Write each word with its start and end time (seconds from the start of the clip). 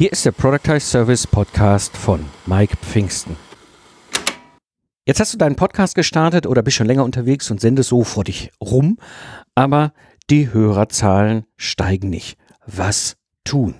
Hier 0.00 0.12
ist 0.12 0.24
der 0.24 0.32
Productize 0.32 0.80
Service 0.80 1.26
Podcast 1.26 1.94
von 1.94 2.24
Mike 2.46 2.74
Pfingsten. 2.78 3.36
Jetzt 5.04 5.20
hast 5.20 5.34
du 5.34 5.36
deinen 5.36 5.56
Podcast 5.56 5.94
gestartet 5.94 6.46
oder 6.46 6.62
bist 6.62 6.78
schon 6.78 6.86
länger 6.86 7.04
unterwegs 7.04 7.50
und 7.50 7.60
sendest 7.60 7.90
so 7.90 8.02
vor 8.02 8.24
dich 8.24 8.50
rum, 8.62 8.96
aber 9.54 9.92
die 10.30 10.54
Hörerzahlen 10.54 11.44
steigen 11.58 12.08
nicht. 12.08 12.38
Was 12.64 13.18
tun? 13.44 13.74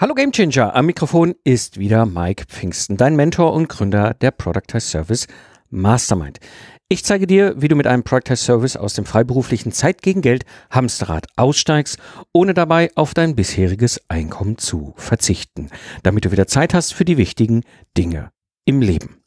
Hallo 0.00 0.14
Gamechanger, 0.14 0.74
am 0.74 0.86
Mikrofon 0.86 1.34
ist 1.44 1.78
wieder 1.78 2.06
Mike 2.06 2.44
Pfingsten, 2.48 2.96
dein 2.96 3.16
Mentor 3.16 3.52
und 3.52 3.68
Gründer 3.68 4.14
der 4.14 4.30
Productize 4.30 4.80
Service 4.80 5.26
Mastermind. 5.68 6.40
Ich 6.88 7.04
zeige 7.04 7.26
dir, 7.26 7.52
wie 7.58 7.68
du 7.68 7.76
mit 7.76 7.86
einem 7.86 8.02
Productize 8.02 8.42
Service 8.42 8.78
aus 8.78 8.94
dem 8.94 9.04
freiberuflichen 9.04 9.72
Zeit 9.72 10.00
gegen 10.00 10.22
Geld 10.22 10.46
Hamsterrad 10.70 11.26
aussteigst, 11.36 11.98
ohne 12.32 12.54
dabei 12.54 12.90
auf 12.94 13.12
dein 13.12 13.36
bisheriges 13.36 14.00
Einkommen 14.08 14.56
zu 14.56 14.94
verzichten, 14.96 15.68
damit 16.02 16.24
du 16.24 16.32
wieder 16.32 16.46
Zeit 16.46 16.72
hast 16.72 16.94
für 16.94 17.04
die 17.04 17.18
wichtigen 17.18 17.62
Dinge 17.98 18.30
im 18.64 18.80
Leben. 18.80 19.22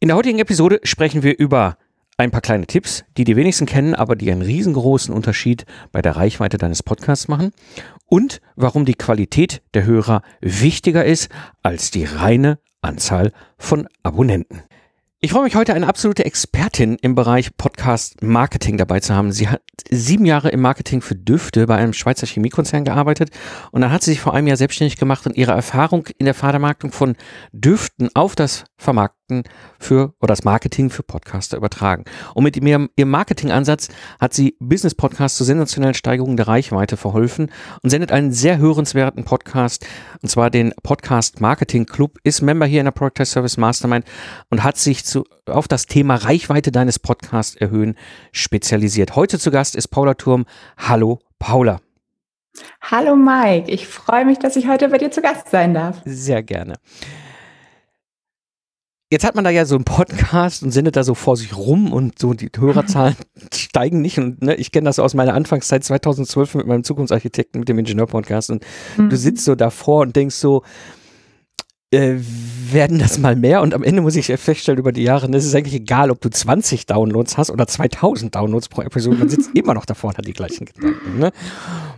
In 0.00 0.08
der 0.08 0.16
heutigen 0.16 0.40
Episode 0.40 0.80
sprechen 0.82 1.22
wir 1.22 1.38
über 1.38 1.78
ein 2.18 2.32
paar 2.32 2.40
kleine 2.40 2.66
Tipps, 2.66 3.04
die 3.16 3.22
die 3.22 3.36
wenigsten 3.36 3.64
kennen, 3.64 3.94
aber 3.94 4.16
die 4.16 4.30
einen 4.30 4.42
riesengroßen 4.42 5.14
Unterschied 5.14 5.66
bei 5.92 6.02
der 6.02 6.16
Reichweite 6.16 6.58
deines 6.58 6.82
Podcasts 6.82 7.28
machen 7.28 7.52
und 8.06 8.40
warum 8.56 8.84
die 8.84 8.96
Qualität 8.96 9.62
der 9.72 9.84
Hörer 9.84 10.22
wichtiger 10.40 11.04
ist 11.04 11.30
als 11.62 11.92
die 11.92 12.04
reine 12.04 12.58
Anzahl 12.82 13.32
von 13.56 13.88
Abonnenten. 14.02 14.62
Ich 15.20 15.32
freue 15.32 15.44
mich 15.44 15.54
heute 15.54 15.74
eine 15.74 15.88
absolute 15.88 16.24
Expertin 16.24 16.96
im 17.00 17.14
Bereich 17.14 17.56
Podcast 17.56 18.22
Marketing 18.22 18.78
dabei 18.78 19.00
zu 19.00 19.14
haben. 19.14 19.32
Sie 19.32 19.48
hat 19.48 19.62
sieben 19.90 20.24
Jahre 20.26 20.50
im 20.50 20.60
Marketing 20.60 21.00
für 21.00 21.16
Düfte 21.16 21.66
bei 21.66 21.76
einem 21.76 21.92
Schweizer 21.92 22.26
Chemiekonzern 22.26 22.84
gearbeitet 22.84 23.30
und 23.70 23.80
dann 23.80 23.92
hat 23.92 24.02
sie 24.02 24.12
sich 24.12 24.20
vor 24.20 24.34
einem 24.34 24.46
Jahr 24.48 24.56
selbstständig 24.56 24.96
gemacht 24.96 25.26
und 25.26 25.36
ihre 25.36 25.52
Erfahrung 25.52 26.06
in 26.18 26.24
der 26.24 26.34
Vermarktung 26.34 26.90
von 26.90 27.16
Düften 27.52 28.10
auf 28.14 28.34
das 28.34 28.64
Vermarkten 28.78 29.42
für 29.78 30.14
oder 30.20 30.28
das 30.28 30.44
Marketing 30.44 30.88
für 30.88 31.02
Podcaster 31.02 31.56
übertragen. 31.56 32.04
Und 32.34 32.44
mit 32.44 32.56
ihrem, 32.56 32.88
ihrem 32.96 33.10
Marketingansatz 33.10 33.88
hat 34.20 34.32
sie 34.32 34.56
Business 34.60 34.94
Podcasts 34.94 35.36
zur 35.36 35.46
sensationellen 35.46 35.94
Steigerung 35.94 36.36
der 36.36 36.48
Reichweite 36.48 36.96
verholfen 36.96 37.50
und 37.82 37.90
sendet 37.90 38.12
einen 38.12 38.32
sehr 38.32 38.58
hörenswerten 38.58 39.24
Podcast 39.24 39.84
und 40.22 40.28
zwar 40.28 40.50
den 40.50 40.72
Podcast 40.82 41.40
Marketing 41.40 41.86
Club, 41.86 42.18
ist 42.22 42.40
Member 42.40 42.66
hier 42.66 42.80
in 42.80 42.86
der 42.86 42.92
Product 42.92 43.24
Service 43.24 43.56
Mastermind 43.56 44.06
und 44.48 44.62
hat 44.62 44.76
sich 44.76 45.04
zu, 45.04 45.24
auf 45.46 45.66
das 45.66 45.86
Thema 45.86 46.14
Reichweite 46.14 46.70
deines 46.70 46.98
Podcasts 46.98 47.56
erhöhen 47.56 47.96
spezialisiert. 48.32 49.16
Heute 49.16 49.38
zu 49.38 49.50
Gast 49.50 49.74
ist 49.74 49.88
Paula 49.88 50.14
Turm. 50.14 50.46
Hallo 50.76 51.18
Paula. 51.38 51.80
Hallo 52.80 53.16
Mike, 53.16 53.70
ich 53.70 53.86
freue 53.86 54.24
mich, 54.24 54.38
dass 54.38 54.56
ich 54.56 54.68
heute 54.68 54.88
bei 54.88 54.98
dir 54.98 55.10
zu 55.10 55.20
Gast 55.20 55.50
sein 55.50 55.74
darf. 55.74 56.00
Sehr 56.04 56.42
gerne. 56.42 56.74
Jetzt 59.10 59.24
hat 59.24 59.34
man 59.34 59.44
da 59.44 59.50
ja 59.50 59.64
so 59.64 59.74
einen 59.74 59.84
Podcast 59.84 60.62
und 60.62 60.70
sendet 60.70 60.94
da 60.96 61.02
so 61.02 61.14
vor 61.14 61.38
sich 61.38 61.56
rum 61.56 61.92
und 61.94 62.18
so 62.18 62.34
die 62.34 62.50
Hörerzahlen 62.54 63.16
steigen 63.54 64.02
nicht. 64.02 64.18
Und 64.18 64.42
ne, 64.42 64.54
ich 64.56 64.70
kenne 64.70 64.84
das 64.84 64.98
aus 64.98 65.14
meiner 65.14 65.32
Anfangszeit 65.32 65.82
2012 65.82 66.56
mit 66.56 66.66
meinem 66.66 66.84
Zukunftsarchitekten, 66.84 67.58
mit 67.58 67.70
dem 67.70 67.78
Ingenieur-Podcast. 67.78 68.50
Und 68.50 68.66
mhm. 68.98 69.08
du 69.08 69.16
sitzt 69.16 69.46
so 69.46 69.54
davor 69.54 70.02
und 70.02 70.14
denkst 70.14 70.34
so, 70.34 70.62
äh, 71.90 72.16
werden 72.70 72.98
das 72.98 73.18
mal 73.18 73.34
mehr 73.34 73.62
und 73.62 73.72
am 73.72 73.82
Ende 73.82 74.02
muss 74.02 74.14
ich 74.14 74.26
feststellen 74.26 74.78
über 74.78 74.92
die 74.92 75.04
Jahre, 75.04 75.26
es 75.34 75.46
ist 75.46 75.54
eigentlich 75.54 75.74
egal, 75.74 76.10
ob 76.10 76.20
du 76.20 76.28
20 76.28 76.84
Downloads 76.84 77.38
hast 77.38 77.50
oder 77.50 77.66
2000 77.66 78.34
Downloads 78.34 78.68
pro 78.68 78.82
Episode, 78.82 79.16
man 79.16 79.30
sitzt 79.30 79.50
immer 79.54 79.72
noch 79.72 79.86
davor 79.86 80.10
und 80.10 80.18
hat 80.18 80.26
die 80.26 80.34
gleichen 80.34 80.66
Gedanken. 80.66 81.18
Ne? 81.18 81.32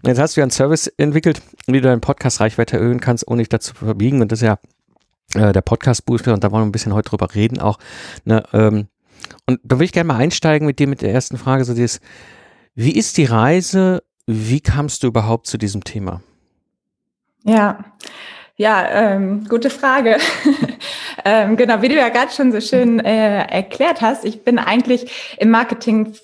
Und 0.00 0.09
jetzt 0.09 0.20
hast 0.20 0.37
du 0.37 0.43
ja 0.43 0.44
einen 0.44 0.53
Service 0.53 0.87
entwickelt, 0.97 1.43
wie 1.66 1.81
du 1.81 1.88
deinen 1.88 2.00
Podcast 2.00 2.38
Reichweite 2.38 2.76
erhöhen 2.76 3.00
kannst, 3.00 3.26
ohne 3.26 3.43
dich 3.43 3.49
dazu 3.49 3.75
verbiegen 3.75 4.22
und 4.22 4.31
das 4.31 4.41
ist 4.41 4.47
ja 4.47 4.59
äh, 5.34 5.52
der 5.52 5.62
Podcast 5.62 6.06
Booster 6.06 6.34
und 6.34 6.44
da 6.44 6.50
wollen 6.50 6.62
wir 6.62 6.66
ein 6.68 6.72
bisschen 6.72 6.94
heute 6.94 7.10
drüber 7.10 7.34
reden 7.34 7.58
auch. 7.58 7.78
Ne? 8.24 8.42
Ähm, 8.52 8.88
und 9.46 9.60
da 9.62 9.76
würde 9.76 9.84
ich 9.84 9.92
gerne 9.92 10.08
mal 10.08 10.16
einsteigen 10.16 10.66
mit 10.66 10.78
dir 10.78 10.86
mit 10.86 11.02
der 11.02 11.12
ersten 11.12 11.36
Frage, 11.36 11.64
so 11.64 11.74
dieses, 11.74 12.00
wie 12.74 12.92
ist 12.92 13.16
die 13.16 13.24
Reise, 13.24 14.02
wie 14.26 14.60
kamst 14.60 15.02
du 15.02 15.08
überhaupt 15.08 15.46
zu 15.46 15.58
diesem 15.58 15.84
Thema? 15.84 16.22
Ja, 17.44 17.84
ja, 18.56 18.86
ähm, 18.90 19.46
gute 19.48 19.70
Frage. 19.70 20.19
ähm, 21.24 21.56
genau, 21.56 21.80
wie 21.80 21.88
du 21.88 21.94
ja 21.94 22.10
gerade 22.10 22.30
schon 22.30 22.52
so 22.52 22.60
schön 22.60 23.00
äh, 23.00 23.44
erklärt 23.46 24.02
hast, 24.02 24.24
ich 24.24 24.44
bin 24.44 24.58
eigentlich 24.58 25.34
im 25.38 25.50
Marketing 25.50 26.14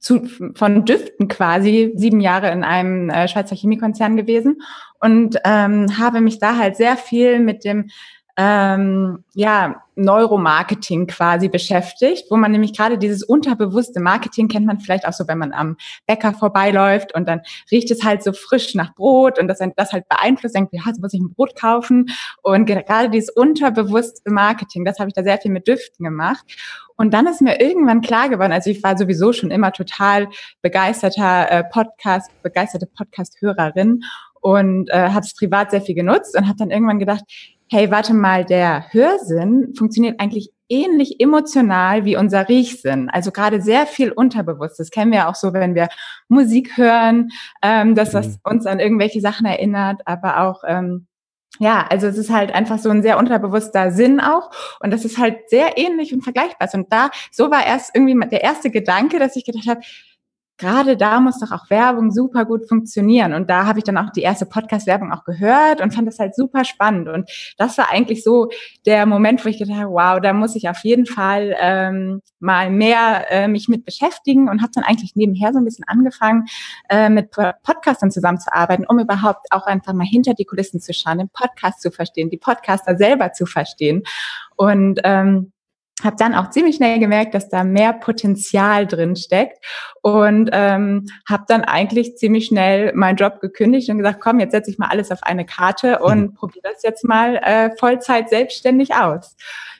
zu, 0.00 0.28
von 0.56 0.84
Düften 0.84 1.28
quasi 1.28 1.92
sieben 1.94 2.20
Jahre 2.20 2.50
in 2.50 2.64
einem 2.64 3.08
äh, 3.08 3.28
Schweizer 3.28 3.54
Chemiekonzern 3.54 4.16
gewesen 4.16 4.60
und 5.00 5.38
ähm, 5.44 5.98
habe 5.98 6.20
mich 6.20 6.40
da 6.40 6.56
halt 6.56 6.76
sehr 6.76 6.96
viel 6.96 7.38
mit 7.38 7.64
dem 7.64 7.90
ähm, 8.36 9.24
ja, 9.34 9.82
Neuromarketing 9.94 11.06
quasi 11.06 11.48
beschäftigt, 11.48 12.24
wo 12.30 12.36
man 12.36 12.50
nämlich 12.50 12.74
gerade 12.74 12.96
dieses 12.96 13.22
unterbewusste 13.22 14.00
Marketing 14.00 14.48
kennt 14.48 14.66
man 14.66 14.80
vielleicht 14.80 15.06
auch 15.06 15.12
so, 15.12 15.28
wenn 15.28 15.36
man 15.36 15.52
am 15.52 15.76
Bäcker 16.06 16.32
vorbeiläuft 16.32 17.14
und 17.14 17.28
dann 17.28 17.42
riecht 17.70 17.90
es 17.90 18.02
halt 18.02 18.22
so 18.22 18.32
frisch 18.32 18.74
nach 18.74 18.94
Brot 18.94 19.38
und 19.38 19.48
das, 19.48 19.58
das 19.76 19.92
halt 19.92 20.08
beeinflusst, 20.08 20.54
denkt, 20.54 20.72
ja, 20.72 20.82
muss 20.98 21.12
ich 21.12 21.20
ein 21.20 21.34
Brot 21.34 21.54
kaufen. 21.60 22.06
Und 22.42 22.64
gerade 22.64 23.10
dieses 23.10 23.28
unterbewusste 23.28 24.30
Marketing, 24.30 24.84
das 24.84 24.98
habe 24.98 25.08
ich 25.08 25.14
da 25.14 25.22
sehr 25.22 25.38
viel 25.38 25.50
mit 25.50 25.68
Düften 25.68 26.04
gemacht. 26.04 26.44
Und 26.96 27.12
dann 27.12 27.26
ist 27.26 27.42
mir 27.42 27.60
irgendwann 27.60 28.00
klar 28.00 28.28
geworden, 28.28 28.52
also 28.52 28.70
ich 28.70 28.82
war 28.82 28.96
sowieso 28.96 29.32
schon 29.32 29.50
immer 29.50 29.72
total 29.72 30.28
begeisterter 30.62 31.50
äh, 31.50 31.64
Podcast, 31.64 32.30
begeisterte 32.42 32.86
Podcast-Hörerin 32.86 34.02
und 34.40 34.90
äh, 34.90 35.10
habe 35.10 35.24
es 35.24 35.34
privat 35.34 35.70
sehr 35.70 35.82
viel 35.82 35.94
genutzt 35.94 36.36
und 36.36 36.46
habe 36.46 36.58
dann 36.58 36.70
irgendwann 36.70 36.98
gedacht, 36.98 37.24
hey, 37.72 37.90
warte 37.90 38.12
mal, 38.12 38.44
der 38.44 38.92
Hörsinn 38.92 39.72
funktioniert 39.74 40.20
eigentlich 40.20 40.50
ähnlich 40.68 41.20
emotional 41.20 42.04
wie 42.04 42.16
unser 42.16 42.46
Riechsinn. 42.50 43.08
Also 43.08 43.32
gerade 43.32 43.62
sehr 43.62 43.86
viel 43.86 44.12
unterbewusst. 44.12 44.78
Das 44.78 44.90
kennen 44.90 45.10
wir 45.10 45.26
auch 45.26 45.34
so, 45.34 45.54
wenn 45.54 45.74
wir 45.74 45.88
Musik 46.28 46.76
hören, 46.76 47.30
ähm, 47.62 47.94
dass 47.94 48.10
das 48.10 48.28
mhm. 48.28 48.36
uns 48.44 48.66
an 48.66 48.78
irgendwelche 48.78 49.22
Sachen 49.22 49.46
erinnert, 49.46 50.02
aber 50.04 50.40
auch 50.42 50.64
ähm, 50.66 51.06
ja, 51.58 51.86
also 51.88 52.06
es 52.06 52.18
ist 52.18 52.30
halt 52.30 52.54
einfach 52.54 52.78
so 52.78 52.90
ein 52.90 53.02
sehr 53.02 53.18
unterbewusster 53.18 53.90
Sinn 53.90 54.20
auch 54.20 54.50
und 54.80 54.90
das 54.90 55.04
ist 55.04 55.18
halt 55.18 55.48
sehr 55.48 55.78
ähnlich 55.78 56.12
und 56.12 56.22
vergleichbar. 56.22 56.68
Und 56.74 56.92
da, 56.92 57.10
so 57.30 57.50
war 57.50 57.66
erst 57.66 57.94
irgendwie 57.94 58.18
der 58.28 58.42
erste 58.42 58.70
Gedanke, 58.70 59.18
dass 59.18 59.36
ich 59.36 59.44
gedacht 59.44 59.68
habe, 59.68 59.80
gerade 60.58 60.96
da 60.96 61.20
muss 61.20 61.40
doch 61.40 61.50
auch 61.50 61.70
Werbung 61.70 62.10
super 62.10 62.44
gut 62.44 62.68
funktionieren. 62.68 63.34
Und 63.34 63.50
da 63.50 63.66
habe 63.66 63.78
ich 63.78 63.84
dann 63.84 63.98
auch 63.98 64.10
die 64.10 64.22
erste 64.22 64.46
Podcast-Werbung 64.46 65.12
auch 65.12 65.24
gehört 65.24 65.80
und 65.80 65.94
fand 65.94 66.06
das 66.06 66.18
halt 66.18 66.34
super 66.34 66.64
spannend. 66.64 67.08
Und 67.08 67.30
das 67.58 67.78
war 67.78 67.90
eigentlich 67.90 68.22
so 68.22 68.48
der 68.86 69.06
Moment, 69.06 69.44
wo 69.44 69.48
ich 69.48 69.58
gedacht 69.58 69.78
habe, 69.78 69.90
wow, 69.90 70.20
da 70.20 70.32
muss 70.32 70.54
ich 70.54 70.68
auf 70.68 70.78
jeden 70.84 71.06
Fall 71.06 71.56
ähm, 71.58 72.22
mal 72.38 72.70
mehr 72.70 73.26
äh, 73.30 73.48
mich 73.48 73.68
mit 73.68 73.84
beschäftigen 73.84 74.48
und 74.48 74.62
habe 74.62 74.72
dann 74.74 74.84
eigentlich 74.84 75.16
nebenher 75.16 75.52
so 75.52 75.58
ein 75.58 75.64
bisschen 75.64 75.84
angefangen, 75.88 76.44
äh, 76.88 77.08
mit 77.08 77.30
Podcastern 77.30 78.10
zusammenzuarbeiten, 78.10 78.86
um 78.86 78.98
überhaupt 78.98 79.46
auch 79.50 79.66
einfach 79.66 79.92
mal 79.94 80.06
hinter 80.06 80.34
die 80.34 80.44
Kulissen 80.44 80.80
zu 80.80 80.92
schauen, 80.92 81.18
den 81.18 81.28
Podcast 81.30 81.80
zu 81.82 81.90
verstehen, 81.90 82.30
die 82.30 82.38
Podcaster 82.38 82.96
selber 82.96 83.32
zu 83.32 83.46
verstehen. 83.46 84.02
Und 84.56 85.00
ähm, 85.04 85.52
habe 86.04 86.16
dann 86.16 86.34
auch 86.34 86.50
ziemlich 86.50 86.76
schnell 86.76 86.98
gemerkt, 86.98 87.34
dass 87.34 87.48
da 87.48 87.64
mehr 87.64 87.92
Potenzial 87.92 88.86
drin 88.86 89.16
steckt 89.16 89.64
und 90.00 90.50
ähm, 90.52 91.06
habe 91.28 91.44
dann 91.48 91.62
eigentlich 91.62 92.16
ziemlich 92.16 92.46
schnell 92.46 92.92
meinen 92.94 93.16
Job 93.16 93.40
gekündigt 93.40 93.88
und 93.90 93.98
gesagt, 93.98 94.20
komm, 94.20 94.40
jetzt 94.40 94.52
setze 94.52 94.70
ich 94.70 94.78
mal 94.78 94.88
alles 94.88 95.10
auf 95.10 95.22
eine 95.22 95.44
Karte 95.44 96.00
und 96.00 96.20
mhm. 96.20 96.34
probiere 96.34 96.68
das 96.72 96.82
jetzt 96.82 97.04
mal 97.04 97.36
äh, 97.36 97.70
Vollzeit 97.78 98.28
selbstständig 98.28 98.94
aus. 98.94 99.36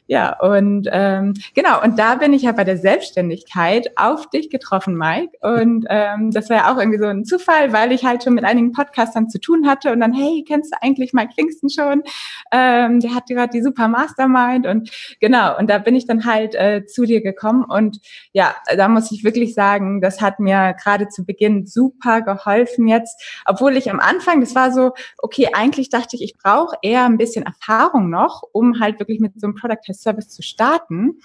Ja, 0.09 0.37
und 0.41 0.89
ähm, 0.91 1.35
genau, 1.55 1.81
und 1.83 1.99
da 1.99 2.17
bin 2.17 2.33
ich 2.33 2.43
ja 2.43 2.53
bei 2.53 2.65
der 2.65 2.77
Selbstständigkeit 2.77 3.93
auf 3.97 4.29
dich 4.29 4.51
getroffen, 4.51 4.97
Mike. 4.97 5.39
Und 5.41 5.87
ähm, 5.89 6.33
das 6.33 6.51
war 6.51 6.57
ja 6.57 6.73
auch 6.73 6.79
irgendwie 6.79 6.99
so 6.99 7.07
ein 7.07 7.25
Zufall, 7.25 7.73
weil 7.73 7.93
ich 7.93 8.05
halt 8.05 8.25
schon 8.25 8.35
mit 8.35 8.45
einigen 8.45 8.73
Podcastern 8.73 9.31
zu 9.31 9.39
tun 9.39 9.69
hatte 9.69 9.93
und 9.93 10.01
dann, 10.01 10.13
hey, 10.13 10.45
kennst 10.47 10.73
du 10.73 10.83
eigentlich 10.83 11.13
Mike 11.13 11.35
Pfingsten 11.35 11.71
schon? 11.71 12.03
Ähm, 12.51 12.99
der 12.99 13.15
hat 13.15 13.27
gerade 13.27 13.53
die 13.53 13.63
Super 13.63 13.87
Mastermind 13.87 14.67
und 14.67 14.91
genau, 15.21 15.57
und 15.57 15.71
da 15.71 15.79
bin 15.79 15.95
ich 15.95 16.07
dann 16.07 16.27
halt 16.27 16.57
äh, 16.57 16.85
zu 16.85 17.05
dir 17.05 17.23
gekommen 17.23 17.65
und 17.65 18.01
ja, 18.33 18.57
da 18.77 18.89
muss 18.89 19.13
ich 19.13 19.23
wirklich 19.23 19.55
sagen, 19.55 20.01
das 20.01 20.21
hat 20.21 20.41
mir 20.41 20.75
gerade 20.83 21.09
zu 21.09 21.25
Beginn 21.25 21.65
super 21.65 22.23
geholfen 22.23 22.89
jetzt, 22.89 23.23
obwohl 23.47 23.77
ich 23.77 23.89
am 23.89 24.01
Anfang, 24.01 24.41
das 24.41 24.55
war 24.57 24.73
so, 24.73 24.93
okay, 25.19 25.49
eigentlich 25.53 25.91
dachte 25.91 26.17
ich, 26.17 26.23
ich 26.23 26.37
brauche 26.37 26.77
eher 26.83 27.05
ein 27.05 27.19
bisschen 27.19 27.47
Erfahrung 27.47 28.11
noch, 28.11 28.43
um 28.53 28.81
halt 28.81 28.99
wirklich 28.99 29.21
mit 29.21 29.41
so 29.41 29.47
einem 29.47 29.55
Product 29.55 29.92
Service 29.95 30.29
zu 30.29 30.43
starten. 30.43 31.21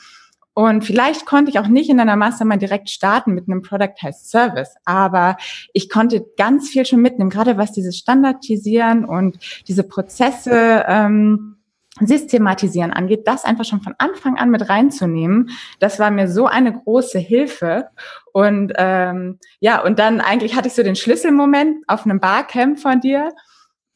Und 0.54 0.84
vielleicht 0.84 1.28
konnte 1.28 1.52
ich 1.52 1.60
auch 1.60 1.68
nicht 1.68 1.90
in 1.90 2.00
einer 2.00 2.16
Mastermind 2.16 2.64
direkt 2.64 2.90
starten 2.90 3.34
mit 3.34 3.48
einem 3.48 3.62
Product 3.62 3.94
heißt 4.02 4.31
Service, 4.31 4.74
aber 4.86 5.38
ich 5.72 5.88
konnte 5.88 6.25
ganz 6.36 6.69
viel 6.69 6.84
schon 6.84 7.04
mitnehmen, 7.04 7.30
gerade 7.30 7.58
was 7.58 7.74
dieses 7.74 7.96
Standardisieren 7.96 9.06
und 9.06 9.38
diese 9.68 9.84
Prozesse 9.84 10.84
ähm, 10.88 11.58
Systematisieren 12.00 12.92
angeht, 12.92 13.28
das 13.28 13.46
einfach 13.46 13.66
schon 13.66 13.81
von 13.81 13.96
Anfang 13.98 14.38
an 14.38 14.50
mit 14.50 14.69
reinzunehmen, 14.69 15.52
das 15.80 16.00
war 16.00 16.12
mir 16.12 16.28
so 16.28 16.46
eine 16.46 16.74
große 16.74 17.19
Hilfe. 17.19 17.90
Und 18.34 18.74
ähm, 18.78 19.40
ja, 19.60 19.81
und 19.84 20.00
dann 20.00 20.22
eigentlich 20.22 20.56
hatte 20.56 20.68
ich 20.68 20.74
so 20.74 20.84
den 20.84 20.96
Schlüsselmoment 20.96 21.84
auf 21.88 22.06
einem 22.06 22.19
Barcamp 22.19 22.80
von 22.80 23.00
dir, 23.00 23.31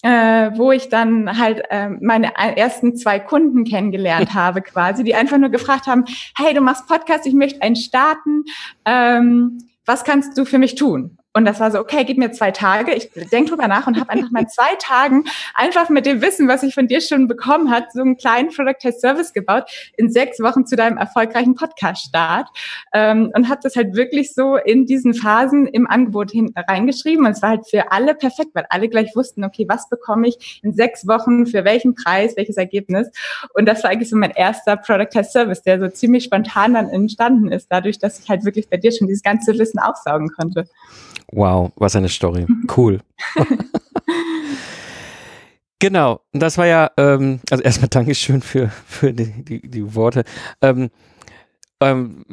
äh, 0.04 0.52
wo 0.56 0.72
ich 0.72 0.90
dann 0.90 1.38
halt 1.38 1.64
äh, 1.70 1.90
meine 1.90 2.36
ersten 2.36 2.96
zwei 2.96 3.20
Kunden 3.20 3.64
kennengelernt 3.64 4.34
habe, 4.34 4.62
quasi, 4.62 5.04
die 5.04 5.16
einfach 5.16 5.38
nur 5.38 5.50
gefragt 5.50 5.88
haben: 5.88 6.06
Hey, 6.38 6.54
du 6.54 6.62
machst 6.62 6.88
Podcast, 6.88 7.26
ich 7.26 7.34
möchte 7.34 7.62
einen 7.62 7.76
starten. 7.76 8.44
Ähm, 8.86 9.60
was 9.86 10.04
kannst 10.04 10.38
du 10.38 10.46
für 10.46 10.58
mich 10.58 10.76
tun? 10.76 11.18
Und 11.34 11.46
das 11.46 11.62
war 11.62 11.72
so, 11.72 11.80
okay, 11.80 12.04
gib 12.04 12.18
mir 12.18 12.32
zwei 12.32 12.52
Tage. 12.52 12.94
Ich 12.94 13.10
denke 13.32 13.52
drüber 13.52 13.68
nach 13.68 13.88
und 13.88 13.98
habe 13.98 14.10
einfach 14.10 14.32
mal 14.32 14.48
zwei 14.48 14.76
Tagen 14.80 15.24
einfach 15.54 15.90
mit 15.90 16.06
dem 16.06 16.22
Wissen, 16.22 16.50
was 16.50 16.62
ich 16.64 16.74
von 16.74 16.88
dir 16.88 17.00
schon 17.00 17.28
bekommen 17.30 17.72
hat, 17.72 17.94
so 17.94 18.02
einen 18.02 18.18
kleinen 18.18 18.50
Product 18.50 18.76
Test 18.80 19.00
Service 19.00 19.32
gebaut 19.32 19.72
in 19.96 20.12
sechs 20.12 20.42
Wochen 20.42 20.66
zu 20.66 20.76
deinem 20.76 20.98
erfolgreichen 20.98 21.56
Podcast-Start 21.56 22.50
ähm, 22.94 23.32
und 23.34 23.48
habe 23.48 23.62
das 23.64 23.78
halt 23.78 23.96
wirklich 23.96 24.34
so 24.34 24.58
in 24.58 24.86
diesen 24.86 25.14
Phasen 25.14 25.68
im 25.68 25.88
Angebot 25.88 26.32
hin 26.32 26.54
reingeschrieben. 26.56 27.26
Und 27.26 27.32
es 27.32 27.42
war 27.42 27.52
halt 27.52 27.70
für 27.70 27.94
alle 27.94 28.14
perfekt, 28.14 28.52
weil 28.54 28.66
alle 28.70 28.90
gleich 28.90 29.16
wussten, 29.16 29.46
okay, 29.46 29.66
was 29.70 29.88
bekomme 29.88 30.28
ich 30.28 30.60
in 30.64 30.74
sechs 30.74 31.08
Wochen, 31.08 31.46
für 31.46 31.64
welchen 31.64 31.96
Preis, 31.96 32.36
welches 32.36 32.58
Ergebnis. 32.58 33.10
Und 33.54 33.68
das 33.68 33.84
war 33.84 33.92
eigentlich 33.92 34.10
so 34.10 34.18
mein 34.18 34.32
erster 34.32 34.76
Product 34.76 35.10
Test 35.10 35.32
Service, 35.32 35.62
der 35.62 35.80
so 35.80 35.88
ziemlich 35.88 36.26
spontan 36.26 36.74
dann 36.74 36.90
entstanden 36.90 37.52
ist, 37.52 37.68
dadurch, 37.70 38.00
dass 38.00 38.20
ich 38.20 38.30
halt 38.30 38.44
wirklich 38.44 38.70
bei 38.70 38.76
dir 38.76 38.92
schon 38.92 39.08
dieses 39.08 39.24
ganze 39.24 39.58
Wissen 39.58 39.80
aufsaugen 39.80 40.30
konnte. 40.30 40.66
Wow, 41.32 41.72
was 41.76 41.96
eine 41.96 42.10
Story. 42.10 42.46
Cool. 42.76 43.00
genau, 45.80 46.22
das 46.34 46.58
war 46.58 46.68
ja, 46.68 46.92
ähm, 46.98 47.40
also 47.50 47.64
erstmal 47.64 47.88
Dankeschön 47.90 48.42
für, 48.42 48.70
für 48.86 49.14
die, 49.14 49.44
die, 49.44 49.62
die 49.62 49.96
Worte. 49.96 50.24
Ähm, 50.62 50.90
ähm, 51.80 52.24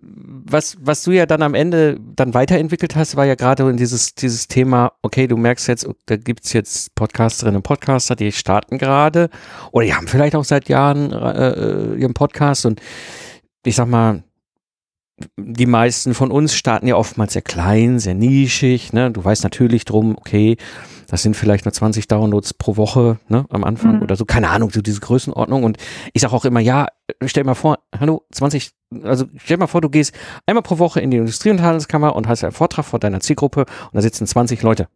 was, 0.00 0.76
was 0.80 1.02
du 1.02 1.12
ja 1.12 1.26
dann 1.26 1.42
am 1.42 1.54
Ende 1.54 1.98
dann 2.16 2.32
weiterentwickelt 2.32 2.96
hast, 2.96 3.16
war 3.16 3.26
ja 3.26 3.34
gerade 3.34 3.68
in 3.68 3.76
dieses, 3.76 4.14
dieses 4.14 4.48
Thema, 4.48 4.92
okay, 5.02 5.26
du 5.26 5.36
merkst 5.36 5.68
jetzt, 5.68 5.86
da 6.06 6.16
gibt's 6.16 6.52
jetzt 6.52 6.94
Podcasterinnen 6.94 7.56
und 7.56 7.62
Podcaster, 7.62 8.16
die 8.16 8.32
starten 8.32 8.78
gerade 8.78 9.28
oder 9.72 9.84
die 9.84 9.94
haben 9.94 10.08
vielleicht 10.08 10.34
auch 10.34 10.44
seit 10.44 10.68
Jahren 10.68 11.12
äh, 11.12 11.50
äh 11.50 12.00
ihren 12.00 12.14
Podcast 12.14 12.64
und 12.64 12.80
ich 13.64 13.76
sag 13.76 13.88
mal, 13.88 14.22
die 15.36 15.66
meisten 15.66 16.14
von 16.14 16.30
uns 16.30 16.54
starten 16.54 16.86
ja 16.86 16.96
oftmals 16.96 17.32
sehr 17.32 17.42
klein, 17.42 17.98
sehr 17.98 18.14
nischig. 18.14 18.92
Ne? 18.92 19.10
Du 19.10 19.24
weißt 19.24 19.42
natürlich 19.42 19.84
drum, 19.84 20.16
okay, 20.16 20.56
das 21.08 21.22
sind 21.22 21.36
vielleicht 21.36 21.64
nur 21.64 21.72
20 21.72 22.06
Downloads 22.06 22.54
pro 22.54 22.76
Woche 22.76 23.18
ne, 23.28 23.44
am 23.50 23.64
Anfang 23.64 23.96
mhm. 23.96 24.02
oder 24.02 24.16
so. 24.16 24.24
Keine 24.24 24.50
Ahnung, 24.50 24.70
so 24.70 24.80
diese 24.80 25.00
Größenordnung. 25.00 25.64
Und 25.64 25.76
ich 26.12 26.22
sage 26.22 26.34
auch 26.34 26.44
immer, 26.44 26.60
ja, 26.60 26.86
stell 27.24 27.44
mal 27.44 27.54
vor, 27.54 27.80
hallo, 27.98 28.24
20, 28.32 28.70
also 29.02 29.26
stell 29.36 29.56
mal 29.56 29.66
vor, 29.66 29.80
du 29.80 29.90
gehst 29.90 30.14
einmal 30.46 30.62
pro 30.62 30.78
Woche 30.78 31.00
in 31.00 31.10
die 31.10 31.16
Industrie- 31.16 31.50
und 31.50 31.62
Handelskammer 31.62 32.14
und 32.14 32.28
hast 32.28 32.44
einen 32.44 32.52
Vortrag 32.52 32.84
vor 32.84 33.00
deiner 33.00 33.20
Zielgruppe 33.20 33.62
und 33.62 33.94
da 33.94 34.02
sitzen 34.02 34.26
20 34.26 34.62
Leute. 34.62 34.88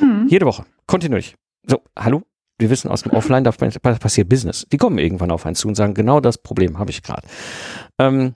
Mhm. 0.00 0.26
Jede 0.28 0.44
Woche, 0.44 0.64
kontinuierlich. 0.86 1.34
So, 1.66 1.80
hallo, 1.98 2.22
wir 2.58 2.68
wissen 2.68 2.90
aus 2.90 3.02
dem 3.02 3.12
Offline, 3.12 3.42
da 3.42 3.52
passiert 3.52 4.28
Business. 4.28 4.66
Die 4.70 4.76
kommen 4.76 4.98
irgendwann 4.98 5.30
auf 5.30 5.46
einen 5.46 5.56
zu 5.56 5.66
und 5.66 5.74
sagen, 5.74 5.94
genau 5.94 6.20
das 6.20 6.38
Problem 6.38 6.78
habe 6.78 6.90
ich 6.90 7.02
gerade. 7.02 7.26
Ähm, 7.98 8.34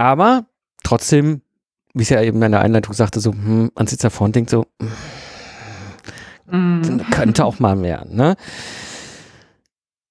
aber 0.00 0.46
trotzdem, 0.82 1.42
wie 1.94 2.02
es 2.02 2.08
ja 2.08 2.22
eben 2.22 2.42
in 2.42 2.52
der 2.52 2.62
Einleitung 2.62 2.94
sagte, 2.94 3.20
so, 3.20 3.32
hm, 3.32 3.70
man 3.74 3.86
sitzt 3.86 4.04
da 4.04 4.10
vorne 4.10 4.28
und 4.28 4.36
denkt 4.36 4.50
so, 4.50 4.66
mm. 6.46 7.00
könnte 7.10 7.44
auch 7.44 7.58
mal 7.58 7.76
mehr. 7.76 8.06
Ne? 8.08 8.36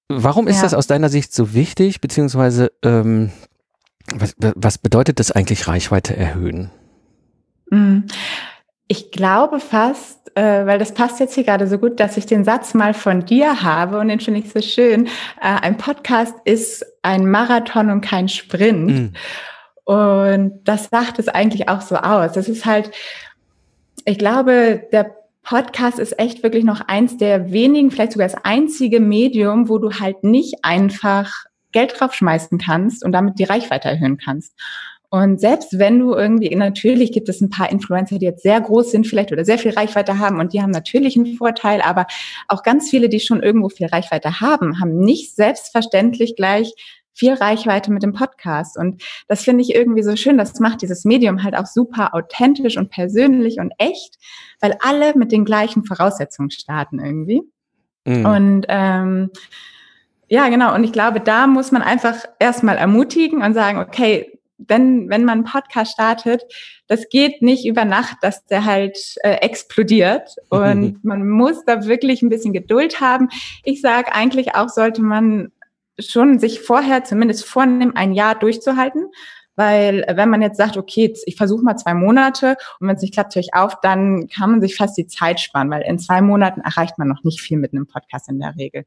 Warum 0.08 0.48
ist 0.48 0.58
ja. 0.58 0.64
das 0.64 0.74
aus 0.74 0.88
deiner 0.88 1.10
Sicht 1.10 1.34
so 1.34 1.54
wichtig, 1.54 2.02
beziehungsweise 2.02 2.72
ähm, 2.84 3.32
was, 4.16 4.36
was 4.56 4.78
bedeutet 4.78 5.20
das 5.20 5.32
eigentlich 5.32 5.68
Reichweite 5.68 6.16
erhöhen? 6.16 6.72
Mm. 7.70 8.00
Ich 8.92 9.12
glaube 9.12 9.60
fast, 9.60 10.36
äh, 10.36 10.66
weil 10.66 10.80
das 10.80 10.96
passt 10.96 11.20
jetzt 11.20 11.36
hier 11.36 11.44
gerade 11.44 11.68
so 11.68 11.78
gut, 11.78 12.00
dass 12.00 12.18
ich 12.18 12.26
den 12.26 12.44
Satz 12.44 12.74
mal 12.74 12.96
von 12.96 13.24
dir 13.24 13.62
habe 13.62 14.00
und 14.00 14.08
den 14.08 14.20
finde 14.20 14.40
ich 14.40 14.52
so 14.52 14.62
schön. 14.62 15.06
Äh, 15.40 15.62
ein 15.62 15.78
Podcast 15.78 16.34
ist 16.44 16.84
ein 17.04 17.30
Marathon 17.30 17.92
und 17.92 18.02
kein 18.02 18.28
Sprint. 18.30 18.92
Mm. 18.92 19.14
Und 19.90 20.60
das 20.66 20.90
sagt 20.92 21.18
es 21.18 21.30
eigentlich 21.30 21.68
auch 21.68 21.82
so 21.82 21.96
aus. 21.96 22.34
Das 22.34 22.48
ist 22.48 22.68
halt, 22.68 22.92
ich 24.06 24.20
glaube, 24.20 24.84
der 24.92 25.16
Podcast 25.42 25.98
ist 25.98 26.20
echt 26.20 26.44
wirklich 26.44 26.64
noch 26.64 26.82
eins 26.82 27.18
der 27.18 27.52
wenigen, 27.52 27.90
vielleicht 27.90 28.12
sogar 28.12 28.28
das 28.28 28.40
einzige 28.44 29.00
Medium, 29.00 29.68
wo 29.68 29.80
du 29.80 29.94
halt 29.94 30.24
nicht 30.24 30.58
einfach 30.62 31.34
Geld 31.72 32.00
draufschmeißen 32.00 32.60
kannst 32.60 33.04
und 33.04 33.14
damit 33.14 33.40
die 33.40 33.46
Reichweite 33.46 33.88
erhöhen 33.88 34.20
kannst. 34.24 34.54
Und 35.10 35.42
selbst 35.42 35.80
wenn 35.80 35.98
du 35.98 36.14
irgendwie, 36.14 36.56
natürlich 36.56 37.12
gibt 37.12 37.28
es 37.28 37.42
ein 37.42 37.50
paar 37.50 37.72
Influencer, 37.72 38.20
die 38.20 38.26
jetzt 38.26 38.44
sehr 38.44 38.62
groß 38.62 38.92
sind 38.92 39.08
vielleicht 39.08 39.32
oder 39.32 39.44
sehr 39.44 39.58
viel 39.58 39.72
Reichweite 39.72 40.20
haben 40.20 40.40
und 40.40 40.54
die 40.54 40.62
haben 40.62 40.70
natürlich 40.70 41.18
einen 41.18 41.36
Vorteil, 41.36 41.82
aber 41.82 42.06
auch 42.48 42.62
ganz 42.62 42.92
viele, 42.92 43.10
die 43.10 43.20
schon 43.20 43.42
irgendwo 43.42 43.70
viel 43.70 43.88
Reichweite 43.88 44.40
haben, 44.40 44.80
haben 44.80 45.00
nicht 45.00 45.36
selbstverständlich 45.36 46.36
gleich 46.36 46.76
viel 47.20 47.34
Reichweite 47.34 47.92
mit 47.92 48.02
dem 48.02 48.14
Podcast. 48.14 48.78
Und 48.78 49.04
das 49.28 49.44
finde 49.44 49.62
ich 49.62 49.76
irgendwie 49.76 50.04
so 50.04 50.16
schön. 50.16 50.38
Das 50.38 50.60
macht 50.60 50.82
dieses 50.82 51.04
Medium 51.04 51.44
halt 51.44 51.56
auch 51.56 51.66
super 51.66 52.16
authentisch 52.16 52.78
und 52.78 52.90
persönlich 52.90 53.60
und 53.60 53.74
echt, 53.78 54.18
weil 54.62 54.76
alle 54.82 55.14
mit 55.16 55.32
den 55.32 55.46
gleichen 55.46 55.84
Voraussetzungen 55.84 56.50
starten 56.50 57.00
irgendwie. 57.00 57.42
Mhm. 58.06 58.26
Und 58.26 58.66
ähm, 58.70 59.30
ja, 60.30 60.48
genau. 60.48 60.74
Und 60.74 60.84
ich 60.84 60.94
glaube, 60.94 61.20
da 61.20 61.48
muss 61.48 61.72
man 61.72 61.82
einfach 61.82 62.16
erstmal 62.40 62.78
ermutigen 62.78 63.42
und 63.42 63.54
sagen, 63.54 63.80
okay, 63.80 64.40
wenn, 64.58 65.10
wenn 65.10 65.26
man 65.26 65.40
einen 65.40 65.44
Podcast 65.46 65.94
startet, 65.94 66.44
das 66.88 67.10
geht 67.10 67.42
nicht 67.42 67.66
über 67.66 67.86
Nacht, 67.86 68.18
dass 68.22 68.46
der 68.46 68.66
halt 68.66 68.98
äh, 69.24 69.36
explodiert. 69.36 70.36
Und 70.50 71.04
man 71.04 71.28
muss 71.28 71.64
da 71.66 71.86
wirklich 71.86 72.22
ein 72.22 72.30
bisschen 72.30 72.52
Geduld 72.52 73.00
haben. 73.00 73.30
Ich 73.64 73.80
sage 73.82 74.14
eigentlich 74.14 74.56
auch, 74.56 74.68
sollte 74.68 75.02
man 75.02 75.52
schon 76.00 76.40
sich 76.40 76.62
vorher 76.62 77.04
zumindest 77.04 77.46
vornehmen, 77.46 77.96
ein 77.96 78.14
Jahr 78.14 78.36
durchzuhalten. 78.36 79.08
Weil 79.56 80.04
äh, 80.04 80.16
wenn 80.16 80.30
man 80.30 80.42
jetzt 80.42 80.56
sagt, 80.56 80.78
okay, 80.78 81.14
ich 81.26 81.36
versuche 81.36 81.64
mal 81.64 81.76
zwei 81.76 81.94
Monate 81.94 82.56
und 82.80 82.88
wenn 82.88 82.96
es 82.96 83.02
nicht 83.02 83.14
klappt, 83.14 83.36
höre 83.36 83.42
ich 83.42 83.54
auf, 83.54 83.76
dann 83.82 84.30
kann 84.30 84.52
man 84.52 84.62
sich 84.62 84.78
fast 84.78 84.98
die 84.98 85.08
Zeit 85.08 85.42
sparen, 85.42 85.70
weil 85.70 85.82
in 85.82 86.00
zwei 86.00 86.22
Monaten 86.22 86.62
erreicht 86.62 86.98
man 86.98 87.10
noch 87.10 87.26
nicht 87.26 87.42
viel 87.42 87.58
mit 87.58 87.74
einem 87.74 87.86
Podcast 87.86 88.30
in 88.30 88.40
der 88.40 88.56
Regel. 88.56 88.86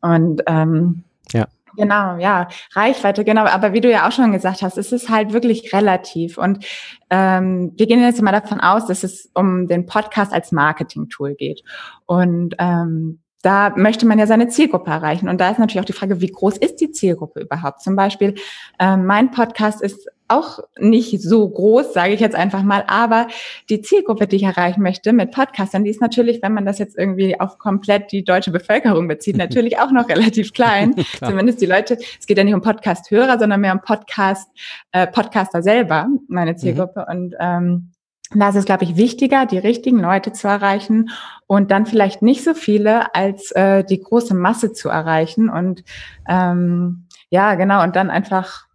Und 0.00 0.42
ähm, 0.46 1.04
ja. 1.32 1.46
Genau, 1.76 2.16
ja, 2.16 2.48
Reichweite, 2.72 3.22
genau. 3.22 3.44
Aber 3.44 3.72
wie 3.74 3.80
du 3.80 3.90
ja 3.90 4.08
auch 4.08 4.12
schon 4.12 4.32
gesagt 4.32 4.62
hast, 4.62 4.78
es 4.78 4.92
ist 4.92 5.10
halt 5.10 5.32
wirklich 5.32 5.72
relativ. 5.72 6.38
Und 6.38 6.64
ähm, 7.10 7.72
wir 7.76 7.86
gehen 7.86 8.00
jetzt 8.00 8.22
mal 8.22 8.32
davon 8.32 8.60
aus, 8.60 8.86
dass 8.86 9.04
es 9.04 9.30
um 9.34 9.68
den 9.68 9.86
Podcast 9.86 10.32
als 10.32 10.52
Marketing-Tool 10.52 11.34
geht. 11.34 11.62
Und 12.06 12.56
ähm, 12.58 13.20
da 13.42 13.72
möchte 13.76 14.06
man 14.06 14.18
ja 14.18 14.26
seine 14.26 14.48
Zielgruppe 14.48 14.90
erreichen. 14.90 15.28
Und 15.28 15.40
da 15.40 15.50
ist 15.50 15.58
natürlich 15.58 15.80
auch 15.80 15.84
die 15.84 15.92
Frage, 15.92 16.20
wie 16.20 16.26
groß 16.26 16.56
ist 16.56 16.80
die 16.80 16.90
Zielgruppe 16.90 17.40
überhaupt? 17.40 17.82
Zum 17.82 17.94
Beispiel, 17.94 18.34
äh, 18.78 18.96
mein 18.96 19.30
Podcast 19.30 19.80
ist 19.80 20.08
auch 20.28 20.58
nicht 20.78 21.22
so 21.22 21.48
groß, 21.48 21.94
sage 21.94 22.12
ich 22.12 22.20
jetzt 22.20 22.36
einfach 22.36 22.62
mal, 22.62 22.84
aber 22.86 23.28
die 23.70 23.80
Zielgruppe, 23.80 24.26
die 24.26 24.36
ich 24.36 24.42
erreichen 24.42 24.82
möchte 24.82 25.12
mit 25.12 25.30
Podcastern, 25.30 25.84
die 25.84 25.90
ist 25.90 26.02
natürlich, 26.02 26.42
wenn 26.42 26.52
man 26.52 26.66
das 26.66 26.78
jetzt 26.78 26.98
irgendwie 26.98 27.40
auf 27.40 27.58
komplett 27.58 28.12
die 28.12 28.24
deutsche 28.24 28.50
Bevölkerung 28.50 29.08
bezieht, 29.08 29.36
natürlich 29.38 29.78
auch 29.78 29.90
noch 29.90 30.08
relativ 30.08 30.52
klein. 30.52 30.94
Zumindest 31.18 31.60
die 31.60 31.66
Leute, 31.66 31.96
es 32.18 32.26
geht 32.26 32.36
ja 32.36 32.44
nicht 32.44 32.54
um 32.54 32.60
Podcast-Hörer, 32.60 33.38
sondern 33.38 33.60
mehr 33.60 33.72
um 33.72 33.80
Podcast, 33.80 34.50
äh, 34.92 35.06
Podcaster 35.06 35.62
selber, 35.62 36.08
meine 36.28 36.52
mhm. 36.52 36.58
Zielgruppe. 36.58 37.06
Mhm. 37.08 37.16
Und 37.16 37.34
ähm, 37.40 37.92
da 38.34 38.50
ist 38.50 38.56
es, 38.56 38.64
glaube 38.64 38.84
ich, 38.84 38.96
wichtiger, 38.96 39.46
die 39.46 39.58
richtigen 39.58 40.00
Leute 40.00 40.32
zu 40.32 40.48
erreichen 40.48 41.10
und 41.46 41.70
dann 41.70 41.86
vielleicht 41.86 42.20
nicht 42.20 42.44
so 42.44 42.54
viele 42.54 43.14
als 43.14 43.50
äh, 43.52 43.84
die 43.84 44.00
große 44.00 44.34
Masse 44.34 44.72
zu 44.72 44.88
erreichen. 44.90 45.48
Und 45.48 45.82
ähm, 46.28 47.06
ja, 47.30 47.54
genau, 47.54 47.82
und 47.82 47.96
dann 47.96 48.10
einfach 48.10 48.68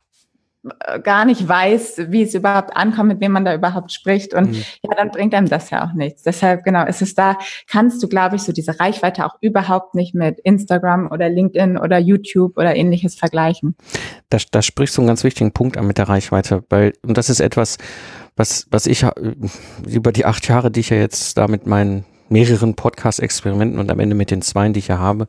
äh, 0.85 0.99
gar 1.01 1.25
nicht 1.25 1.47
weiß, 1.47 2.05
wie 2.07 2.23
es 2.23 2.33
überhaupt 2.33 2.75
ankommt, 2.75 3.09
mit 3.09 3.21
wem 3.21 3.33
man 3.33 3.45
da 3.45 3.53
überhaupt 3.53 3.91
spricht. 3.91 4.33
Und 4.33 4.51
mhm. 4.51 4.63
ja, 4.81 4.95
dann 4.95 5.11
bringt 5.11 5.35
einem 5.35 5.49
das 5.49 5.69
ja 5.69 5.85
auch 5.85 5.93
nichts. 5.93 6.23
Deshalb, 6.23 6.63
genau, 6.63 6.85
ist 6.85 7.03
es 7.03 7.13
da, 7.13 7.37
kannst 7.67 8.01
du, 8.01 8.07
glaube 8.07 8.37
ich, 8.37 8.43
so 8.43 8.53
diese 8.53 8.79
Reichweite 8.79 9.25
auch 9.25 9.35
überhaupt 9.41 9.93
nicht 9.93 10.15
mit 10.15 10.39
Instagram 10.39 11.11
oder 11.11 11.29
LinkedIn 11.29 11.77
oder 11.77 11.99
YouTube 11.99 12.57
oder 12.57 12.75
ähnliches 12.75 13.13
vergleichen. 13.13 13.75
Da, 14.29 14.37
da 14.51 14.63
sprichst 14.63 14.97
du 14.97 15.01
einen 15.01 15.09
ganz 15.09 15.23
wichtigen 15.23 15.51
Punkt 15.51 15.77
an 15.77 15.85
mit 15.85 15.97
der 15.99 16.09
Reichweite, 16.09 16.63
weil, 16.69 16.93
und 17.05 17.17
das 17.17 17.29
ist 17.29 17.39
etwas, 17.39 17.77
was, 18.35 18.67
was 18.71 18.87
ich 18.87 19.03
äh, 19.03 19.11
über 19.87 20.11
die 20.11 20.25
acht 20.25 20.47
Jahre, 20.47 20.71
die 20.71 20.79
ich 20.79 20.89
ja 20.89 20.97
jetzt 20.97 21.37
da 21.37 21.47
mit 21.47 21.67
meinen 21.67 22.05
mehreren 22.29 22.75
Podcast-Experimenten 22.75 23.79
und 23.79 23.91
am 23.91 23.99
Ende 23.99 24.15
mit 24.15 24.31
den 24.31 24.41
zwei, 24.41 24.67
die 24.69 24.79
ich 24.79 24.87
ja 24.87 24.97
habe, 24.97 25.27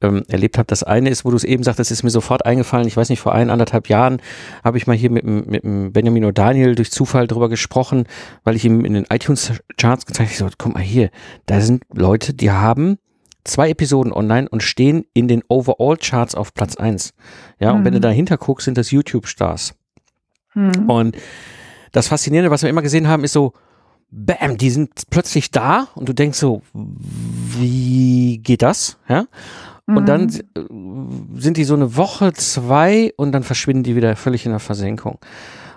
ähm, 0.00 0.22
erlebt 0.28 0.58
habe. 0.58 0.66
Das 0.66 0.82
eine 0.82 1.10
ist, 1.10 1.24
wo 1.24 1.30
du 1.30 1.36
es 1.36 1.44
eben 1.44 1.64
sagst, 1.64 1.80
das 1.80 1.90
ist 1.90 2.02
mir 2.02 2.10
sofort 2.10 2.46
eingefallen. 2.46 2.86
Ich 2.86 2.96
weiß 2.96 3.08
nicht, 3.08 3.20
vor 3.20 3.34
ein, 3.34 3.50
anderthalb 3.50 3.88
Jahren 3.88 4.22
habe 4.62 4.78
ich 4.78 4.86
mal 4.86 4.96
hier 4.96 5.10
mit, 5.10 5.24
mit, 5.24 5.62
Benjamin 5.92 6.24
O'Daniel 6.24 6.74
durch 6.74 6.90
Zufall 6.90 7.26
drüber 7.26 7.48
gesprochen, 7.48 8.04
weil 8.44 8.56
ich 8.56 8.64
ihm 8.64 8.84
in 8.84 8.94
den 8.94 9.06
iTunes-Charts 9.10 10.06
gezeigt 10.06 10.30
habe, 10.40 10.50
so, 10.50 10.56
guck 10.56 10.74
mal 10.74 10.82
hier, 10.82 11.10
da 11.46 11.60
sind 11.60 11.82
Leute, 11.92 12.34
die 12.34 12.50
haben 12.50 12.98
zwei 13.44 13.70
Episoden 13.70 14.12
online 14.12 14.48
und 14.48 14.62
stehen 14.62 15.06
in 15.14 15.26
den 15.26 15.42
Overall-Charts 15.48 16.34
auf 16.34 16.54
Platz 16.54 16.76
eins. 16.76 17.14
Ja, 17.58 17.72
mhm. 17.72 17.78
und 17.78 17.84
wenn 17.84 17.92
du 17.92 17.98
mhm. 17.98 18.02
dahinter 18.02 18.36
guckst, 18.36 18.66
sind 18.66 18.78
das 18.78 18.90
YouTube-Stars. 18.90 19.74
Mhm. 20.54 20.88
Und 20.88 21.16
das 21.92 22.08
Faszinierende, 22.08 22.50
was 22.50 22.62
wir 22.62 22.70
immer 22.70 22.82
gesehen 22.82 23.08
haben, 23.08 23.24
ist 23.24 23.32
so, 23.32 23.52
bam, 24.10 24.56
die 24.56 24.70
sind 24.70 24.90
plötzlich 25.10 25.50
da 25.50 25.88
und 25.94 26.08
du 26.08 26.12
denkst 26.12 26.38
so, 26.38 26.62
wie 26.72 28.38
geht 28.38 28.62
das? 28.62 28.98
Ja. 29.08 29.26
Und 29.86 30.06
dann 30.06 30.30
mhm. 30.54 31.28
sind 31.36 31.56
die 31.56 31.64
so 31.64 31.74
eine 31.74 31.96
Woche, 31.96 32.34
zwei 32.34 33.12
und 33.16 33.32
dann 33.32 33.42
verschwinden 33.42 33.84
die 33.84 33.96
wieder 33.96 34.16
völlig 34.16 34.44
in 34.44 34.52
der 34.52 34.60
Versenkung. 34.60 35.18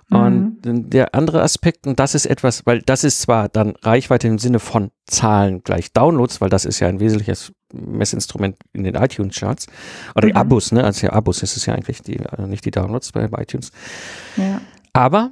Und 0.09 0.65
mhm. 0.65 0.89
der 0.89 1.15
andere 1.15 1.41
Aspekt, 1.41 1.87
und 1.87 1.97
das 1.97 2.13
ist 2.15 2.25
etwas, 2.25 2.65
weil 2.65 2.81
das 2.81 3.05
ist 3.05 3.21
zwar 3.21 3.47
dann 3.47 3.75
Reichweite 3.81 4.27
im 4.27 4.39
Sinne 4.39 4.59
von 4.59 4.91
Zahlen 5.05 5.63
gleich 5.63 5.93
Downloads, 5.93 6.41
weil 6.41 6.49
das 6.49 6.65
ist 6.65 6.81
ja 6.81 6.89
ein 6.89 6.99
wesentliches 6.99 7.53
Messinstrument 7.73 8.57
in 8.73 8.83
den 8.83 8.95
iTunes-Charts. 8.95 9.67
Oder 10.13 10.27
mhm. 10.27 10.35
Abos, 10.35 10.73
ne? 10.73 10.83
Also 10.83 11.07
ja, 11.07 11.13
Abos 11.13 11.41
ist 11.41 11.55
es 11.55 11.65
ja 11.65 11.73
eigentlich, 11.73 12.01
die, 12.01 12.17
äh, 12.17 12.45
nicht 12.45 12.65
die 12.65 12.71
Downloads 12.71 13.13
bei 13.13 13.29
iTunes. 13.37 13.71
Ja. 14.35 14.59
Aber 14.91 15.31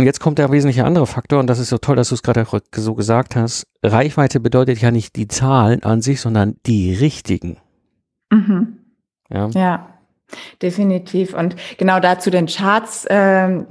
und 0.00 0.06
jetzt 0.06 0.18
kommt 0.18 0.38
der 0.38 0.50
wesentliche 0.50 0.86
andere 0.86 1.06
Faktor, 1.06 1.40
und 1.40 1.46
das 1.46 1.58
ist 1.58 1.68
so 1.68 1.76
toll, 1.76 1.94
dass 1.94 2.08
du 2.08 2.14
es 2.14 2.22
gerade 2.22 2.46
so 2.74 2.94
gesagt 2.94 3.36
hast. 3.36 3.64
Reichweite 3.82 4.40
bedeutet 4.40 4.80
ja 4.80 4.90
nicht 4.90 5.14
die 5.14 5.28
Zahlen 5.28 5.82
an 5.82 6.00
sich, 6.00 6.22
sondern 6.22 6.56
die 6.64 6.94
richtigen. 6.94 7.58
Mhm. 8.30 8.78
Ja. 9.28 9.48
ja, 9.50 9.88
definitiv. 10.62 11.34
Und 11.34 11.54
genau 11.76 12.00
dazu 12.00 12.30
den 12.30 12.46
Charts 12.46 13.06
ähm, 13.10 13.66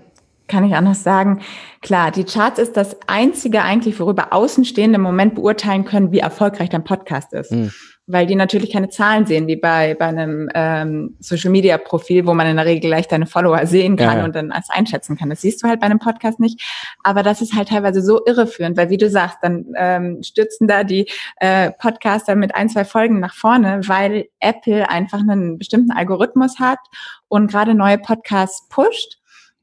kann 0.48 0.64
ich 0.64 0.76
anders 0.76 1.04
sagen. 1.04 1.42
Klar, 1.82 2.12
die 2.12 2.26
Charts 2.26 2.60
ist 2.60 2.78
das 2.78 2.96
einzige 3.08 3.64
eigentlich, 3.64 4.00
worüber 4.00 4.32
Außenstehende 4.32 4.98
im 4.98 5.02
Moment 5.02 5.34
beurteilen 5.34 5.84
können, 5.84 6.12
wie 6.12 6.20
erfolgreich 6.20 6.70
dein 6.70 6.84
Podcast 6.84 7.34
ist. 7.34 7.52
Mhm 7.52 7.72
weil 8.12 8.26
die 8.26 8.36
natürlich 8.36 8.74
keine 8.74 8.90
Zahlen 8.90 9.28
sehen, 9.28 9.46
wie 9.46 9.56
bei, 9.56 9.94
bei 9.94 10.06
einem 10.06 10.50
ähm, 10.56 11.16
Social-Media-Profil, 11.20 12.26
wo 12.26 12.34
man 12.34 12.48
in 12.48 12.56
der 12.56 12.66
Regel 12.66 12.90
gleich 12.90 13.08
deine 13.08 13.28
Follower 13.28 13.68
sehen 13.68 13.98
kann 13.98 14.14
ja, 14.14 14.18
ja. 14.18 14.26
und 14.26 14.36
dann 14.36 14.52
als 14.52 14.72
einschätzen 14.72 15.16
kann. 15.16 15.30
Das 15.30 15.42
siehst 15.42 15.62
du 15.62 15.68
halt 15.68 15.80
bei 15.80 15.86
einem 15.86 16.00
Podcast 16.00 16.40
nicht. 16.40 16.60
Aber 17.04 17.22
das 17.22 17.42
ist 17.42 17.56
halt 17.56 17.70
teilweise 17.70 18.02
so 18.02 18.20
irreführend, 18.26 18.78
weil 18.78 18.90
wie 18.90 18.98
du 18.98 19.10
sagst, 19.10 19.38
dann 19.44 19.68
ähm, 19.78 20.24
stürzen 20.24 20.68
da 20.68 20.84
die 20.84 21.08
äh, 21.38 21.72
Podcaster 21.72 22.36
mit 22.36 22.56
ein, 22.56 22.68
zwei 22.70 22.84
Folgen 22.84 23.20
nach 23.20 23.36
vorne, 23.36 23.82
weil 23.86 24.26
Apple 24.40 24.90
einfach 24.90 25.20
einen 25.20 25.60
bestimmten 25.60 25.92
Algorithmus 25.92 26.60
hat 26.60 26.80
und 27.28 27.52
gerade 27.52 27.76
neue 27.76 28.00
Podcasts 28.00 28.68
pusht 28.70 29.19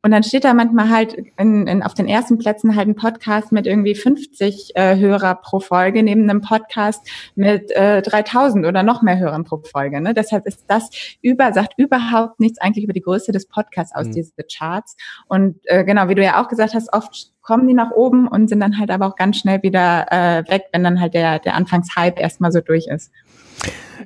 und 0.06 0.12
dann 0.12 0.22
steht 0.22 0.44
da 0.44 0.54
manchmal 0.54 0.88
halt 0.88 1.16
in, 1.36 1.66
in, 1.66 1.82
auf 1.82 1.92
den 1.92 2.06
ersten 2.06 2.38
Plätzen 2.38 2.76
halt 2.76 2.86
ein 2.86 2.94
Podcast 2.94 3.50
mit 3.50 3.66
irgendwie 3.66 3.96
50 3.96 4.76
äh, 4.76 4.96
Hörer 4.96 5.34
pro 5.34 5.58
Folge, 5.58 6.04
neben 6.04 6.30
einem 6.30 6.42
Podcast 6.42 7.04
mit 7.34 7.72
äh, 7.72 8.02
3000 8.02 8.66
oder 8.66 8.84
noch 8.84 9.02
mehr 9.02 9.18
Hörern 9.18 9.42
pro 9.42 9.60
Folge. 9.64 10.00
Ne? 10.00 10.14
Deshalb 10.14 10.46
ist 10.46 10.62
das 10.68 10.90
über, 11.22 11.52
sagt 11.52 11.75
überhaupt 11.76 12.38
nichts 12.38 12.60
eigentlich 12.60 12.84
über 12.84 12.92
die 12.92 13.00
Größe 13.00 13.32
des 13.32 13.48
Podcasts 13.48 13.96
aus, 13.96 14.06
mhm. 14.06 14.12
diese 14.12 14.32
Charts. 14.48 14.94
Und 15.26 15.58
äh, 15.64 15.82
genau, 15.82 16.08
wie 16.08 16.14
du 16.14 16.22
ja 16.22 16.40
auch 16.40 16.46
gesagt 16.46 16.75
hast, 16.75 16.92
oft 16.92 17.32
kommen 17.46 17.68
die 17.68 17.74
nach 17.74 17.92
oben 17.92 18.26
und 18.26 18.48
sind 18.48 18.60
dann 18.60 18.78
halt 18.78 18.90
aber 18.90 19.06
auch 19.06 19.16
ganz 19.16 19.38
schnell 19.38 19.62
wieder 19.62 20.06
äh, 20.10 20.44
weg, 20.50 20.64
wenn 20.72 20.82
dann 20.82 21.00
halt 21.00 21.14
der, 21.14 21.38
der 21.38 21.54
Anfangshype 21.54 22.20
erstmal 22.20 22.50
so 22.50 22.60
durch 22.60 22.88
ist. 22.88 23.12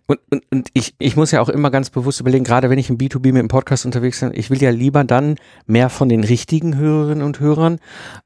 Und, 0.06 0.20
und, 0.30 0.42
und 0.50 0.68
ich, 0.75 0.94
ich 0.99 1.16
muss 1.16 1.30
ja 1.30 1.40
auch 1.40 1.49
immer 1.49 1.70
ganz 1.70 1.90
bewusst 1.90 2.20
überlegen, 2.20 2.44
gerade 2.44 2.68
wenn 2.68 2.78
ich 2.78 2.90
im 2.90 2.99
B2B 2.99 3.32
mit 3.32 3.37
dem 3.37 3.49
Podcast 3.49 3.87
unterwegs 3.87 4.20
bin, 4.20 4.32
ich 4.35 4.50
will 4.50 4.62
ja 4.62 4.70
lieber 4.70 5.04
dann 5.04 5.37
mehr 5.66 5.88
von 5.88 6.09
den 6.09 6.23
richtigen 6.23 6.76
Hörerinnen 6.76 7.25
und 7.25 7.40
Hörern 7.40 7.78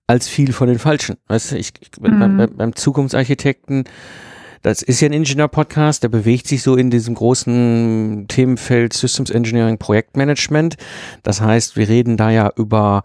als 0.07 0.29
viel 0.29 0.53
von 0.53 0.69
den 0.69 0.79
falschen. 0.79 1.17
Weißt 1.29 1.53
du, 1.53 1.57
ich, 1.57 1.73
ich 1.81 1.91
mhm. 2.01 2.37
beim, 2.37 2.57
beim 2.57 2.77
Zukunftsarchitekten, 2.77 3.85
das 4.63 4.83
ist 4.83 5.01
ja 5.01 5.09
ein 5.09 5.13
Ingenieur-Podcast, 5.13 6.03
der 6.03 6.09
bewegt 6.09 6.49
sich 6.49 6.63
so 6.63 6.75
in 6.75 6.91
diesem 6.91 7.15
großen 7.15 8.27
Themenfeld 8.29 8.95
Systems 8.95 9.31
Engineering 9.31 9.79
Projektmanagement. 9.79 10.77
Das 11.23 11.41
heißt, 11.41 11.77
wir 11.77 11.89
reden 11.89 12.17
da 12.17 12.31
ja 12.31 12.51
über 12.57 13.05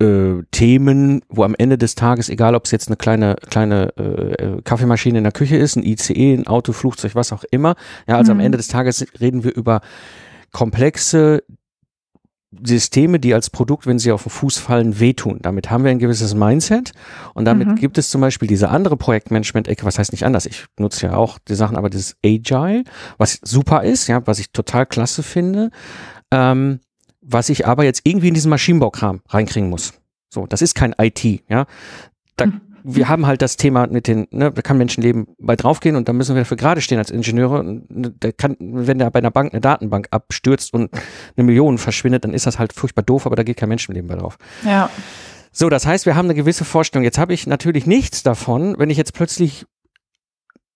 äh, 0.00 0.42
Themen, 0.50 1.22
wo 1.28 1.44
am 1.44 1.54
Ende 1.56 1.76
des 1.76 1.94
Tages, 1.94 2.28
egal 2.28 2.54
ob 2.54 2.66
es 2.66 2.70
jetzt 2.70 2.88
eine 2.88 2.96
kleine, 2.96 3.36
kleine 3.48 3.96
äh, 3.96 4.62
Kaffeemaschine 4.62 5.18
in 5.18 5.24
der 5.24 5.32
Küche 5.32 5.56
ist, 5.56 5.76
ein 5.76 5.82
ICE, 5.82 6.34
ein 6.34 6.46
Auto, 6.46 6.72
Flugzeug, 6.72 7.14
was 7.14 7.32
auch 7.32 7.44
immer, 7.50 7.74
ja, 8.06 8.16
also 8.16 8.32
mhm. 8.32 8.40
am 8.40 8.46
Ende 8.46 8.58
des 8.58 8.68
Tages 8.68 9.04
reden 9.20 9.44
wir 9.44 9.54
über 9.54 9.80
komplexe 10.52 11.42
Systeme, 12.64 13.20
die 13.20 13.34
als 13.34 13.50
Produkt, 13.50 13.86
wenn 13.86 13.98
sie 13.98 14.10
auf 14.10 14.22
den 14.22 14.30
Fuß 14.30 14.56
fallen, 14.56 15.00
wehtun. 15.00 15.38
Damit 15.42 15.70
haben 15.70 15.84
wir 15.84 15.90
ein 15.90 15.98
gewisses 15.98 16.34
Mindset 16.34 16.92
und 17.34 17.44
damit 17.44 17.68
mhm. 17.68 17.74
gibt 17.74 17.98
es 17.98 18.08
zum 18.08 18.22
Beispiel 18.22 18.48
diese 18.48 18.70
andere 18.70 18.96
Projektmanagement-Ecke, 18.96 19.84
was 19.84 19.98
heißt 19.98 20.12
nicht 20.12 20.24
anders, 20.24 20.46
ich 20.46 20.64
nutze 20.78 21.08
ja 21.08 21.14
auch 21.14 21.38
die 21.38 21.54
Sachen, 21.54 21.76
aber 21.76 21.90
dieses 21.90 22.16
Agile, 22.24 22.84
was 23.18 23.38
super 23.42 23.82
ist, 23.82 24.06
ja, 24.06 24.26
was 24.26 24.38
ich 24.38 24.52
total 24.52 24.86
klasse 24.86 25.22
finde, 25.22 25.70
ähm, 26.30 26.80
was 27.30 27.48
ich 27.48 27.66
aber 27.66 27.84
jetzt 27.84 28.02
irgendwie 28.04 28.28
in 28.28 28.34
diesen 28.34 28.50
Maschinenbaukram 28.50 29.20
reinkriegen 29.28 29.68
muss. 29.68 29.92
So, 30.30 30.46
das 30.46 30.62
ist 30.62 30.74
kein 30.74 30.94
IT, 30.98 31.24
ja. 31.48 31.66
Da, 32.36 32.46
mhm. 32.46 32.60
Wir 32.84 33.08
haben 33.08 33.26
halt 33.26 33.42
das 33.42 33.56
Thema 33.56 33.86
mit 33.88 34.06
den, 34.06 34.28
ne, 34.30 34.50
da 34.52 34.62
kann 34.62 34.78
Menschenleben 34.78 35.26
bei 35.38 35.56
draufgehen 35.56 35.96
und 35.96 36.08
da 36.08 36.12
müssen 36.12 36.34
wir 36.34 36.42
dafür 36.42 36.56
gerade 36.56 36.80
stehen 36.80 36.98
als 36.98 37.10
Ingenieure. 37.10 37.62
Ne, 37.64 38.14
da 38.18 38.32
kann, 38.32 38.56
wenn 38.60 38.98
da 38.98 39.10
bei 39.10 39.18
einer 39.18 39.30
Bank 39.30 39.52
eine 39.52 39.60
Datenbank 39.60 40.08
abstürzt 40.10 40.72
und 40.72 40.90
eine 41.36 41.44
Million 41.44 41.76
verschwindet, 41.76 42.24
dann 42.24 42.32
ist 42.32 42.46
das 42.46 42.58
halt 42.58 42.72
furchtbar 42.72 43.02
doof, 43.02 43.26
aber 43.26 43.36
da 43.36 43.42
geht 43.42 43.56
kein 43.56 43.68
Menschenleben 43.68 44.08
bei 44.08 44.16
drauf. 44.16 44.38
Ja. 44.64 44.88
So, 45.50 45.68
das 45.68 45.86
heißt, 45.86 46.06
wir 46.06 46.14
haben 46.14 46.26
eine 46.26 46.34
gewisse 46.34 46.64
Vorstellung. 46.64 47.04
Jetzt 47.04 47.18
habe 47.18 47.34
ich 47.34 47.46
natürlich 47.46 47.84
nichts 47.84 48.22
davon, 48.22 48.78
wenn 48.78 48.90
ich 48.90 48.96
jetzt 48.96 49.12
plötzlich 49.12 49.66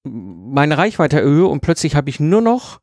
meine 0.04 0.76
Reichweite 0.76 1.20
erhöhe 1.20 1.46
und 1.46 1.60
plötzlich 1.60 1.94
habe 1.94 2.10
ich 2.10 2.18
nur 2.18 2.40
noch 2.42 2.80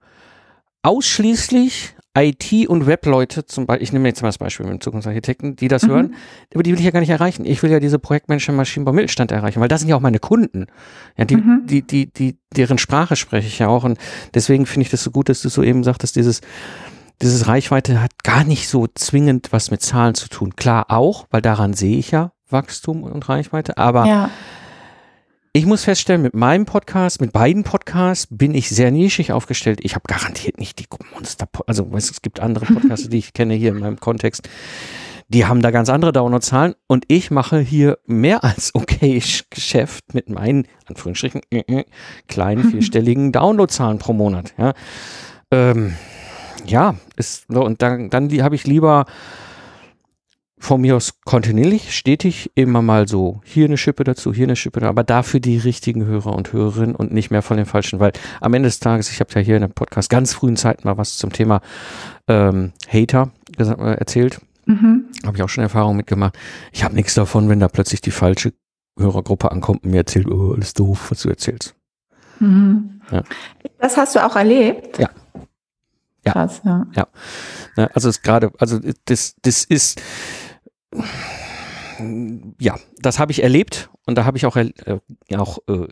ausschließlich 0.81 1.95
IT- 2.17 2.67
und 2.67 2.87
Webleute, 2.87 3.45
zum 3.45 3.67
Beispiel, 3.67 3.83
ich 3.83 3.93
nehme 3.93 4.07
jetzt 4.07 4.21
mal 4.21 4.29
das 4.29 4.37
Beispiel 4.37 4.65
mit 4.65 4.73
dem 4.73 4.81
Zukunftsarchitekten, 4.81 5.55
die 5.55 5.67
das 5.67 5.83
mhm. 5.83 5.89
hören, 5.89 6.15
aber 6.53 6.63
die 6.63 6.71
will 6.71 6.79
ich 6.79 6.85
ja 6.85 6.91
gar 6.91 6.99
nicht 7.01 7.09
erreichen. 7.09 7.45
Ich 7.45 7.61
will 7.61 7.71
ja 7.71 7.79
diese 7.79 7.99
Projektmanager 7.99 8.51
Maschinenbau 8.53 8.93
Mittelstand 8.93 9.31
erreichen, 9.31 9.61
weil 9.61 9.67
das 9.67 9.81
sind 9.81 9.89
ja 9.89 9.95
auch 9.95 10.01
meine 10.01 10.19
Kunden. 10.19 10.67
Ja, 11.17 11.25
die, 11.25 11.37
mhm. 11.37 11.61
die, 11.65 11.81
die, 11.83 12.11
die, 12.11 12.37
deren 12.55 12.77
Sprache 12.77 13.15
spreche 13.15 13.47
ich 13.47 13.59
ja 13.59 13.67
auch. 13.67 13.83
Und 13.83 13.99
deswegen 14.33 14.65
finde 14.65 14.85
ich 14.85 14.91
das 14.91 15.03
so 15.03 15.11
gut, 15.11 15.29
dass 15.29 15.41
du 15.41 15.49
so 15.49 15.61
eben 15.61 15.83
sagtest, 15.83 16.15
dieses, 16.15 16.41
dieses 17.21 17.47
Reichweite 17.47 18.01
hat 18.01 18.23
gar 18.23 18.43
nicht 18.43 18.69
so 18.69 18.87
zwingend 18.87 19.51
was 19.51 19.69
mit 19.69 19.81
Zahlen 19.81 20.15
zu 20.15 20.29
tun. 20.29 20.55
Klar 20.55 20.87
auch, 20.89 21.27
weil 21.29 21.41
daran 21.41 21.73
sehe 21.73 21.97
ich 21.97 22.11
ja 22.11 22.31
Wachstum 22.49 23.03
und 23.03 23.29
Reichweite, 23.29 23.77
aber 23.77 24.05
ja 24.05 24.29
ich 25.51 25.65
muss 25.65 25.83
feststellen, 25.83 26.21
mit 26.21 26.35
meinem 26.35 26.65
Podcast, 26.65 27.21
mit 27.21 27.31
beiden 27.31 27.63
Podcasts 27.63 28.27
bin 28.29 28.53
ich 28.53 28.69
sehr 28.69 28.91
nischig 28.91 29.31
aufgestellt. 29.31 29.79
Ich 29.81 29.95
habe 29.95 30.03
garantiert 30.07 30.59
nicht 30.59 30.77
die 30.79 30.85
Monster, 31.13 31.47
also 31.65 31.89
es 31.95 32.21
gibt 32.21 32.39
andere 32.39 32.65
Podcasts, 32.65 33.09
die 33.09 33.17
ich 33.17 33.33
kenne 33.33 33.55
hier 33.55 33.71
in 33.71 33.79
meinem 33.79 33.99
Kontext. 33.99 34.47
Die 35.27 35.45
haben 35.45 35.61
da 35.61 35.71
ganz 35.71 35.89
andere 35.89 36.11
Downloadzahlen 36.11 36.75
und 36.87 37.05
ich 37.07 37.31
mache 37.31 37.59
hier 37.59 37.97
mehr 38.05 38.43
als 38.43 38.73
okay 38.73 39.21
Geschäft 39.49 40.13
mit 40.13 40.29
meinen, 40.29 40.67
Anführungsstrichen, 40.85 41.41
äh, 41.51 41.63
äh, 41.67 41.85
kleinen 42.27 42.63
vierstelligen 42.71 43.31
Downloadzahlen 43.31 43.97
pro 43.97 44.13
Monat. 44.13 44.53
Ja, 44.57 44.73
ähm, 45.51 45.95
ja 46.65 46.95
ist, 47.15 47.49
und 47.49 47.81
dann, 47.81 48.09
dann 48.11 48.31
habe 48.43 48.55
ich 48.55 48.67
lieber 48.67 49.05
von 50.59 50.81
mir 50.81 50.97
aus 50.97 51.13
kontinuierlich, 51.25 51.95
stetig, 51.95 52.51
immer 52.53 52.81
mal 52.81 53.07
so 53.07 53.41
hier 53.45 53.65
eine 53.65 53.77
Schippe 53.77 54.03
dazu, 54.03 54.33
hier 54.33 54.45
eine 54.45 54.57
Schippe 54.57 54.81
dazu, 54.81 54.89
aber 54.89 55.03
dafür 55.03 55.39
die 55.39 55.57
richtigen 55.57 56.05
Hörer 56.05 56.35
und 56.35 56.51
Hörerinnen 56.51 56.95
und 56.95 57.13
nicht 57.13 57.31
mehr 57.31 57.41
von 57.41 57.57
den 57.57 57.65
falschen, 57.65 57.99
weil 57.99 58.11
am 58.41 58.53
Ende 58.53 58.67
des 58.67 58.79
Tages, 58.79 59.09
ich 59.09 59.21
habe 59.21 59.31
ja 59.35 59.41
hier 59.41 59.55
in 59.55 59.61
dem 59.61 59.71
Podcast 59.71 60.09
ganz 60.09 60.33
frühen 60.33 60.57
Zeiten 60.57 60.87
mal 60.87 60.97
was 60.97 61.17
zum 61.17 61.31
Thema 61.31 61.61
ähm, 62.27 62.73
Hater 62.87 63.31
äh, 63.57 63.63
erzählt. 63.63 64.41
Mhm. 64.65 65.05
Habe 65.25 65.37
ich 65.37 65.43
auch 65.43 65.49
schon 65.49 65.63
Erfahrung 65.63 65.95
mitgemacht. 65.95 66.37
Ich 66.71 66.83
habe 66.83 66.93
nichts 66.93 67.13
davon, 67.15 67.49
wenn 67.49 67.59
da 67.59 67.69
plötzlich 67.69 68.01
die 68.01 68.11
falsche 68.11 68.53
Hörergruppe 68.99 69.51
ankommt 69.51 69.83
und 69.83 69.91
mir 69.91 69.97
erzählt, 69.97 70.29
oh, 70.29 70.53
alles 70.53 70.73
doof, 70.73 71.09
was 71.09 71.21
du 71.21 71.29
erzählst. 71.29 71.73
Mhm. 72.39 73.01
Ja. 73.11 73.23
Das 73.79 73.97
hast 73.97 74.15
du 74.15 74.25
auch 74.25 74.35
erlebt? 74.35 74.99
Ja. 74.99 75.09
Ja. 76.25 76.33
Krass, 76.33 76.61
ja. 76.65 76.85
ja. 76.95 77.07
Also 77.93 78.09
es 78.09 78.21
gerade, 78.21 78.51
also 78.59 78.79
das, 79.05 79.35
das 79.41 79.63
ist, 79.63 80.01
ja, 82.59 82.77
das 82.99 83.19
habe 83.19 83.31
ich 83.31 83.43
erlebt 83.43 83.89
und 84.05 84.17
da 84.17 84.25
habe 84.25 84.37
ich 84.37 84.45
auch, 84.45 84.55
äh, 84.55 84.71
auch 85.35 85.59
äh, 85.67 85.87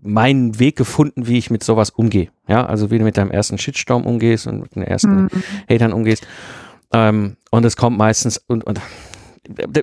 meinen 0.00 0.58
Weg 0.58 0.76
gefunden, 0.76 1.26
wie 1.26 1.38
ich 1.38 1.50
mit 1.50 1.62
sowas 1.64 1.90
umgehe. 1.90 2.28
Ja, 2.48 2.66
also 2.66 2.90
wie 2.90 2.98
du 2.98 3.04
mit 3.04 3.16
deinem 3.16 3.30
ersten 3.30 3.58
Shitstorm 3.58 4.04
umgehst 4.06 4.46
und 4.46 4.60
mit 4.60 4.74
den 4.74 4.82
ersten 4.82 5.22
mhm. 5.22 5.30
Hatern 5.68 5.92
umgehst. 5.92 6.26
Ähm, 6.92 7.36
und 7.50 7.64
es 7.64 7.76
kommt 7.76 7.98
meistens 7.98 8.38
und, 8.38 8.64
und 8.64 8.80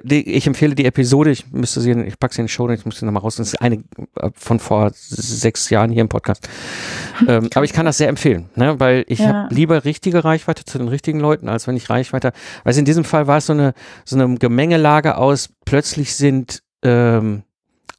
ich 0.09 0.47
empfehle 0.47 0.75
die 0.75 0.85
Episode, 0.85 1.31
ich 1.31 1.51
müsste 1.51 1.81
sie, 1.81 1.91
ich 1.91 2.19
packe 2.19 2.33
sie 2.33 2.41
in 2.41 2.45
den 2.45 2.49
Show, 2.49 2.69
ich 2.69 2.85
muss 2.85 2.99
sie 2.99 3.05
nochmal 3.05 3.21
raus. 3.21 3.37
Das 3.37 3.47
ist 3.47 3.61
eine 3.61 3.83
äh, 4.19 4.29
von 4.35 4.59
vor 4.59 4.91
sechs 4.93 5.69
Jahren 5.69 5.91
hier 5.91 6.01
im 6.01 6.09
Podcast. 6.09 6.47
ähm, 7.27 7.49
aber 7.53 7.65
ich 7.65 7.73
kann 7.73 7.85
das 7.85 7.97
sehr 7.97 8.09
empfehlen, 8.09 8.49
ne? 8.55 8.79
weil 8.79 9.05
ich 9.07 9.19
ja. 9.19 9.27
habe 9.27 9.53
lieber 9.53 9.85
richtige 9.85 10.23
Reichweite 10.23 10.65
zu 10.65 10.77
den 10.77 10.87
richtigen 10.87 11.19
Leuten, 11.19 11.49
als 11.49 11.67
wenn 11.67 11.77
ich 11.77 11.89
Reichweite. 11.89 12.33
Weil 12.63 12.77
in 12.77 12.85
diesem 12.85 13.03
Fall 13.03 13.27
war 13.27 13.37
es 13.37 13.45
so 13.45 13.53
eine, 13.53 13.73
so 14.05 14.19
eine 14.19 14.35
Gemengelage 14.35 15.17
aus, 15.17 15.49
plötzlich 15.65 16.15
sind 16.15 16.63
ähm, 16.83 17.43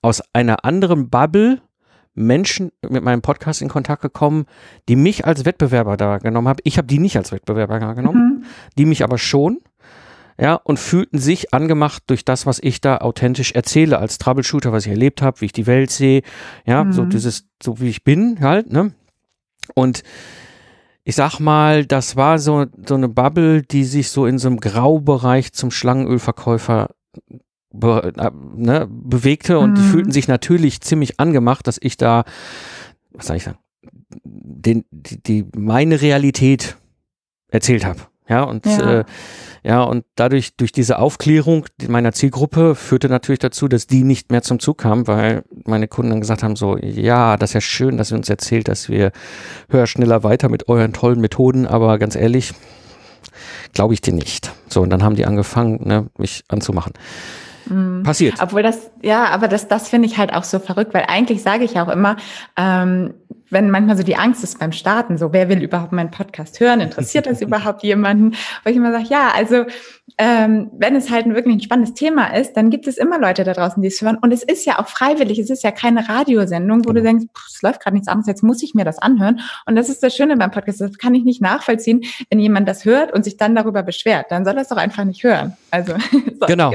aus 0.03 0.23
einer 0.33 0.65
anderen 0.65 1.09
Bubble 1.09 1.61
Menschen 2.15 2.71
mit 2.89 3.03
meinem 3.03 3.23
Podcast 3.23 3.61
in 3.61 3.69
Kontakt 3.69 4.03
gekommen, 4.03 4.47
die 4.89 4.97
mich 4.97 5.25
als 5.27 5.45
Wettbewerber 5.45 5.97
da 5.97 6.19
genommen 6.19 6.49
haben. 6.49 6.61
Ich 6.65 6.79
habe 6.79 6.87
die 6.87 6.99
nicht 6.99 7.17
als 7.17 7.33
Wettbewerber 7.33 7.81
da 7.81 7.93
genommen, 7.95 8.43
mhm. 8.43 8.45
die 8.79 8.85
mich 8.85 9.03
aber 9.03 9.19
schon 9.19 9.59
ja, 10.39 10.55
und 10.55 10.79
fühlten 10.79 11.19
sich 11.19 11.55
angemacht 11.55 12.05
durch 12.09 12.25
das, 12.25 12.47
was 12.47 12.59
ich 12.63 12.81
da 12.81 12.99
authentisch 12.99 13.53
erzähle 13.53 13.99
als 13.99 14.19
Troubleshooter, 14.19 14.73
was 14.73 14.87
ich 14.87 14.93
erlebt 14.93 15.23
habe, 15.23 15.41
wie 15.41 15.47
ich 15.47 15.53
die 15.53 15.67
Welt 15.67 15.91
sehe, 15.91 16.23
ja, 16.67 16.85
mhm. 16.85 16.93
so 16.93 17.05
dieses, 17.05 17.47
so 17.63 17.81
wie 17.81 17.89
ich 17.89 18.05
bin 18.05 18.41
halt, 18.41 18.73
ne? 18.73 18.93
Und 19.75 20.03
ich 21.05 21.15
sag 21.15 21.39
mal, 21.39 21.85
das 21.85 22.17
war 22.17 22.39
so, 22.39 22.67
so 22.87 22.95
eine 22.95 23.09
Bubble, 23.09 23.63
die 23.63 23.85
sich 23.85 24.11
so 24.11 24.27
in 24.27 24.39
so 24.39 24.49
einem 24.49 24.59
Graubereich 24.59 25.53
zum 25.53 25.71
Schlangenölverkäufer 25.71 26.91
be, 27.71 28.13
äh, 28.17 28.31
ne, 28.57 28.89
bewegte 28.89 29.59
und 29.59 29.73
mhm. 29.73 29.75
die 29.75 29.83
fühlten 29.83 30.13
sich 30.13 30.29
natürlich 30.29 30.81
ziemlich 30.81 31.21
angemacht, 31.21 31.67
dass 31.67 31.79
ich 31.81 31.97
da, 31.97 32.25
was 33.13 33.27
soll 33.27 33.37
ich 33.37 33.45
sagen, 33.45 33.59
den, 34.25 34.85
die, 34.91 35.23
die 35.23 35.47
meine 35.57 36.01
Realität 36.01 36.77
erzählt 37.49 37.85
habe. 37.85 38.01
Ja, 38.29 38.43
und 38.43 38.65
ja. 38.65 39.01
Äh, 39.01 39.05
ja, 39.63 39.83
und 39.83 40.05
dadurch, 40.15 40.57
durch 40.57 40.73
diese 40.73 40.99
Aufklärung 40.99 41.67
meiner 41.89 42.13
Zielgruppe 42.13 42.75
führte 42.75 43.09
natürlich 43.09 43.39
dazu, 43.39 43.67
dass 43.67 43.87
die 43.87 44.05
nicht 44.05 44.31
mehr 44.31 44.43
zum 44.43 44.61
Zug 44.61 44.79
kamen, 44.79 45.07
weil 45.07 45.43
meine 45.65 45.89
Kunden 45.89 46.11
dann 46.11 46.21
gesagt 46.21 46.43
haben, 46.43 46.55
so, 46.55 46.77
ja, 46.77 47.37
das 47.37 47.51
ist 47.51 47.55
ja 47.55 47.61
schön, 47.63 47.97
dass 47.97 48.11
ihr 48.11 48.19
uns 48.19 48.29
erzählt, 48.29 48.69
dass 48.69 48.89
wir 48.89 49.13
höher, 49.71 49.87
schneller, 49.87 50.23
weiter 50.23 50.51
mit 50.51 50.69
euren 50.69 50.93
tollen 50.93 51.21
Methoden, 51.21 51.67
aber 51.67 51.99
ganz 51.99 52.15
ehrlich, 52.15 52.53
glaube 53.73 53.95
ich 53.95 54.01
dir 54.01 54.13
nicht. 54.13 54.53
So, 54.69 54.83
und 54.83 54.91
dann 54.91 55.03
haben 55.03 55.17
die 55.17 55.27
angefangen, 55.27 55.81
ne, 55.87 56.07
mich 56.19 56.45
anzumachen. 56.49 56.93
Mhm. 57.67 58.03
Passiert. 58.03 58.37
Obwohl 58.41 58.63
das, 58.63 58.91
ja, 59.03 59.27
aber 59.27 59.49
das, 59.49 59.69
das 59.69 59.89
finde 59.89 60.09
ich 60.09 60.19
halt 60.19 60.33
auch 60.33 60.45
so 60.45 60.59
verrückt, 60.59 60.95
weil 60.95 61.05
eigentlich 61.09 61.43
sage 61.43 61.65
ich 61.65 61.81
auch 61.81 61.89
immer, 61.89 62.17
ähm, 62.57 63.15
wenn 63.51 63.71
manchmal 63.71 63.97
so 63.97 64.03
die 64.03 64.17
Angst 64.17 64.43
ist 64.43 64.59
beim 64.59 64.73
Starten, 64.73 65.19
so 65.19 65.33
wer 65.33 65.49
will 65.49 65.63
überhaupt 65.63 65.93
meinen 65.93 66.11
Podcast 66.11 66.61
hören, 66.61 66.81
interessiert 66.81 67.27
das 67.27 67.41
überhaupt 67.43 67.83
jemanden? 67.83 68.33
Wo 68.65 68.71
ich 68.71 68.77
immer 68.77 68.93
sage, 68.93 69.07
ja, 69.09 69.33
also 69.35 69.65
ähm, 70.19 70.71
wenn 70.79 70.95
es 70.95 71.11
halt 71.11 71.27
ein 71.27 71.35
wirklich 71.35 71.57
ein 71.57 71.61
spannendes 71.61 71.95
Thema 71.95 72.37
ist, 72.37 72.53
dann 72.53 72.71
gibt 72.71 72.87
es 72.87 72.99
immer 72.99 73.19
Leute 73.19 73.43
da 73.43 73.53
draußen, 73.53 73.83
die 73.83 73.89
es 73.89 74.01
hören. 74.01 74.17
Und 74.21 74.33
es 74.33 74.43
ist 74.43 74.65
ja 74.65 74.79
auch 74.79 74.87
freiwillig, 74.87 75.39
es 75.39 75.51
ist 75.51 75.65
ja 75.65 75.71
keine 75.73 76.09
Radiosendung, 76.09 76.81
wo 76.85 76.93
du 76.93 77.03
genau. 77.03 77.05
denkst, 77.05 77.25
es 77.53 77.63
läuft 77.63 77.81
gerade 77.83 77.95
nichts 77.97 78.09
anderes, 78.09 78.27
jetzt 78.27 78.43
muss 78.43 78.63
ich 78.63 78.75
mir 78.75 78.85
das 78.85 78.99
anhören. 78.99 79.41
Und 79.67 79.77
das 79.77 79.89
ist 79.89 80.03
das 80.03 80.15
Schöne 80.15 80.37
beim 80.37 80.51
Podcast, 80.51 80.81
das 80.81 80.99
kann 80.99 81.15
ich 81.15 81.25
nicht 81.25 81.41
nachvollziehen, 81.41 82.03
wenn 82.31 82.39
jemand 82.39 82.69
das 82.69 82.85
hört 82.85 83.13
und 83.13 83.25
sich 83.25 83.37
dann 83.39 83.55
darüber 83.55 83.83
beschwert. 83.83 84.27
Dann 84.31 84.45
soll 84.45 84.55
das 84.55 84.69
doch 84.69 84.77
einfach 84.77 85.05
nicht 85.05 85.25
hören. 85.25 85.57
Also 85.71 85.95
genau, 86.47 86.73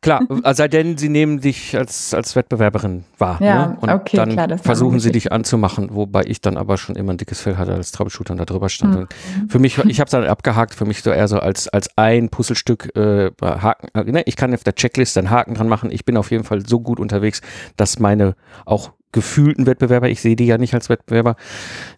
klar, 0.00 0.22
also, 0.42 0.56
sei 0.56 0.68
denn, 0.68 0.96
sie 0.96 1.08
nehmen 1.08 1.40
dich 1.40 1.76
als, 1.76 2.14
als 2.14 2.36
Wettbewerberin 2.36 3.04
wahr. 3.18 3.38
Ja, 3.40 3.66
ne? 3.66 3.78
Und 3.80 3.90
okay, 3.90 4.16
dann 4.16 4.30
klar, 4.30 4.58
versuchen 4.58 5.00
sie 5.00 5.10
dich 5.10 5.32
anzumachen, 5.32 5.88
wobei 5.92 6.15
ich 6.24 6.40
dann 6.40 6.56
aber 6.56 6.76
schon 6.76 6.96
immer 6.96 7.12
ein 7.12 7.16
dickes 7.16 7.40
Fell 7.40 7.56
hatte 7.56 7.74
als 7.74 7.92
Troubleshooter 7.92 8.32
und 8.32 8.38
da 8.38 8.44
drüber 8.44 8.68
stand. 8.68 8.96
Mhm. 8.96 9.48
Für 9.48 9.58
mich, 9.58 9.78
ich 9.78 10.00
habe 10.00 10.06
es 10.06 10.12
dann 10.12 10.24
abgehakt, 10.24 10.74
für 10.74 10.84
mich 10.84 11.02
so 11.02 11.10
eher 11.10 11.28
so 11.28 11.38
als, 11.38 11.68
als 11.68 11.88
ein 11.96 12.28
Puzzlestück 12.28 12.94
äh, 12.96 13.30
Haken, 13.42 13.88
äh, 13.94 14.04
ne, 14.04 14.22
ich 14.26 14.36
kann 14.36 14.54
auf 14.54 14.64
der 14.64 14.74
Checkliste 14.74 15.20
einen 15.20 15.30
Haken 15.30 15.54
dran 15.54 15.68
machen. 15.68 15.90
Ich 15.90 16.04
bin 16.04 16.16
auf 16.16 16.30
jeden 16.30 16.44
Fall 16.44 16.66
so 16.66 16.80
gut 16.80 17.00
unterwegs, 17.00 17.40
dass 17.76 17.98
meine 17.98 18.34
auch 18.64 18.92
gefühlten 19.12 19.66
Wettbewerber, 19.66 20.08
ich 20.08 20.20
sehe 20.20 20.36
die 20.36 20.46
ja 20.46 20.58
nicht 20.58 20.74
als 20.74 20.88
Wettbewerber, 20.88 21.36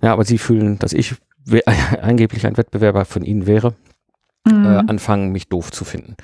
ja, 0.02 0.12
aber 0.12 0.24
sie 0.24 0.38
fühlen, 0.38 0.78
dass 0.78 0.92
ich 0.92 1.16
angeblich 2.02 2.46
ein 2.46 2.56
Wettbewerber 2.56 3.04
von 3.04 3.24
ihnen 3.24 3.46
wäre, 3.46 3.74
mhm. 4.46 4.64
äh, 4.64 4.78
anfangen, 4.86 5.32
mich 5.32 5.48
doof 5.48 5.72
zu 5.72 5.84
finden. 5.84 6.16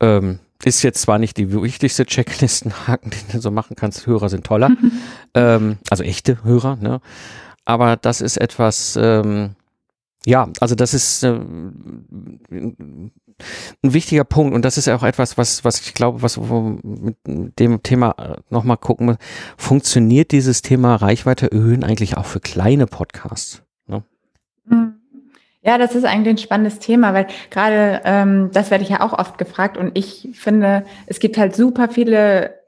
Ähm, 0.00 0.38
ist 0.64 0.82
jetzt 0.82 1.02
zwar 1.02 1.18
nicht 1.18 1.36
die 1.36 1.52
wichtigste 1.52 2.06
Checklistenhaken, 2.06 3.10
den 3.10 3.32
du 3.32 3.40
so 3.40 3.50
machen 3.50 3.76
kannst. 3.76 4.06
Hörer 4.06 4.28
sind 4.28 4.44
toller. 4.44 4.70
ähm, 5.34 5.78
also 5.90 6.02
echte 6.04 6.44
Hörer, 6.44 6.76
ne? 6.76 7.00
Aber 7.64 7.96
das 7.96 8.20
ist 8.20 8.38
etwas, 8.38 8.98
ähm, 9.00 9.54
ja, 10.26 10.48
also 10.60 10.74
das 10.74 10.94
ist 10.94 11.22
äh, 11.22 11.32
ein 11.32 13.12
wichtiger 13.82 14.24
Punkt 14.24 14.54
und 14.54 14.64
das 14.64 14.78
ist 14.78 14.86
ja 14.86 14.96
auch 14.96 15.02
etwas, 15.02 15.38
was, 15.38 15.64
was 15.64 15.80
ich 15.80 15.94
glaube, 15.94 16.22
was 16.22 16.36
mit 16.36 17.16
dem 17.24 17.82
Thema 17.82 18.14
äh, 18.18 18.36
nochmal 18.50 18.76
gucken 18.78 19.06
muss. 19.06 19.16
Funktioniert 19.56 20.32
dieses 20.32 20.62
Thema 20.62 20.96
Reichweite 20.96 21.50
erhöhen 21.52 21.84
eigentlich 21.84 22.16
auch 22.16 22.26
für 22.26 22.40
kleine 22.40 22.86
Podcasts? 22.86 23.62
Ne? 23.86 24.02
Mhm. 24.64 24.91
Ja, 25.64 25.78
das 25.78 25.94
ist 25.94 26.04
eigentlich 26.04 26.34
ein 26.34 26.38
spannendes 26.38 26.80
Thema, 26.80 27.14
weil 27.14 27.28
gerade 27.50 28.00
ähm, 28.04 28.50
das 28.52 28.72
werde 28.72 28.82
ich 28.82 28.90
ja 28.90 29.00
auch 29.00 29.16
oft 29.16 29.38
gefragt 29.38 29.76
und 29.76 29.96
ich 29.96 30.28
finde, 30.34 30.84
es 31.06 31.20
gibt 31.20 31.38
halt 31.38 31.54
super 31.54 31.88
viele 31.88 32.58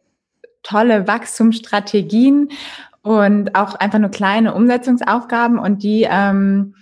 tolle 0.63 1.09
Wachstumsstrategien 1.09 2.51
und 3.03 3.57
auch 3.57 3.75
einfach 3.75 3.99
nur 3.99 4.11
kleine 4.11 4.55
Umsetzungsaufgaben 4.55 5.59
und 5.59 5.83
die 5.83 6.07
ähm, 6.09 6.77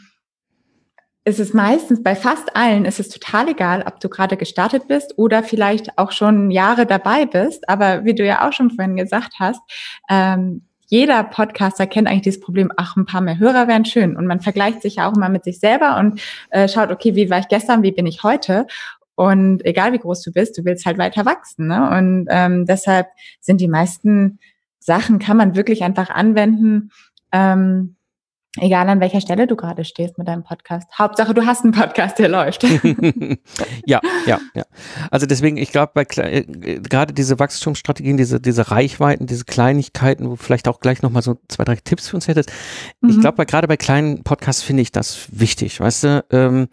ist 1.25 1.41
es 1.41 1.55
meistens, 1.55 2.03
bei 2.03 2.15
fast 2.15 2.57
allen 2.57 2.85
ist 2.85 3.01
es 3.01 3.09
total 3.09 3.49
egal, 3.49 3.85
ob 3.87 4.01
du 4.01 4.09
gerade 4.09 4.37
gestartet 4.37 4.89
bist 4.89 5.15
oder 5.17 5.43
vielleicht 5.43 5.97
auch 5.97 6.13
schon 6.13 6.51
Jahre 6.51 6.85
dabei 6.85 7.27
bist. 7.27 7.69
Aber 7.69 8.05
wie 8.05 8.15
du 8.15 8.25
ja 8.25 8.47
auch 8.47 8.53
schon 8.53 8.71
vorhin 8.71 8.97
gesagt 8.97 9.35
hast, 9.39 9.61
ähm, 10.11 10.67
jeder 10.93 11.25
Podcaster 11.25 11.87
kennt 11.87 12.07
eigentlich 12.07 12.21
dieses 12.21 12.41
Problem, 12.41 12.71
ach, 12.77 12.97
ein 12.97 13.07
paar 13.07 13.23
mehr 13.23 13.39
Hörer 13.39 13.67
wären 13.67 13.87
schön. 13.87 14.15
Und 14.15 14.27
man 14.27 14.41
vergleicht 14.41 14.83
sich 14.83 14.97
ja 14.97 15.09
auch 15.09 15.17
immer 15.17 15.31
mit 15.31 15.43
sich 15.43 15.59
selber 15.59 15.97
und 15.97 16.21
äh, 16.51 16.69
schaut, 16.69 16.91
okay, 16.91 17.17
wie 17.17 17.31
war 17.31 17.39
ich 17.39 17.49
gestern, 17.49 17.83
wie 17.83 17.93
bin 17.93 18.05
ich 18.05 18.23
heute? 18.23 18.67
Und 19.15 19.65
egal 19.65 19.95
wie 19.95 19.99
groß 19.99 20.21
du 20.21 20.33
bist, 20.33 20.59
du 20.59 20.67
willst 20.67 20.85
halt 20.85 20.99
weiter 20.99 21.25
wachsen. 21.25 21.69
Ne? 21.69 21.97
Und 21.97 22.27
ähm, 22.29 22.67
deshalb 22.67 23.07
sind 23.41 23.63
die 23.63 23.69
meisten 23.69 24.39
Sachen, 24.81 25.19
kann 25.19 25.39
man 25.39 25.57
wirklich 25.57 25.83
einfach 25.83 26.11
anwenden. 26.11 26.91
Ähm, 27.33 27.97
Egal 28.59 28.87
an 28.91 29.01
welcher 29.01 29.23
Stelle 29.23 29.47
du 29.47 29.57
gerade 29.57 29.83
stehst 29.83 30.19
mit 30.19 30.29
deinem 30.29 30.45
Podcast. 30.45 30.87
Hauptsache, 30.99 31.33
du 31.33 31.47
hast 31.47 31.65
einen 31.65 31.73
Podcast, 31.73 32.19
der 32.19 32.29
läuft. 32.29 32.65
ja, 33.87 33.99
ja, 34.27 34.41
ja. 34.55 34.65
Also 35.11 35.25
deswegen, 35.25 35.57
ich 35.57 35.73
glaube, 35.73 35.93
bei 35.95 36.03
äh, 36.17 36.43
gerade 36.81 37.15
diese 37.15 37.39
Wachstumsstrategien, 37.39 38.19
diese, 38.19 38.41
diese 38.41 38.71
Reichweiten, 38.71 39.27
diese 39.27 39.47
Kleinigkeiten, 39.47 40.29
wo 40.29 40.37
vielleicht 40.37 40.69
auch 40.69 40.81
gleich 40.81 41.01
nochmal 41.01 41.23
so 41.23 41.39
zwei, 41.49 41.65
drei 41.65 41.77
Tipps 41.77 42.09
für 42.11 42.17
uns 42.17 42.29
hättest. 42.29 42.53
Mhm. 43.01 43.09
Ich 43.09 43.21
glaube, 43.21 43.47
gerade 43.47 43.67
bei 43.67 43.79
kleinen 43.79 44.23
Podcasts 44.23 44.63
finde 44.63 44.83
ich 44.83 44.93
das 44.93 45.29
wichtig. 45.31 45.81
Weißt 45.81 46.05
du, 46.05 46.25
ähm, 46.31 46.69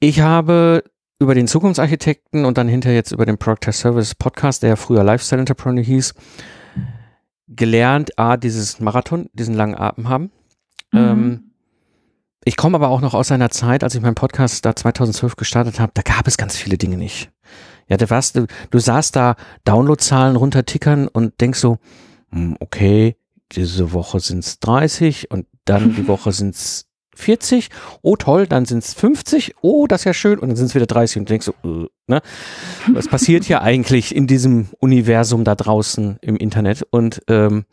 ich 0.00 0.20
habe 0.20 0.82
über 1.18 1.34
den 1.34 1.46
Zukunftsarchitekten 1.46 2.46
und 2.46 2.56
dann 2.56 2.68
hinterher 2.68 2.96
jetzt 2.96 3.12
über 3.12 3.26
den 3.26 3.36
Product 3.36 3.72
Service 3.72 4.14
Podcast, 4.14 4.62
der 4.62 4.70
ja 4.70 4.76
früher 4.76 5.04
Lifestyle 5.04 5.40
Entrepreneur 5.40 5.84
hieß, 5.84 6.14
gelernt, 7.48 8.18
a, 8.18 8.38
dieses 8.38 8.80
Marathon, 8.80 9.28
diesen 9.34 9.54
langen 9.54 9.74
Atem 9.74 10.08
haben 10.08 10.30
Mhm. 10.92 10.98
Ähm, 10.98 11.44
ich 12.44 12.56
komme 12.56 12.76
aber 12.76 12.88
auch 12.88 13.00
noch 13.00 13.14
aus 13.14 13.30
einer 13.30 13.50
Zeit, 13.50 13.84
als 13.84 13.94
ich 13.94 14.00
meinen 14.00 14.14
Podcast 14.14 14.64
da 14.64 14.74
2012 14.74 15.36
gestartet 15.36 15.80
habe, 15.80 15.92
da 15.94 16.02
gab 16.02 16.26
es 16.26 16.36
ganz 16.36 16.56
viele 16.56 16.78
Dinge 16.78 16.96
nicht. 16.96 17.30
Ja, 17.88 17.96
du 17.96 18.08
warst, 18.10 18.36
du, 18.36 18.46
du 18.70 18.78
saßt 18.78 19.16
da 19.16 19.36
Downloadzahlen 19.64 20.36
runtertickern 20.36 21.08
und 21.08 21.40
denkst 21.40 21.58
so, 21.58 21.78
hm, 22.30 22.56
okay, 22.60 23.16
diese 23.52 23.92
Woche 23.92 24.20
sind 24.20 24.40
es 24.40 24.60
30 24.60 25.30
und 25.30 25.46
dann 25.64 25.94
die 25.94 26.08
Woche 26.08 26.32
sind 26.32 26.54
es 26.54 26.86
40, 27.16 27.68
oh 28.02 28.16
toll, 28.16 28.46
dann 28.46 28.64
sind 28.64 28.84
es 28.84 28.94
50, 28.94 29.56
oh, 29.60 29.86
das 29.86 30.02
ist 30.02 30.04
ja 30.04 30.14
schön, 30.14 30.38
und 30.38 30.48
dann 30.48 30.56
sind 30.56 30.66
es 30.66 30.74
wieder 30.74 30.86
30 30.86 31.18
und 31.18 31.28
du 31.28 31.32
denkst 31.32 31.46
so, 31.46 31.68
äh, 31.68 31.88
ne? 32.06 32.22
Was 32.92 33.08
passiert 33.08 33.44
hier 33.44 33.60
eigentlich 33.62 34.14
in 34.14 34.26
diesem 34.26 34.68
Universum 34.78 35.42
da 35.42 35.56
draußen 35.56 36.18
im 36.22 36.36
Internet? 36.36 36.86
Und 36.90 37.20
ähm, 37.26 37.64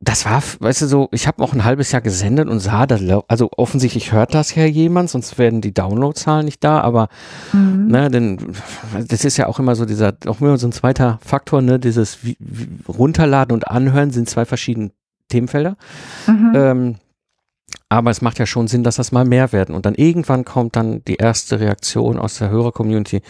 das 0.00 0.24
war, 0.24 0.42
weißt 0.60 0.82
du, 0.82 0.86
so, 0.86 1.08
ich 1.10 1.26
habe 1.26 1.42
auch 1.42 1.52
ein 1.52 1.64
halbes 1.64 1.90
Jahr 1.90 2.00
gesendet 2.00 2.48
und 2.48 2.60
sah, 2.60 2.86
das, 2.86 3.02
also 3.26 3.50
offensichtlich 3.56 4.12
hört 4.12 4.32
das 4.32 4.54
ja 4.54 4.64
jemand, 4.64 5.10
sonst 5.10 5.38
werden 5.38 5.60
die 5.60 5.74
Downloadzahlen 5.74 6.44
nicht 6.44 6.62
da, 6.62 6.80
aber 6.80 7.08
mhm. 7.52 7.88
ne, 7.88 8.08
denn 8.08 8.38
das 9.08 9.24
ist 9.24 9.36
ja 9.38 9.48
auch 9.48 9.58
immer 9.58 9.74
so 9.74 9.84
dieser, 9.84 10.14
auch 10.26 10.40
immer 10.40 10.56
so 10.56 10.68
ein 10.68 10.72
zweiter 10.72 11.18
Faktor, 11.24 11.62
ne, 11.62 11.80
dieses 11.80 12.24
wie, 12.24 12.36
wie, 12.38 12.68
Runterladen 12.86 13.52
und 13.52 13.66
Anhören 13.66 14.12
sind 14.12 14.30
zwei 14.30 14.44
verschiedene 14.44 14.92
Themenfelder. 15.28 15.76
Mhm. 16.28 16.52
Ähm, 16.54 16.94
aber 17.88 18.10
es 18.10 18.20
macht 18.20 18.38
ja 18.38 18.46
schon 18.46 18.68
Sinn, 18.68 18.82
dass 18.82 18.96
das 18.96 19.12
mal 19.12 19.24
mehr 19.24 19.52
werden. 19.52 19.74
Und 19.74 19.86
dann 19.86 19.94
irgendwann 19.94 20.44
kommt 20.44 20.76
dann 20.76 21.02
die 21.06 21.16
erste 21.16 21.58
Reaktion 21.58 22.18
aus 22.18 22.38
der 22.38 22.50
Hörer-Community, 22.50 23.22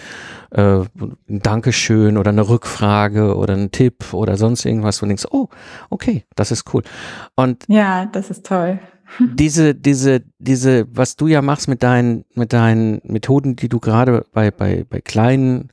äh, 0.51 0.81
ein 0.81 1.17
Dankeschön 1.29 2.17
oder 2.17 2.31
eine 2.31 2.49
Rückfrage 2.49 3.37
oder 3.37 3.55
ein 3.55 3.71
Tipp 3.71 4.13
oder 4.13 4.37
sonst 4.37 4.65
irgendwas, 4.65 5.01
wo 5.01 5.07
du 5.07 5.09
denkst, 5.09 5.27
oh, 5.31 5.49
okay, 5.91 6.25
das 6.35 6.51
ist 6.51 6.73
cool. 6.75 6.83
Und 7.37 7.65
ja, 7.69 8.07
das 8.07 8.31
ist 8.31 8.47
toll. 8.47 8.81
diese, 9.35 9.75
diese, 9.75 10.23
diese, 10.39 10.87
was 10.93 11.17
du 11.17 11.29
ja 11.29 11.43
machst 11.43 11.69
mit 11.69 11.83
deinen, 11.83 12.25
mit 12.35 12.53
deinen 12.53 13.01
Methoden, 13.05 13.57
die 13.57 13.69
du 13.69 13.81
gerade 13.81 14.27
bei, 14.33 14.51
bei, 14.51 14.85
bei 14.89 15.01
kleinen 15.01 15.71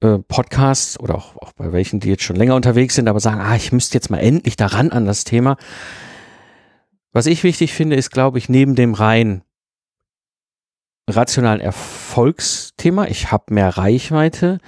äh, 0.00 0.18
Podcasts 0.18 0.98
oder 0.98 1.14
auch, 1.14 1.36
auch 1.36 1.52
bei 1.52 1.72
welchen, 1.72 2.00
die 2.00 2.10
jetzt 2.10 2.22
schon 2.22 2.36
länger 2.36 2.54
unterwegs 2.54 2.94
sind, 2.94 3.08
aber 3.08 3.20
sagen, 3.20 3.40
ah, 3.40 3.56
ich 3.56 3.72
müsste 3.72 3.94
jetzt 3.94 4.10
mal 4.10 4.18
endlich 4.18 4.56
daran 4.56 4.90
an 4.90 5.06
das 5.06 5.24
Thema. 5.24 5.56
Was 7.14 7.26
ich 7.26 7.44
wichtig 7.44 7.72
finde, 7.72 7.96
ist, 7.96 8.10
glaube 8.10 8.38
ich, 8.38 8.48
neben 8.48 8.74
dem 8.74 8.92
rein 8.92 9.42
rationalen 11.08 11.60
Erfolgsthema, 11.60 13.06
ich 13.06 13.30
habe 13.30 13.54
mehr 13.54 13.68
Reichweite, 13.76 14.58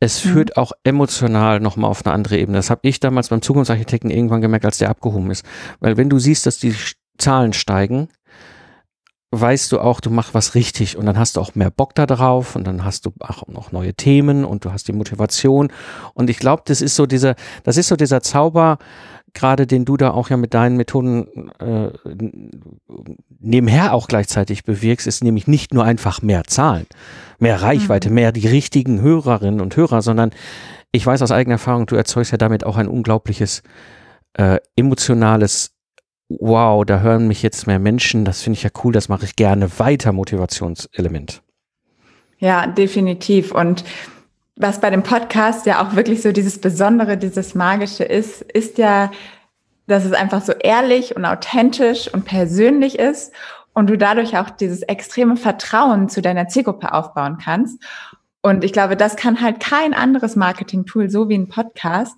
es 0.00 0.24
mhm. 0.24 0.30
führt 0.30 0.56
auch 0.56 0.72
emotional 0.82 1.60
nochmal 1.60 1.90
auf 1.90 2.04
eine 2.06 2.14
andere 2.14 2.38
Ebene. 2.38 2.56
Das 2.58 2.70
habe 2.70 2.80
ich 2.84 3.00
damals 3.00 3.28
beim 3.28 3.42
Zukunftsarchitekten 3.42 4.10
irgendwann 4.10 4.40
gemerkt, 4.40 4.64
als 4.64 4.78
der 4.78 4.88
abgehoben 4.88 5.30
ist. 5.30 5.44
Weil 5.80 5.96
wenn 5.96 6.08
du 6.08 6.18
siehst, 6.18 6.46
dass 6.46 6.58
die 6.58 6.74
Zahlen 7.18 7.52
steigen, 7.52 8.08
weißt 9.30 9.72
du 9.72 9.80
auch, 9.80 10.00
du 10.00 10.10
machst 10.10 10.32
was 10.32 10.54
richtig 10.54 10.96
und 10.96 11.06
dann 11.06 11.18
hast 11.18 11.36
du 11.36 11.40
auch 11.40 11.54
mehr 11.54 11.70
Bock 11.70 11.94
da 11.94 12.06
drauf 12.06 12.56
und 12.56 12.66
dann 12.66 12.84
hast 12.84 13.04
du 13.04 13.12
auch 13.20 13.46
noch 13.48 13.72
neue 13.72 13.94
Themen 13.94 14.44
und 14.44 14.64
du 14.64 14.72
hast 14.72 14.88
die 14.88 14.92
Motivation 14.92 15.72
und 16.14 16.30
ich 16.30 16.38
glaube, 16.38 16.62
das 16.66 16.80
ist 16.80 16.96
so 16.96 17.06
dieser, 17.06 17.34
das 17.64 17.76
ist 17.76 17.88
so 17.88 17.96
dieser 17.96 18.22
Zauber, 18.22 18.78
gerade 19.34 19.66
den 19.66 19.84
du 19.84 19.96
da 19.96 20.10
auch 20.10 20.30
ja 20.30 20.36
mit 20.36 20.54
deinen 20.54 20.76
Methoden 20.76 21.50
äh, 21.58 21.90
nebenher 23.40 23.92
auch 23.92 24.08
gleichzeitig 24.08 24.64
bewirkst, 24.64 25.06
ist 25.06 25.22
nämlich 25.22 25.46
nicht 25.46 25.74
nur 25.74 25.84
einfach 25.84 26.22
mehr 26.22 26.44
Zahlen, 26.44 26.86
mehr 27.38 27.60
Reichweite, 27.60 28.08
mhm. 28.08 28.14
mehr 28.14 28.32
die 28.32 28.48
richtigen 28.48 29.00
Hörerinnen 29.00 29.60
und 29.60 29.76
Hörer, 29.76 30.02
sondern 30.02 30.30
ich 30.92 31.04
weiß 31.04 31.22
aus 31.22 31.32
eigener 31.32 31.54
Erfahrung, 31.54 31.86
du 31.86 31.96
erzeugst 31.96 32.32
ja 32.32 32.38
damit 32.38 32.64
auch 32.64 32.76
ein 32.76 32.88
unglaubliches 32.88 33.62
äh, 34.34 34.58
emotionales 34.76 35.74
wow, 36.28 36.84
da 36.84 37.00
hören 37.00 37.28
mich 37.28 37.42
jetzt 37.42 37.66
mehr 37.66 37.78
Menschen, 37.78 38.24
das 38.24 38.42
finde 38.42 38.56
ich 38.56 38.62
ja 38.62 38.70
cool, 38.82 38.92
das 38.92 39.08
mache 39.08 39.24
ich 39.24 39.36
gerne 39.36 39.78
weiter, 39.78 40.12
Motivationselement. 40.12 41.42
Ja, 42.38 42.66
definitiv. 42.66 43.52
Und 43.52 43.84
was 44.56 44.80
bei 44.80 44.90
dem 44.90 45.02
Podcast 45.02 45.66
ja 45.66 45.84
auch 45.84 45.96
wirklich 45.96 46.22
so 46.22 46.32
dieses 46.32 46.60
Besondere, 46.60 47.16
dieses 47.16 47.54
Magische 47.54 48.04
ist, 48.04 48.42
ist 48.42 48.78
ja, 48.78 49.10
dass 49.86 50.04
es 50.04 50.12
einfach 50.12 50.42
so 50.42 50.52
ehrlich 50.52 51.16
und 51.16 51.24
authentisch 51.24 52.12
und 52.12 52.24
persönlich 52.24 52.98
ist 52.98 53.32
und 53.72 53.90
du 53.90 53.98
dadurch 53.98 54.38
auch 54.38 54.50
dieses 54.50 54.82
extreme 54.82 55.36
Vertrauen 55.36 56.08
zu 56.08 56.22
deiner 56.22 56.48
Zielgruppe 56.48 56.92
aufbauen 56.92 57.38
kannst. 57.42 57.82
Und 58.40 58.62
ich 58.62 58.72
glaube, 58.72 58.96
das 58.96 59.16
kann 59.16 59.40
halt 59.40 59.58
kein 59.58 59.94
anderes 59.94 60.36
Marketing-Tool 60.36 61.10
so 61.10 61.28
wie 61.28 61.36
ein 61.36 61.48
Podcast. 61.48 62.16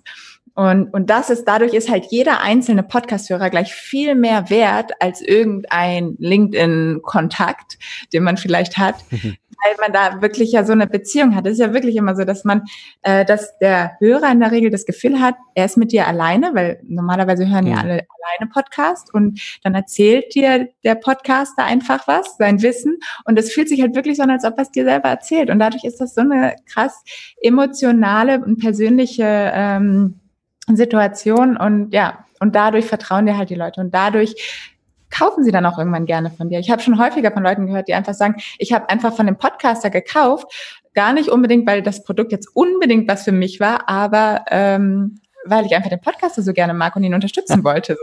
Und, 0.53 0.93
und 0.93 1.09
das 1.09 1.29
ist, 1.29 1.45
dadurch 1.45 1.73
ist 1.73 1.89
halt 1.89 2.07
jeder 2.09 2.41
einzelne 2.41 2.83
Podcast-Hörer 2.83 3.49
gleich 3.49 3.73
viel 3.73 4.15
mehr 4.15 4.49
wert 4.49 4.91
als 4.99 5.21
irgendein 5.21 6.15
LinkedIn-Kontakt, 6.19 7.77
den 8.13 8.23
man 8.23 8.37
vielleicht 8.37 8.77
hat. 8.77 8.95
weil 9.63 9.75
man 9.79 9.93
da 9.93 10.21
wirklich 10.21 10.51
ja 10.51 10.63
so 10.63 10.73
eine 10.73 10.87
Beziehung 10.87 11.35
hat. 11.35 11.45
Es 11.45 11.53
ist 11.53 11.59
ja 11.59 11.73
wirklich 11.73 11.95
immer 11.95 12.15
so, 12.15 12.23
dass 12.23 12.43
man, 12.43 12.63
äh, 13.01 13.25
dass 13.25 13.57
der 13.59 13.97
Hörer 13.99 14.31
in 14.31 14.39
der 14.39 14.51
Regel 14.51 14.69
das 14.71 14.85
Gefühl 14.85 15.19
hat, 15.19 15.35
er 15.55 15.65
ist 15.65 15.77
mit 15.77 15.91
dir 15.91 16.07
alleine, 16.07 16.51
weil 16.53 16.79
normalerweise 16.83 17.47
hören 17.47 17.67
ja 17.67 17.75
mhm. 17.75 17.79
alle 17.79 17.91
alleine 17.91 18.51
Podcast 18.51 19.13
und 19.13 19.41
dann 19.63 19.75
erzählt 19.75 20.35
dir 20.35 20.69
der 20.83 20.95
Podcaster 20.95 21.63
einfach 21.63 22.07
was, 22.07 22.37
sein 22.37 22.61
Wissen 22.61 22.97
und 23.25 23.37
es 23.39 23.51
fühlt 23.51 23.69
sich 23.69 23.81
halt 23.81 23.95
wirklich 23.95 24.17
so 24.17 24.23
an, 24.23 24.31
als 24.31 24.45
ob 24.45 24.57
er 24.57 24.63
es 24.63 24.71
dir 24.71 24.83
selber 24.83 25.09
erzählt 25.09 25.49
und 25.49 25.59
dadurch 25.59 25.83
ist 25.83 26.01
das 26.01 26.13
so 26.13 26.21
eine 26.21 26.55
krass 26.65 27.03
emotionale 27.41 28.39
und 28.39 28.59
persönliche 28.59 29.51
ähm, 29.53 30.19
Situation 30.67 31.57
und 31.57 31.93
ja, 31.93 32.25
und 32.39 32.55
dadurch 32.55 32.85
vertrauen 32.85 33.25
dir 33.25 33.37
halt 33.37 33.49
die 33.49 33.55
Leute 33.55 33.81
und 33.81 33.93
dadurch 33.93 34.75
kaufen 35.09 35.43
sie 35.43 35.51
dann 35.51 35.65
auch 35.65 35.77
irgendwann 35.77 36.05
gerne 36.05 36.31
von 36.31 36.49
dir. 36.49 36.59
Ich 36.59 36.69
habe 36.69 36.81
schon 36.81 36.99
häufiger 36.99 37.31
von 37.31 37.43
Leuten 37.43 37.67
gehört, 37.67 37.87
die 37.87 37.93
einfach 37.93 38.13
sagen, 38.13 38.35
ich 38.57 38.73
habe 38.73 38.89
einfach 38.89 39.15
von 39.15 39.25
dem 39.25 39.37
Podcaster 39.37 39.89
gekauft, 39.89 40.47
gar 40.93 41.13
nicht 41.13 41.29
unbedingt, 41.29 41.67
weil 41.67 41.81
das 41.81 42.03
Produkt 42.03 42.31
jetzt 42.31 42.49
unbedingt 42.53 43.07
was 43.07 43.23
für 43.23 43.31
mich 43.31 43.59
war, 43.59 43.87
aber 43.87 44.45
ähm, 44.49 45.19
weil 45.45 45.65
ich 45.65 45.75
einfach 45.75 45.89
den 45.89 46.01
Podcaster 46.01 46.41
so 46.41 46.53
gerne 46.53 46.73
mag 46.73 46.95
und 46.95 47.03
ihn 47.03 47.13
unterstützen 47.13 47.63
wollte. 47.63 47.97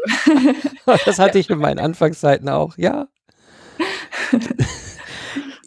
das 1.05 1.19
hatte 1.19 1.39
ich 1.39 1.51
in 1.51 1.59
meinen 1.59 1.79
Anfangszeiten 1.79 2.49
auch, 2.49 2.79
ja. 2.79 3.07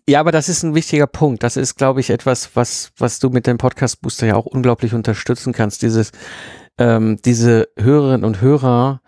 Ja, 0.10 0.22
aber 0.22 0.32
das 0.32 0.48
ist 0.48 0.64
ein 0.64 0.74
wichtiger 0.74 1.06
Punkt. 1.06 1.44
Das 1.44 1.58
ist, 1.58 1.76
glaube 1.76 2.00
ich, 2.00 2.10
etwas, 2.10 2.56
was, 2.56 2.92
was 2.98 3.20
du 3.20 3.30
mit 3.30 3.46
dem 3.46 3.58
Podcast 3.58 4.02
Booster 4.02 4.26
ja 4.26 4.36
auch 4.36 4.46
unglaublich 4.46 4.94
unterstützen 4.94 5.52
kannst. 5.52 5.82
Dieses, 5.82 6.12
ähm, 6.78 7.20
diese 7.26 7.68
Hörerinnen 7.78 8.24
und 8.24 8.40
Hörer, 8.40 9.02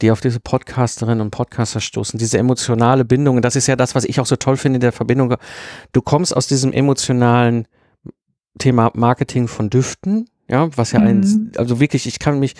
die 0.00 0.10
auf 0.10 0.20
diese 0.20 0.40
Podcasterinnen 0.40 1.20
und 1.20 1.30
Podcaster 1.30 1.80
stoßen, 1.80 2.18
diese 2.18 2.38
emotionale 2.38 3.04
Bindung, 3.04 3.42
das 3.42 3.56
ist 3.56 3.66
ja 3.66 3.76
das, 3.76 3.94
was 3.94 4.04
ich 4.04 4.20
auch 4.20 4.26
so 4.26 4.36
toll 4.36 4.56
finde 4.56 4.78
in 4.78 4.80
der 4.80 4.92
Verbindung. 4.92 5.34
Du 5.92 6.02
kommst 6.02 6.36
aus 6.36 6.46
diesem 6.46 6.72
emotionalen 6.72 7.66
Thema 8.58 8.90
Marketing 8.94 9.48
von 9.48 9.70
Düften, 9.70 10.28
ja, 10.48 10.68
was 10.76 10.92
ja 10.92 11.00
mhm. 11.00 11.06
ein, 11.06 11.52
also 11.56 11.80
wirklich, 11.80 12.06
ich 12.06 12.18
kann 12.18 12.38
mich, 12.38 12.54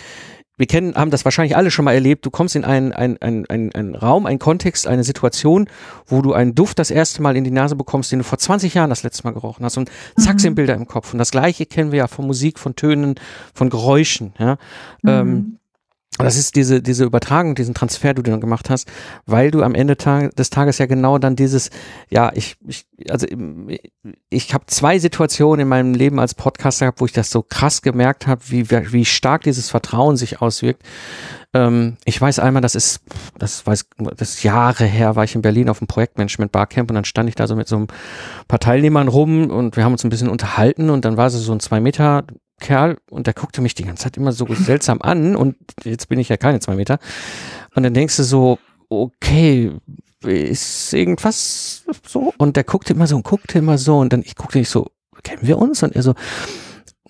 wir 0.57 0.67
kennen, 0.67 0.95
haben 0.95 1.11
das 1.11 1.25
wahrscheinlich 1.25 1.57
alle 1.57 1.69
schon 1.69 1.85
mal 1.85 1.93
erlebt. 1.93 2.25
Du 2.25 2.31
kommst 2.31 2.55
in 2.55 2.63
einen, 2.63 2.93
einen, 2.93 3.17
einen, 3.17 3.45
einen, 3.47 3.75
einen 3.75 3.95
Raum, 3.95 4.25
einen 4.25 4.39
Kontext, 4.39 4.87
eine 4.87 5.03
Situation, 5.03 5.67
wo 6.05 6.21
du 6.21 6.33
einen 6.33 6.55
Duft 6.55 6.79
das 6.79 6.91
erste 6.91 7.21
Mal 7.21 7.35
in 7.35 7.43
die 7.43 7.51
Nase 7.51 7.75
bekommst, 7.75 8.11
den 8.11 8.19
du 8.19 8.25
vor 8.25 8.37
20 8.37 8.73
Jahren 8.73 8.89
das 8.89 9.03
letzte 9.03 9.23
Mal 9.23 9.33
gerochen 9.33 9.65
hast 9.65 9.77
und 9.77 9.91
zack, 10.17 10.35
mhm. 10.35 10.39
sind 10.39 10.55
Bilder 10.55 10.75
im 10.75 10.87
Kopf. 10.87 11.11
Und 11.11 11.19
das 11.19 11.31
Gleiche 11.31 11.65
kennen 11.65 11.91
wir 11.91 11.99
ja 11.99 12.07
von 12.07 12.25
Musik, 12.25 12.57
von 12.57 12.75
Tönen, 12.75 13.15
von 13.53 13.69
Geräuschen, 13.69 14.33
ja. 14.39 14.57
Mhm. 15.01 15.09
Ähm, 15.09 15.59
das 16.17 16.37
ist 16.37 16.55
diese, 16.55 16.81
diese 16.81 17.03
Übertragung, 17.03 17.55
diesen 17.55 17.73
Transfer, 17.73 18.13
du 18.13 18.21
dann 18.21 18.39
gemacht 18.39 18.69
hast, 18.69 18.89
weil 19.25 19.51
du 19.51 19.63
am 19.63 19.75
Ende 19.75 19.95
des 19.95 20.49
Tages 20.49 20.77
ja 20.77 20.85
genau 20.85 21.17
dann 21.17 21.35
dieses, 21.35 21.71
ja, 22.09 22.31
ich, 22.33 22.55
ich 22.65 22.85
also 23.09 23.27
ich 24.29 24.53
habe 24.53 24.65
zwei 24.67 24.97
Situationen 24.97 25.63
in 25.63 25.67
meinem 25.67 25.93
Leben 25.93 26.19
als 26.19 26.33
Podcaster 26.33 26.85
gehabt, 26.85 27.01
wo 27.01 27.05
ich 27.05 27.11
das 27.11 27.31
so 27.31 27.41
krass 27.41 27.81
gemerkt 27.81 28.27
habe, 28.27 28.41
wie, 28.47 28.69
wie 28.69 29.03
stark 29.03 29.43
dieses 29.43 29.69
Vertrauen 29.69 30.15
sich 30.15 30.41
auswirkt. 30.41 30.83
Ähm, 31.53 31.97
ich 32.05 32.21
weiß 32.21 32.39
einmal, 32.39 32.61
das 32.61 32.75
ist, 32.75 33.01
das 33.37 33.65
weiß, 33.67 33.87
das 34.15 34.35
ist 34.35 34.43
Jahre 34.43 34.85
her, 34.85 35.17
war 35.17 35.25
ich 35.25 35.35
in 35.35 35.41
Berlin 35.41 35.67
auf 35.67 35.79
dem 35.79 35.87
Projektmanagement 35.87 36.51
Barcamp 36.53 36.89
und 36.89 36.95
dann 36.95 37.05
stand 37.05 37.27
ich 37.27 37.35
da 37.35 37.45
so 37.45 37.57
mit 37.57 37.67
so 37.67 37.77
ein 37.77 37.87
paar 38.47 38.59
Teilnehmern 38.59 39.09
rum 39.09 39.49
und 39.49 39.75
wir 39.75 39.83
haben 39.83 39.91
uns 39.91 40.05
ein 40.05 40.09
bisschen 40.09 40.29
unterhalten 40.29 40.89
und 40.89 41.03
dann 41.03 41.17
war 41.17 41.29
so 41.29 41.51
ein 41.51 41.59
zwei 41.59 41.81
Meter 41.81 42.23
Kerl 42.59 42.97
und 43.09 43.27
der 43.27 43.33
guckte 43.33 43.61
mich 43.61 43.75
die 43.75 43.83
ganze 43.83 44.03
Zeit 44.03 44.17
immer 44.17 44.31
so 44.31 44.47
seltsam 44.53 45.01
an 45.01 45.35
und 45.35 45.55
jetzt 45.83 46.09
bin 46.09 46.19
ich 46.19 46.29
ja 46.29 46.37
keine 46.37 46.59
zwei 46.59 46.75
Meter. 46.75 46.99
Und 47.75 47.83
dann 47.83 47.93
denkst 47.93 48.17
du 48.17 48.23
so, 48.23 48.59
okay, 48.89 49.71
ist 50.23 50.93
irgendwas 50.93 51.83
so? 52.07 52.33
Und 52.37 52.55
der 52.55 52.63
guckte 52.63 52.93
immer 52.93 53.07
so 53.07 53.15
und 53.15 53.23
guckte 53.23 53.59
immer 53.59 53.77
so 53.77 53.97
und 53.97 54.13
dann 54.13 54.21
ich 54.21 54.35
guckte 54.35 54.57
nicht 54.57 54.69
so, 54.69 54.87
kennen 55.23 55.41
wir 55.43 55.57
uns? 55.57 55.83
Und 55.83 55.95
er 55.95 56.03
so, 56.03 56.15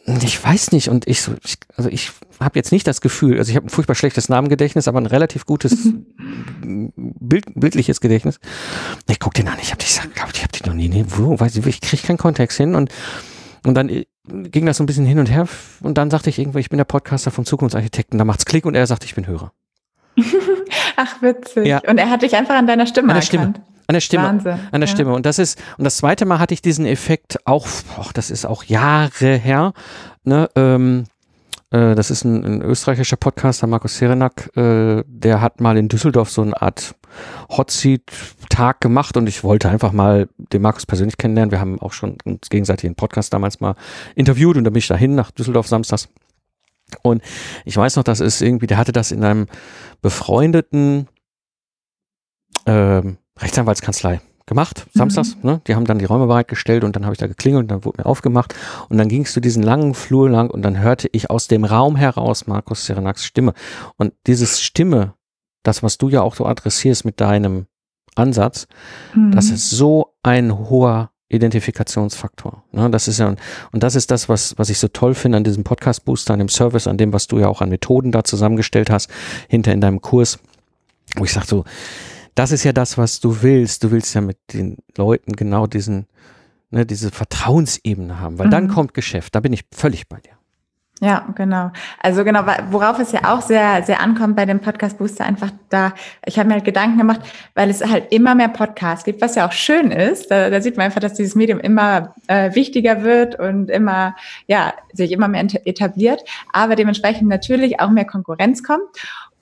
ich 0.05 0.43
weiß 0.43 0.71
nicht 0.71 0.89
und 0.89 1.07
ich 1.07 1.21
so, 1.21 1.33
ich, 1.43 1.57
also 1.75 1.89
ich 1.89 2.11
habe 2.39 2.57
jetzt 2.59 2.71
nicht 2.71 2.87
das 2.87 3.01
Gefühl, 3.01 3.37
also 3.37 3.49
ich 3.49 3.55
habe 3.55 3.67
ein 3.67 3.69
furchtbar 3.69 3.95
schlechtes 3.95 4.29
Namengedächtnis, 4.29 4.87
aber 4.87 4.99
ein 4.99 5.05
relativ 5.05 5.45
gutes 5.45 5.77
Bild, 6.61 7.45
bildliches 7.55 8.01
Gedächtnis. 8.01 8.39
Ich 9.09 9.19
guck 9.19 9.33
den 9.33 9.47
an, 9.47 9.57
ich 9.61 9.71
habe 9.71 9.81
dich, 9.81 9.99
glaube 10.13 10.31
ich, 10.33 10.41
habe 10.41 10.51
dich 10.51 10.65
noch 10.65 10.73
nie, 10.73 10.89
nee, 10.89 11.05
wo, 11.07 11.39
weiß 11.39 11.55
ich, 11.55 11.65
ich 11.65 11.81
kriege 11.81 12.03
keinen 12.03 12.17
Kontext 12.17 12.57
hin 12.57 12.75
und 12.75 12.91
und 13.65 13.73
dann 13.73 13.89
ging 14.27 14.65
das 14.65 14.77
so 14.77 14.83
ein 14.83 14.85
bisschen 14.85 15.05
hin 15.05 15.19
und 15.19 15.29
her 15.29 15.47
und 15.81 15.97
dann 15.97 16.09
sagte 16.09 16.29
ich 16.29 16.39
irgendwann, 16.39 16.61
ich 16.61 16.69
bin 16.69 16.77
der 16.77 16.85
Podcaster 16.85 17.31
von 17.31 17.45
Zukunftsarchitekten, 17.45 18.17
da 18.17 18.25
macht's 18.25 18.45
Klick 18.45 18.65
und 18.65 18.75
er 18.75 18.87
sagte, 18.87 19.05
ich 19.05 19.15
bin 19.15 19.27
Hörer. 19.27 19.51
Ach, 20.95 21.21
witzig. 21.21 21.67
Ja. 21.67 21.81
Und 21.87 21.97
er 21.97 22.09
hat 22.09 22.21
dich 22.21 22.35
einfach 22.35 22.55
an 22.55 22.67
deiner 22.67 22.87
Stimme 22.87 23.13
an 23.13 23.19
der 23.19 23.23
erkannt. 23.23 23.57
Stimme. 23.57 23.75
An 23.87 23.93
der 23.93 24.01
Stimme. 24.01 24.23
Wahnsinn. 24.23 24.59
An 24.71 24.81
der 24.81 24.89
ja. 24.89 24.95
Stimme. 24.95 25.13
Und 25.13 25.25
das 25.25 25.39
ist, 25.39 25.61
und 25.77 25.83
das 25.83 25.97
zweite 25.97 26.25
Mal 26.25 26.39
hatte 26.39 26.53
ich 26.53 26.61
diesen 26.61 26.85
Effekt 26.85 27.45
auch, 27.45 27.67
och, 27.97 28.13
das 28.13 28.31
ist 28.31 28.45
auch 28.45 28.63
Jahre 28.63 29.35
her, 29.35 29.73
ne, 30.23 30.49
ähm, 30.55 31.05
äh, 31.75 31.93
das 31.93 32.09
ist 32.09 32.23
ein, 32.23 32.45
ein 32.45 32.61
österreichischer 32.61 33.17
Podcaster, 33.17 33.67
Markus 33.67 33.97
Serenak, 33.97 34.55
äh, 34.55 35.03
der 35.07 35.41
hat 35.41 35.59
mal 35.59 35.77
in 35.77 35.89
Düsseldorf 35.89 36.29
so 36.29 36.41
eine 36.41 36.61
Art 36.61 36.95
Hot 37.49 37.69
Seat 37.69 38.01
Tag 38.49 38.79
gemacht 38.79 39.17
und 39.17 39.27
ich 39.27 39.43
wollte 39.43 39.69
einfach 39.69 39.91
mal 39.91 40.29
den 40.37 40.61
Markus 40.61 40.85
persönlich 40.85 41.17
kennenlernen. 41.17 41.51
Wir 41.51 41.59
haben 41.59 41.81
auch 41.81 41.91
schon 41.91 42.17
uns 42.23 42.49
gegenseitig 42.49 42.85
einen 42.85 42.95
Podcast 42.95 43.33
damals 43.33 43.59
mal 43.59 43.75
interviewt 44.15 44.55
und 44.55 44.63
dann 44.63 44.73
bin 44.73 44.79
ich 44.79 44.87
dahin 44.87 45.15
nach 45.15 45.31
Düsseldorf 45.31 45.67
samstags. 45.67 46.07
Und 47.01 47.21
ich 47.65 47.75
weiß 47.75 47.97
noch, 47.97 48.03
das 48.03 48.21
ist 48.21 48.41
irgendwie, 48.41 48.67
der 48.67 48.77
hatte 48.77 48.93
das 48.93 49.11
in 49.11 49.23
einem 49.23 49.47
befreundeten 50.01 51.07
ähm, 52.65 53.17
Rechtsanwaltskanzlei 53.37 54.21
gemacht, 54.45 54.85
samstags. 54.93 55.35
Mhm. 55.35 55.49
Ne? 55.49 55.61
Die 55.67 55.75
haben 55.75 55.85
dann 55.85 55.99
die 55.99 56.05
Räume 56.05 56.27
bereitgestellt 56.27 56.83
und 56.83 56.95
dann 56.95 57.05
habe 57.05 57.13
ich 57.13 57.19
da 57.19 57.27
geklingelt 57.27 57.63
und 57.63 57.71
dann 57.71 57.85
wurde 57.85 58.01
mir 58.01 58.05
aufgemacht 58.05 58.53
und 58.89 58.97
dann 58.97 59.07
ging 59.07 59.23
es 59.23 59.33
zu 59.33 59.39
diesen 59.39 59.63
langen 59.63 59.93
Flur 59.93 60.29
lang 60.29 60.49
und 60.49 60.61
dann 60.61 60.79
hörte 60.79 61.09
ich 61.11 61.29
aus 61.29 61.47
dem 61.47 61.65
Raum 61.65 61.95
heraus 61.95 62.47
Markus 62.47 62.85
Serenaks 62.85 63.25
Stimme. 63.25 63.53
Und 63.97 64.13
dieses 64.27 64.61
Stimme, 64.61 65.13
das, 65.63 65.81
was 65.81 65.97
du 65.97 66.09
ja 66.09 66.21
auch 66.21 66.35
so 66.35 66.45
adressierst 66.45 67.05
mit 67.05 67.19
deinem 67.21 67.65
Ansatz, 68.15 68.67
mhm. 69.13 69.31
das 69.31 69.49
ist 69.49 69.69
so 69.69 70.13
ein 70.23 70.57
hoher 70.57 71.11
Identifikationsfaktor. 71.27 72.63
Ne, 72.71 72.89
das 72.91 73.07
ist 73.07 73.17
ja, 73.17 73.33
und 73.71 73.83
das 73.83 73.95
ist 73.95 74.11
das, 74.11 74.29
was, 74.29 74.57
was 74.57 74.69
ich 74.69 74.77
so 74.77 74.87
toll 74.87 75.15
finde 75.15 75.39
an 75.39 75.43
diesem 75.43 75.63
Podcast 75.63 76.05
Booster, 76.05 76.33
an 76.33 76.39
dem 76.39 76.49
Service, 76.49 76.85
an 76.87 76.97
dem, 76.97 77.13
was 77.13 77.27
du 77.27 77.39
ja 77.39 77.47
auch 77.47 77.61
an 77.61 77.69
Methoden 77.69 78.11
da 78.11 78.23
zusammengestellt 78.23 78.91
hast, 78.91 79.09
hinter 79.47 79.73
in 79.73 79.81
deinem 79.81 80.01
Kurs 80.01 80.39
wo 81.15 81.23
ich 81.23 81.33
sage 81.33 81.47
so, 81.47 81.65
das 82.35 82.51
ist 82.51 82.63
ja 82.63 82.73
das, 82.73 82.97
was 82.97 83.19
du 83.19 83.41
willst. 83.41 83.83
Du 83.83 83.91
willst 83.91 84.13
ja 84.13 84.21
mit 84.21 84.37
den 84.53 84.77
Leuten 84.97 85.33
genau 85.33 85.67
diesen, 85.67 86.05
ne, 86.69 86.85
diese 86.85 87.11
Vertrauensebene 87.11 88.19
haben, 88.19 88.37
weil 88.37 88.47
mhm. 88.47 88.51
dann 88.51 88.67
kommt 88.67 88.93
Geschäft. 88.93 89.35
Da 89.35 89.39
bin 89.39 89.53
ich 89.53 89.65
völlig 89.71 90.07
bei 90.07 90.19
dir. 90.19 90.35
Ja, 91.01 91.27
genau. 91.35 91.71
Also 92.01 92.23
genau, 92.23 92.45
worauf 92.71 92.99
es 92.99 93.11
ja 93.11 93.33
auch 93.33 93.41
sehr, 93.41 93.83
sehr 93.83 93.99
ankommt 93.99 94.37
bei 94.37 94.45
dem 94.45 94.61
Podcast 94.61 94.97
Booster, 94.97 95.25
einfach 95.25 95.51
da, 95.69 95.93
ich 96.25 96.39
habe 96.39 96.47
mir 96.47 96.55
halt 96.55 96.63
Gedanken 96.63 96.97
gemacht, 96.97 97.19
weil 97.53 97.69
es 97.69 97.85
halt 97.85 98.13
immer 98.13 98.33
mehr 98.33 98.47
Podcasts 98.47 99.03
gibt, 99.03 99.21
was 99.21 99.35
ja 99.35 99.45
auch 99.45 99.51
schön 99.51 99.91
ist. 99.91 100.31
Da, 100.31 100.49
da 100.49 100.61
sieht 100.61 100.77
man 100.77 100.85
einfach, 100.85 101.01
dass 101.01 101.15
dieses 101.15 101.35
Medium 101.35 101.59
immer 101.59 102.15
äh, 102.27 102.55
wichtiger 102.55 103.03
wird 103.03 103.37
und 103.37 103.69
immer, 103.69 104.15
ja, 104.47 104.73
sich 104.93 105.11
immer 105.11 105.27
mehr 105.27 105.45
etabliert, 105.65 106.21
aber 106.53 106.77
dementsprechend 106.77 107.27
natürlich 107.27 107.81
auch 107.81 107.89
mehr 107.89 108.05
Konkurrenz 108.05 108.63
kommt. 108.63 108.87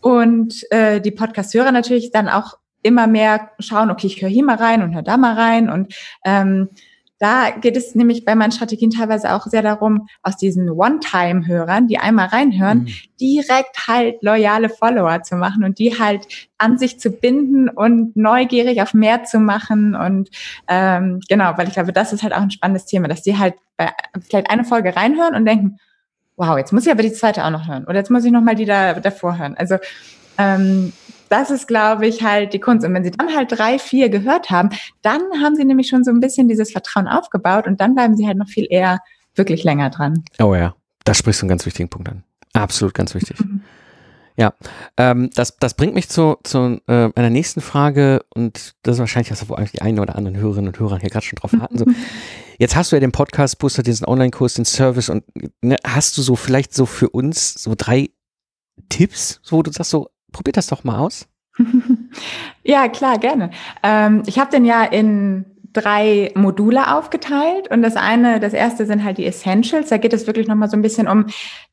Und 0.02 0.70
äh, 0.72 1.02
die 1.02 1.12
Podcast-Hörer 1.12 1.72
natürlich 1.72 2.12
dann 2.12 2.30
auch 2.30 2.58
immer 2.84 3.08
mehr 3.08 3.50
schauen, 3.60 3.90
okay, 3.90 4.08
ich 4.08 4.22
höre 4.22 4.30
hier 4.30 4.46
mal 4.46 4.56
rein 4.56 4.84
und 4.84 4.94
höre 4.94 5.04
da 5.04 5.18
mal 5.18 5.34
rein 5.34 5.70
und 5.70 5.94
ähm, 6.24 6.70
da 7.24 7.52
geht 7.52 7.78
es 7.78 7.96
nämlich 7.96 8.26
bei 8.26 8.36
meinen 8.36 8.52
Strategien 8.52 8.90
teilweise 8.90 9.34
auch 9.34 9.46
sehr 9.46 9.62
darum, 9.62 10.08
aus 10.24 10.36
diesen 10.36 10.70
One-Time-Hörern, 10.70 11.88
die 11.88 11.98
einmal 11.98 12.28
reinhören, 12.28 12.80
mhm. 12.80 12.88
direkt 13.22 13.88
halt 13.88 14.22
loyale 14.22 14.68
Follower 14.68 15.24
zu 15.24 15.38
machen 15.38 15.64
und 15.64 15.80
die 15.80 15.98
halt 15.98 16.28
an 16.58 16.78
sich 16.78 17.00
zu 17.00 17.12
binden 17.12 17.70
und 17.70 18.18
neugierig 18.18 18.82
auf 18.82 18.94
mehr 18.94 19.24
zu 19.24 19.40
machen. 19.40 19.96
Und 19.96 20.32
ähm, 20.68 21.22
genau, 21.30 21.54
weil 21.56 21.70
ich 21.70 21.76
glaube, 21.76 21.94
das 21.94 22.12
ist 22.12 22.24
halt 22.24 22.34
auch 22.34 22.42
ein 22.42 22.52
spannendes 22.52 22.88
Thema, 22.88 23.08
dass 23.08 23.22
die 23.22 23.38
halt 23.38 23.54
bei 23.78 23.92
vielleicht 24.30 24.50
eine 24.50 24.66
Folge 24.66 24.94
reinhören 24.94 25.34
und 25.34 25.46
denken, 25.46 25.78
wow, 26.36 26.58
jetzt 26.58 26.74
muss 26.74 26.86
ich 26.86 26.92
aber 26.92 27.04
die 27.04 27.14
zweite 27.14 27.46
auch 27.46 27.52
noch 27.52 27.70
hören. 27.70 27.86
Oder 27.86 28.00
jetzt 28.00 28.12
muss 28.12 28.26
ich 28.26 28.34
noch 28.34 28.42
mal 28.42 28.56
die 28.56 28.66
da 28.66 28.96
davor 28.96 29.38
hören. 29.38 29.56
Also 29.56 29.78
ähm, 30.38 30.92
das 31.30 31.52
ist, 31.52 31.68
glaube 31.68 32.08
ich, 32.08 32.24
halt 32.24 32.54
die 32.54 32.60
Kunst. 32.60 32.86
Und 32.86 32.94
wenn 32.94 33.04
sie 33.04 33.12
dann 33.12 33.36
halt 33.36 33.52
drei, 33.52 33.80
vier 33.80 34.10
gehört 34.10 34.50
haben, 34.50 34.70
dann 35.02 35.22
haben 35.42 35.56
sie 35.56 35.66
nämlich 35.66 35.88
schon 35.88 36.04
so 36.04 36.12
ein 36.12 36.20
bisschen 36.20 36.48
dieses 36.48 36.72
Vertrauen 36.72 37.08
aufgebaut 37.08 37.68
und 37.68 37.82
dann 37.82 37.96
bleiben 37.96 38.16
sie 38.16 38.28
halt 38.28 38.38
noch 38.38 38.48
viel 38.48 38.68
eher 38.70 39.00
wirklich 39.36 39.64
länger 39.64 39.90
dran. 39.90 40.24
Oh 40.40 40.56
ja, 40.56 40.76
da 41.04 41.14
sprichst 41.14 41.42
du 41.42 41.46
einen 41.46 41.50
ganz 41.50 41.66
wichtigen 41.66 41.90
Punkt 41.90 42.10
an. 42.10 42.24
Absolut 42.54 42.94
ganz 42.94 43.16
wichtig. 43.16 43.38
Ja, 44.36 44.54
ähm, 44.98 45.30
das, 45.36 45.58
das 45.58 45.76
bringt 45.76 45.94
mich 45.94 46.10
zu, 46.10 46.38
zu 46.44 46.82
äh, 46.88 47.12
einer 47.14 47.30
nächsten 47.30 47.62
Frage 47.62 48.26
und 48.34 48.74
das 48.82 48.96
ist 48.96 49.00
wahrscheinlich 49.00 49.32
wo 49.48 49.54
eigentlich 49.54 49.74
die 49.74 49.84
einen 49.84 50.00
oder 50.00 50.16
anderen 50.16 50.38
Hörerinnen 50.38 50.70
und 50.70 50.80
Hörer 50.80 50.98
hier 50.98 51.10
gerade 51.10 51.26
schon 51.26 51.38
drauf 51.38 51.54
warten. 51.54 51.78
So, 51.78 51.86
jetzt 52.58 52.76
hast 52.76 52.92
du 52.92 52.96
ja 52.96 53.00
den 53.00 53.12
Podcast 53.12 53.60
Booster, 53.60 53.84
diesen 53.84 54.08
Online-Kurs, 54.08 54.56
den 54.56 54.66
Service 54.66 55.10
und 55.10 55.24
ne, 55.62 55.76
hast 55.86 56.18
du 56.18 56.24
so 56.24 56.36
vielleicht 56.36 56.74
so 56.74 56.88
für 56.88 57.10
uns 57.10 57.54
so 57.54 57.76
drei 57.78 58.10
Tipps, 58.90 59.40
so 59.44 59.58
wo 59.58 59.62
du 59.62 59.72
sagst 59.72 59.92
so, 59.92 60.10
probiert 60.34 60.58
das 60.58 60.68
doch 60.68 60.84
mal 60.84 61.00
aus. 61.00 61.28
ja, 62.64 62.90
klar, 62.90 63.18
gerne. 63.20 63.52
Ähm, 63.82 64.24
ich 64.26 64.40
habe 64.40 64.52
den 64.52 64.66
ja 64.66 64.84
in 64.84 65.46
drei 65.74 66.32
Module 66.36 66.96
aufgeteilt 66.96 67.70
und 67.70 67.82
das 67.82 67.96
eine, 67.96 68.40
das 68.40 68.54
erste 68.54 68.86
sind 68.86 69.04
halt 69.04 69.18
die 69.18 69.26
Essentials. 69.26 69.90
Da 69.90 69.98
geht 69.98 70.14
es 70.14 70.28
wirklich 70.28 70.48
nochmal 70.48 70.70
so 70.70 70.78
ein 70.78 70.82
bisschen 70.82 71.08
um 71.08 71.26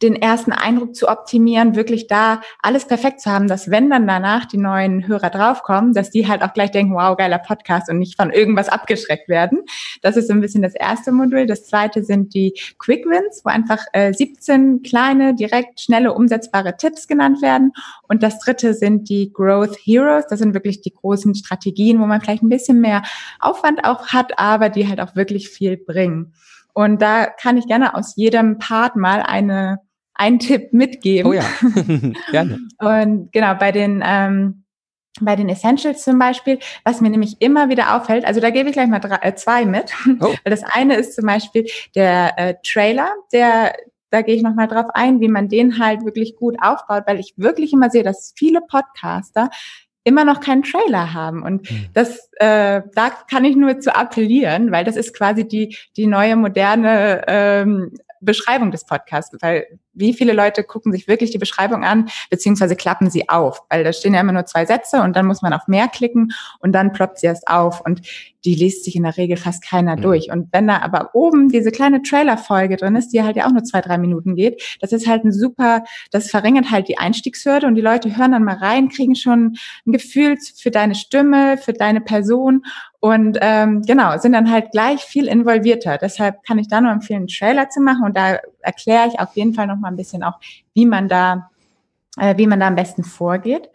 den 0.02 0.16
ersten 0.16 0.52
Eindruck 0.52 0.94
zu 0.94 1.08
optimieren, 1.08 1.76
wirklich 1.76 2.06
da 2.06 2.40
alles 2.62 2.86
perfekt 2.86 3.20
zu 3.20 3.30
haben, 3.30 3.46
dass 3.46 3.70
wenn 3.70 3.90
dann 3.90 4.06
danach 4.06 4.46
die 4.46 4.56
neuen 4.56 5.06
Hörer 5.06 5.30
draufkommen, 5.30 5.92
dass 5.92 6.10
die 6.10 6.26
halt 6.26 6.42
auch 6.42 6.54
gleich 6.54 6.70
denken, 6.70 6.94
wow, 6.94 7.16
geiler 7.16 7.38
Podcast 7.38 7.90
und 7.90 7.98
nicht 7.98 8.16
von 8.16 8.30
irgendwas 8.30 8.68
abgeschreckt 8.68 9.28
werden. 9.28 9.62
Das 10.02 10.16
ist 10.16 10.28
so 10.28 10.32
ein 10.32 10.40
bisschen 10.40 10.62
das 10.62 10.74
erste 10.74 11.12
Modul. 11.12 11.46
Das 11.46 11.64
zweite 11.64 12.02
sind 12.02 12.34
die 12.34 12.54
Quick 12.78 13.04
Wins, 13.06 13.42
wo 13.44 13.50
einfach 13.50 13.84
äh, 13.92 14.12
17 14.12 14.82
kleine, 14.82 15.34
direkt 15.34 15.80
schnelle, 15.80 16.14
umsetzbare 16.14 16.76
Tipps 16.76 17.06
genannt 17.06 17.42
werden. 17.42 17.72
Und 18.08 18.22
das 18.22 18.38
dritte 18.38 18.74
sind 18.74 19.08
die 19.08 19.32
Growth 19.32 19.76
Heroes. 19.84 20.26
Das 20.28 20.38
sind 20.38 20.54
wirklich 20.54 20.80
die 20.80 20.94
großen 20.94 21.34
Strategien, 21.34 22.00
wo 22.00 22.06
man 22.06 22.20
vielleicht 22.20 22.42
ein 22.42 22.48
bisschen 22.48 22.80
mehr 22.80 23.02
Aufwand 23.38 23.84
auch 23.90 24.09
hat, 24.09 24.38
aber 24.38 24.68
die 24.68 24.88
halt 24.88 25.00
auch 25.00 25.16
wirklich 25.16 25.48
viel 25.48 25.76
bringen. 25.76 26.35
Und 26.72 27.03
da 27.03 27.26
kann 27.26 27.57
ich 27.57 27.66
gerne 27.66 27.94
aus 27.94 28.14
jedem 28.16 28.59
Part 28.59 28.96
mal 28.96 29.22
eine, 29.22 29.81
einen 30.14 30.38
Tipp 30.38 30.72
mitgeben. 30.72 31.31
Oh 31.31 31.35
ja, 31.35 31.44
gerne. 32.31 32.59
Und 32.79 33.33
genau, 33.33 33.55
bei 33.55 33.72
den, 33.72 34.03
ähm, 34.05 34.64
bei 35.20 35.37
den 35.37 35.48
Essentials 35.48 36.05
zum 36.05 36.18
Beispiel, 36.18 36.59
was 36.85 37.00
mir 37.00 37.11
nämlich 37.11 37.37
immer 37.40 37.68
wieder 37.68 37.96
auffällt, 37.96 38.24
also 38.24 38.40
da 38.40 38.50
gebe 38.50 38.68
ich 38.68 38.74
gleich 38.74 38.88
mal 38.88 39.00
drei, 39.00 39.16
äh, 39.16 39.35
zwei 39.35 39.64
mit. 39.64 39.92
Oh. 40.20 40.35
Das 40.44 40.62
eine 40.62 40.96
ist 40.96 41.14
zum 41.14 41.26
Beispiel 41.26 41.66
der 41.94 42.38
äh, 42.38 42.55
Trailer, 42.64 43.12
der, 43.33 43.74
da 44.11 44.22
gehe 44.22 44.35
ich 44.35 44.42
nochmal 44.42 44.68
drauf 44.68 44.87
ein, 44.94 45.20
wie 45.20 45.29
man 45.29 45.48
den 45.48 45.79
halt 45.79 46.05
wirklich 46.05 46.37
gut 46.37 46.57
aufbaut, 46.61 47.05
weil 47.07 47.18
ich 47.18 47.35
wirklich 47.37 47.72
immer 47.72 47.90
sehe, 47.90 48.03
dass 48.03 48.33
viele 48.37 48.61
Podcaster 48.61 49.50
immer 50.04 50.24
noch 50.24 50.40
keinen 50.40 50.62
Trailer 50.62 51.12
haben. 51.12 51.42
Und 51.42 51.70
mhm. 51.70 51.86
das, 51.92 52.30
äh, 52.36 52.82
da 52.94 53.10
kann 53.30 53.44
ich 53.44 53.56
nur 53.56 53.80
zu 53.80 53.94
appellieren, 53.94 54.72
weil 54.72 54.84
das 54.84 54.96
ist 54.96 55.14
quasi 55.14 55.46
die, 55.46 55.76
die 55.96 56.06
neue 56.06 56.36
moderne 56.36 57.24
ähm, 57.26 57.92
Beschreibung 58.20 58.70
des 58.70 58.84
Podcasts, 58.84 59.36
weil 59.40 59.78
wie 60.00 60.14
viele 60.14 60.32
Leute 60.32 60.64
gucken 60.64 60.92
sich 60.92 61.06
wirklich 61.06 61.30
die 61.30 61.38
Beschreibung 61.38 61.84
an, 61.84 62.08
beziehungsweise 62.30 62.74
klappen 62.74 63.10
sie 63.10 63.28
auf, 63.28 63.62
weil 63.68 63.84
da 63.84 63.92
stehen 63.92 64.14
ja 64.14 64.20
immer 64.20 64.32
nur 64.32 64.46
zwei 64.46 64.66
Sätze 64.66 65.02
und 65.02 65.14
dann 65.14 65.26
muss 65.26 65.42
man 65.42 65.52
auf 65.52 65.68
mehr 65.68 65.88
klicken 65.88 66.32
und 66.58 66.72
dann 66.72 66.92
ploppt 66.92 67.18
sie 67.18 67.26
erst 67.26 67.46
auf 67.46 67.80
und 67.80 68.02
die 68.44 68.54
liest 68.54 68.84
sich 68.84 68.96
in 68.96 69.02
der 69.02 69.16
Regel 69.16 69.36
fast 69.36 69.62
keiner 69.62 69.96
mhm. 69.96 70.02
durch. 70.02 70.30
Und 70.30 70.48
wenn 70.52 70.66
da 70.66 70.78
aber 70.78 71.10
oben 71.14 71.48
diese 71.48 71.70
kleine 71.70 72.02
Trailer-Folge 72.02 72.76
drin 72.76 72.96
ist, 72.96 73.10
die 73.10 73.22
halt 73.22 73.36
ja 73.36 73.46
auch 73.46 73.52
nur 73.52 73.64
zwei, 73.64 73.80
drei 73.80 73.98
Minuten 73.98 74.34
geht, 74.34 74.78
das 74.80 74.92
ist 74.92 75.06
halt 75.06 75.24
ein 75.24 75.32
super, 75.32 75.84
das 76.10 76.30
verringert 76.30 76.70
halt 76.70 76.88
die 76.88 76.98
Einstiegshürde 76.98 77.66
und 77.66 77.74
die 77.74 77.82
Leute 77.82 78.16
hören 78.16 78.32
dann 78.32 78.44
mal 78.44 78.56
rein, 78.56 78.88
kriegen 78.88 79.14
schon 79.14 79.56
ein 79.86 79.92
Gefühl 79.92 80.36
für 80.56 80.70
deine 80.70 80.94
Stimme, 80.94 81.58
für 81.58 81.72
deine 81.72 82.00
Person 82.00 82.62
und 83.00 83.38
ähm, 83.40 83.80
genau, 83.82 84.18
sind 84.18 84.32
dann 84.32 84.50
halt 84.50 84.72
gleich 84.72 85.00
viel 85.00 85.26
involvierter. 85.26 85.96
Deshalb 85.96 86.42
kann 86.44 86.58
ich 86.58 86.68
da 86.68 86.82
nur 86.82 86.92
empfehlen, 86.92 87.20
einen 87.20 87.28
Trailer 87.28 87.70
zu 87.70 87.80
machen 87.80 88.04
und 88.04 88.14
da 88.14 88.38
erkläre 88.62 89.08
ich 89.08 89.20
auf 89.20 89.34
jeden 89.36 89.54
Fall 89.54 89.66
noch 89.66 89.78
mal 89.78 89.88
ein 89.88 89.96
bisschen 89.96 90.22
auch, 90.22 90.38
wie 90.74 90.86
man 90.86 91.08
da, 91.08 91.50
äh, 92.18 92.36
wie 92.36 92.46
man 92.46 92.60
da 92.60 92.66
am 92.66 92.76
besten 92.76 93.04
vorgeht. 93.04 93.68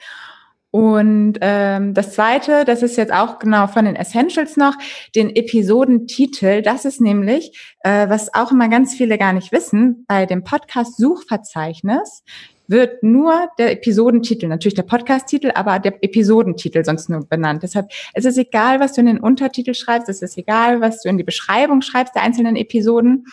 Und 0.76 1.38
ähm, 1.40 1.94
das 1.94 2.16
Zweite, 2.16 2.66
das 2.66 2.84
ist 2.84 2.98
jetzt 2.98 3.14
auch 3.14 3.40
genau 3.40 3.68
von 3.68 3.86
den 3.86 3.96
Essentials 3.96 4.58
noch, 4.58 4.76
den 5.16 5.34
Episodentitel. 5.34 6.62
Das 6.62 6.84
ist 6.84 7.00
nämlich, 7.00 7.76
äh, 7.80 8.10
was 8.10 8.34
auch 8.34 8.52
immer 8.52 8.68
ganz 8.68 8.94
viele 8.94 9.18
gar 9.18 9.32
nicht 9.32 9.54
wissen, 9.54 10.04
bei 10.10 10.26
dem 10.26 10.44
Podcast-Suchverzeichnis 10.44 12.26
wird 12.68 13.04
nur 13.04 13.48
der 13.58 13.72
Episodentitel, 13.72 14.48
natürlich 14.48 14.76
der 14.76 14.84
Podcast-Titel, 14.84 15.52
aber 15.56 15.80
der 15.80 16.04
Episodentitel 16.04 16.84
sonst 16.84 17.10
nur 17.10 17.26
benannt. 17.26 17.64
Deshalb 17.64 17.90
es 18.14 18.26
ist 18.26 18.38
egal, 18.38 18.82
was 18.82 18.92
du 18.92 19.00
in 19.02 19.08
den 19.08 19.20
Untertitel 19.22 19.74
schreibst, 19.74 20.10
es 20.10 20.22
ist 20.22 20.38
egal, 20.38 20.82
was 20.82 21.02
du 21.02 21.08
in 21.08 21.18
die 21.18 21.24
Beschreibung 21.24 21.82
schreibst 21.84 22.16
der 22.16 22.24
einzelnen 22.24 22.58
Episoden 22.58 23.28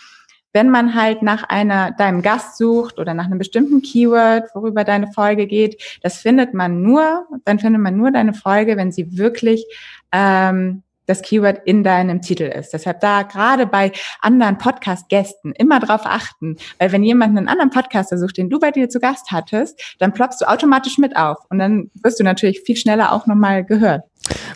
wenn 0.53 0.71
man 0.71 0.95
halt 0.95 1.23
nach 1.23 1.45
einer, 1.45 1.93
deinem 1.93 2.23
Gast 2.23 2.59
sucht 2.59 2.99
oder 2.99 3.15
nach 3.15 3.27
einem 3.27 3.39
bestimmten 3.39 3.83
Keyword, 3.83 4.51
worüber 4.55 4.85
deine 4.85 5.11
Folge 5.13 5.47
geht, 5.47 5.83
das 6.03 6.19
findet 6.19 6.55
man 6.55 6.83
nur, 6.83 7.27
dann 7.45 7.59
findet 7.59 7.81
man 7.81 7.97
nur 7.97 8.11
deine 8.11 8.35
Folge, 8.35 8.77
wenn 8.77 8.93
sie 8.93 9.17
wirklich 9.17 9.65
ähm, 10.13 10.83
das 11.07 11.23
Keyword 11.23 11.61
in 11.65 11.83
deinem 11.83 12.23
Titel 12.23 12.45
ist. 12.45 12.73
Deshalb 12.73 13.01
da 13.01 13.23
gerade 13.23 13.67
bei 13.67 13.93
anderen 14.21 14.59
Podcast-Gästen 14.59 15.53
immer 15.53 15.81
drauf 15.81 16.03
achten, 16.05 16.57
weil 16.79 16.93
wenn 16.93 17.03
jemand 17.03 17.37
einen 17.37 17.49
anderen 17.49 17.71
Podcaster 17.71 18.19
sucht, 18.19 18.37
den 18.37 18.51
du 18.51 18.59
bei 18.59 18.71
dir 18.71 18.89
zu 18.89 19.01
Gast 19.01 19.31
hattest, 19.31 19.97
dann 19.99 20.13
ploppst 20.13 20.41
du 20.41 20.49
automatisch 20.49 20.99
mit 20.99 21.17
auf 21.17 21.39
und 21.51 21.59
dann 21.59 21.91
wirst 22.03 22.21
du 22.21 22.25
natürlich 22.25 22.61
viel 22.61 22.77
schneller 22.77 23.13
auch 23.13 23.27
nochmal 23.27 23.65
gehört. 23.65 24.03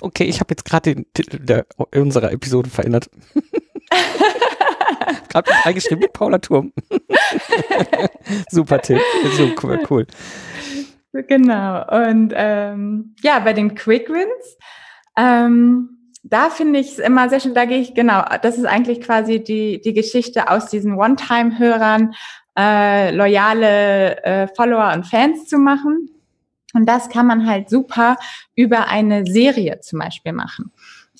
Okay, 0.00 0.24
ich 0.24 0.38
habe 0.40 0.52
jetzt 0.52 0.64
gerade 0.64 0.94
den 0.94 1.06
Titel 1.12 1.38
der, 1.40 1.66
unserer 1.92 2.30
Episode 2.30 2.70
verändert. 2.70 3.10
Gerade 5.28 5.50
eingeschrieben 5.64 6.00
mit 6.00 6.12
Paula 6.12 6.38
Turm. 6.38 6.72
Super 8.50 8.80
Tipp. 8.80 9.00
Cool, 9.62 9.80
cool. 9.90 10.06
Genau. 11.12 12.06
Und 12.06 12.32
ähm, 12.34 13.14
ja, 13.22 13.38
bei 13.40 13.52
den 13.52 13.74
Quick 13.74 14.08
Wins, 14.08 14.58
ähm, 15.16 16.12
da 16.22 16.50
finde 16.50 16.80
ich 16.80 16.92
es 16.92 16.98
immer 16.98 17.28
sehr 17.28 17.40
schön, 17.40 17.54
da 17.54 17.64
gehe 17.64 17.78
ich, 17.78 17.94
genau, 17.94 18.24
das 18.42 18.58
ist 18.58 18.66
eigentlich 18.66 19.00
quasi 19.00 19.42
die, 19.42 19.80
die 19.80 19.94
Geschichte 19.94 20.50
aus 20.50 20.66
diesen 20.66 20.94
One-Time-Hörern, 20.94 22.14
äh, 22.58 23.14
loyale 23.14 24.22
äh, 24.24 24.48
Follower 24.48 24.92
und 24.92 25.06
Fans 25.06 25.46
zu 25.46 25.58
machen. 25.58 26.10
Und 26.74 26.86
das 26.86 27.08
kann 27.08 27.26
man 27.26 27.48
halt 27.48 27.70
super 27.70 28.16
über 28.54 28.88
eine 28.88 29.24
Serie 29.24 29.80
zum 29.80 30.00
Beispiel 30.00 30.32
machen. 30.32 30.72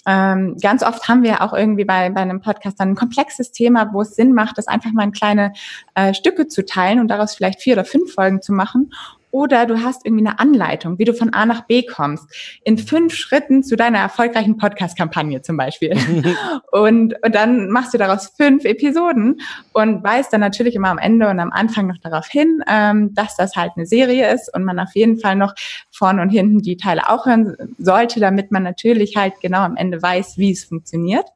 Ähm, 0.06 0.56
ganz 0.60 0.82
oft 0.82 1.08
haben 1.08 1.22
wir 1.22 1.42
auch 1.42 1.52
irgendwie 1.52 1.84
bei, 1.84 2.10
bei 2.10 2.20
einem 2.20 2.40
Podcast 2.40 2.78
dann 2.78 2.90
ein 2.90 2.94
komplexes 2.94 3.52
Thema, 3.52 3.92
wo 3.92 4.02
es 4.02 4.14
Sinn 4.14 4.32
macht, 4.32 4.56
das 4.56 4.68
einfach 4.68 4.92
mal 4.92 5.04
in 5.04 5.12
kleine 5.12 5.52
äh, 5.94 6.14
Stücke 6.14 6.46
zu 6.46 6.64
teilen 6.64 7.00
und 7.00 7.08
daraus 7.08 7.34
vielleicht 7.34 7.60
vier 7.60 7.74
oder 7.74 7.84
fünf 7.84 8.14
Folgen 8.14 8.40
zu 8.40 8.52
machen. 8.52 8.92
Oder 9.36 9.66
du 9.66 9.82
hast 9.82 10.06
irgendwie 10.06 10.26
eine 10.26 10.38
Anleitung, 10.38 10.98
wie 10.98 11.04
du 11.04 11.12
von 11.12 11.34
A 11.34 11.44
nach 11.44 11.66
B 11.66 11.82
kommst. 11.82 12.24
In 12.64 12.78
fünf 12.78 13.14
Schritten 13.14 13.62
zu 13.62 13.76
deiner 13.76 13.98
erfolgreichen 13.98 14.56
Podcast-Kampagne 14.56 15.42
zum 15.42 15.58
Beispiel. 15.58 15.92
und, 16.72 17.14
und 17.22 17.34
dann 17.34 17.68
machst 17.68 17.92
du 17.92 17.98
daraus 17.98 18.28
fünf 18.34 18.64
Episoden 18.64 19.42
und 19.74 20.02
weist 20.02 20.32
dann 20.32 20.40
natürlich 20.40 20.74
immer 20.74 20.88
am 20.88 20.96
Ende 20.96 21.28
und 21.28 21.38
am 21.38 21.52
Anfang 21.52 21.86
noch 21.86 21.98
darauf 21.98 22.26
hin, 22.28 22.62
ähm, 22.66 23.12
dass 23.12 23.36
das 23.36 23.56
halt 23.56 23.72
eine 23.76 23.84
Serie 23.84 24.32
ist 24.32 24.50
und 24.54 24.64
man 24.64 24.78
auf 24.78 24.94
jeden 24.94 25.20
Fall 25.20 25.36
noch 25.36 25.52
vorne 25.90 26.22
und 26.22 26.30
hinten 26.30 26.60
die 26.60 26.78
Teile 26.78 27.10
auch 27.10 27.26
hören 27.26 27.74
sollte, 27.76 28.20
damit 28.20 28.52
man 28.52 28.62
natürlich 28.62 29.16
halt 29.16 29.34
genau 29.42 29.60
am 29.60 29.76
Ende 29.76 30.00
weiß, 30.00 30.38
wie 30.38 30.52
es 30.52 30.64
funktioniert. 30.64 31.26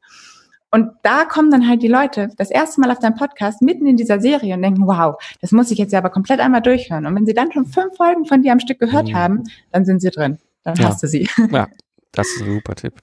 Und 0.71 0.91
da 1.03 1.25
kommen 1.25 1.51
dann 1.51 1.67
halt 1.67 1.83
die 1.83 1.89
Leute 1.89 2.29
das 2.37 2.49
erste 2.49 2.79
Mal 2.79 2.91
auf 2.91 2.99
deinen 2.99 3.15
Podcast 3.15 3.61
mitten 3.61 3.85
in 3.85 3.97
dieser 3.97 4.21
Serie 4.21 4.55
und 4.55 4.61
denken, 4.61 4.87
wow, 4.87 5.21
das 5.41 5.51
muss 5.51 5.69
ich 5.69 5.77
jetzt 5.77 5.91
ja 5.91 5.99
aber 5.99 6.09
komplett 6.09 6.39
einmal 6.39 6.61
durchhören. 6.61 7.05
Und 7.05 7.15
wenn 7.15 7.25
sie 7.25 7.33
dann 7.33 7.51
schon 7.51 7.65
fünf 7.65 7.97
Folgen 7.97 8.25
von 8.25 8.41
dir 8.41 8.53
am 8.53 8.59
Stück 8.59 8.79
gehört 8.79 9.09
mhm. 9.09 9.15
haben, 9.15 9.43
dann 9.71 9.83
sind 9.83 10.01
sie 10.01 10.09
drin. 10.09 10.39
Dann 10.63 10.75
ja. 10.75 10.85
hast 10.85 11.03
du 11.03 11.07
sie. 11.07 11.27
Ja, 11.51 11.67
das 12.13 12.27
ist 12.27 12.41
ein 12.41 12.53
super 12.53 12.75
Tipp. 12.75 12.93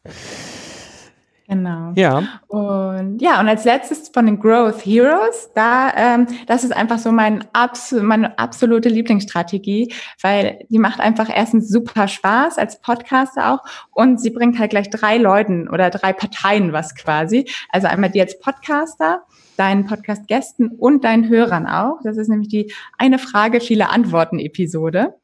Genau. 1.49 1.93
Ja. 1.97 2.25
Und 2.49 3.23
ja, 3.23 3.41
und 3.41 3.49
als 3.49 3.65
letztes 3.65 4.11
von 4.11 4.27
den 4.27 4.39
Growth 4.39 4.85
Heroes, 4.85 5.51
da, 5.55 5.91
ähm, 5.97 6.27
das 6.47 6.63
ist 6.63 6.77
einfach 6.77 6.99
so 6.99 7.11
mein 7.11 7.43
absol 7.55 8.03
meine 8.03 8.39
absolute 8.39 8.91
Lieblingsstrategie, 8.91 9.95
weil 10.21 10.67
die 10.69 10.79
macht 10.79 11.01
einfach 11.01 11.31
erstens 11.35 11.71
super 11.71 12.07
Spaß 12.07 12.59
als 12.59 12.83
Podcaster 12.83 13.55
auch 13.55 13.61
und 13.93 14.21
sie 14.21 14.29
bringt 14.29 14.59
halt 14.59 14.71
gleich 14.71 14.91
drei 14.91 15.17
Leuten 15.17 15.71
oder 15.71 15.89
drei 15.89 16.13
Parteien 16.13 16.75
was 16.75 16.95
quasi. 16.95 17.47
Also 17.71 17.87
einmal 17.87 18.11
die 18.11 18.21
als 18.21 18.39
Podcaster, 18.39 19.23
deinen 19.57 19.87
Podcast-Gästen 19.87 20.69
und 20.69 21.03
deinen 21.03 21.31
Hörern 21.31 21.67
auch. 21.67 22.01
Das 22.05 22.19
ist 22.19 22.29
nämlich 22.29 22.49
die 22.49 22.73
eine 22.99 23.19
Frage, 23.19 23.61
viele 23.61 23.89
Antworten-Episode. 23.89 25.15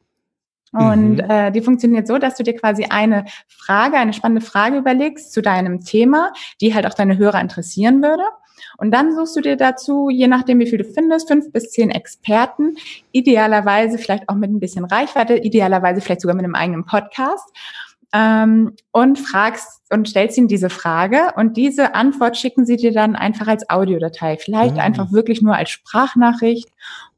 Und 0.74 1.16
mhm. 1.16 1.30
äh, 1.30 1.50
die 1.52 1.62
funktioniert 1.62 2.06
so, 2.06 2.18
dass 2.18 2.36
du 2.36 2.42
dir 2.42 2.56
quasi 2.56 2.86
eine 2.90 3.24
Frage, 3.48 3.96
eine 3.96 4.12
spannende 4.12 4.44
Frage 4.44 4.78
überlegst 4.78 5.32
zu 5.32 5.40
deinem 5.40 5.80
Thema, 5.84 6.32
die 6.60 6.74
halt 6.74 6.86
auch 6.86 6.94
deine 6.94 7.16
Hörer 7.16 7.40
interessieren 7.40 8.02
würde. 8.02 8.24
Und 8.76 8.92
dann 8.92 9.14
suchst 9.14 9.36
du 9.36 9.40
dir 9.40 9.56
dazu, 9.56 10.08
je 10.10 10.26
nachdem, 10.26 10.58
wie 10.58 10.66
viel 10.66 10.78
du 10.78 10.84
findest, 10.84 11.28
fünf 11.28 11.52
bis 11.52 11.70
zehn 11.70 11.90
Experten, 11.90 12.76
idealerweise 13.12 13.98
vielleicht 13.98 14.28
auch 14.28 14.34
mit 14.34 14.50
ein 14.50 14.60
bisschen 14.60 14.84
Reichweite, 14.84 15.36
idealerweise 15.36 16.00
vielleicht 16.00 16.22
sogar 16.22 16.34
mit 16.34 16.44
einem 16.44 16.54
eigenen 16.54 16.84
Podcast 16.84 17.48
ähm, 18.14 18.74
und 18.92 19.18
fragst 19.18 19.82
und 19.90 20.08
stellst 20.08 20.38
ihnen 20.38 20.46
diese 20.46 20.70
Frage 20.70 21.32
und 21.36 21.56
diese 21.56 21.94
Antwort 21.96 22.36
schicken 22.36 22.64
sie 22.64 22.76
dir 22.76 22.92
dann 22.92 23.16
einfach 23.16 23.48
als 23.48 23.68
Audiodatei, 23.68 24.38
vielleicht 24.38 24.74
mhm. 24.74 24.80
einfach 24.80 25.12
wirklich 25.12 25.42
nur 25.42 25.56
als 25.56 25.70
Sprachnachricht 25.70 26.68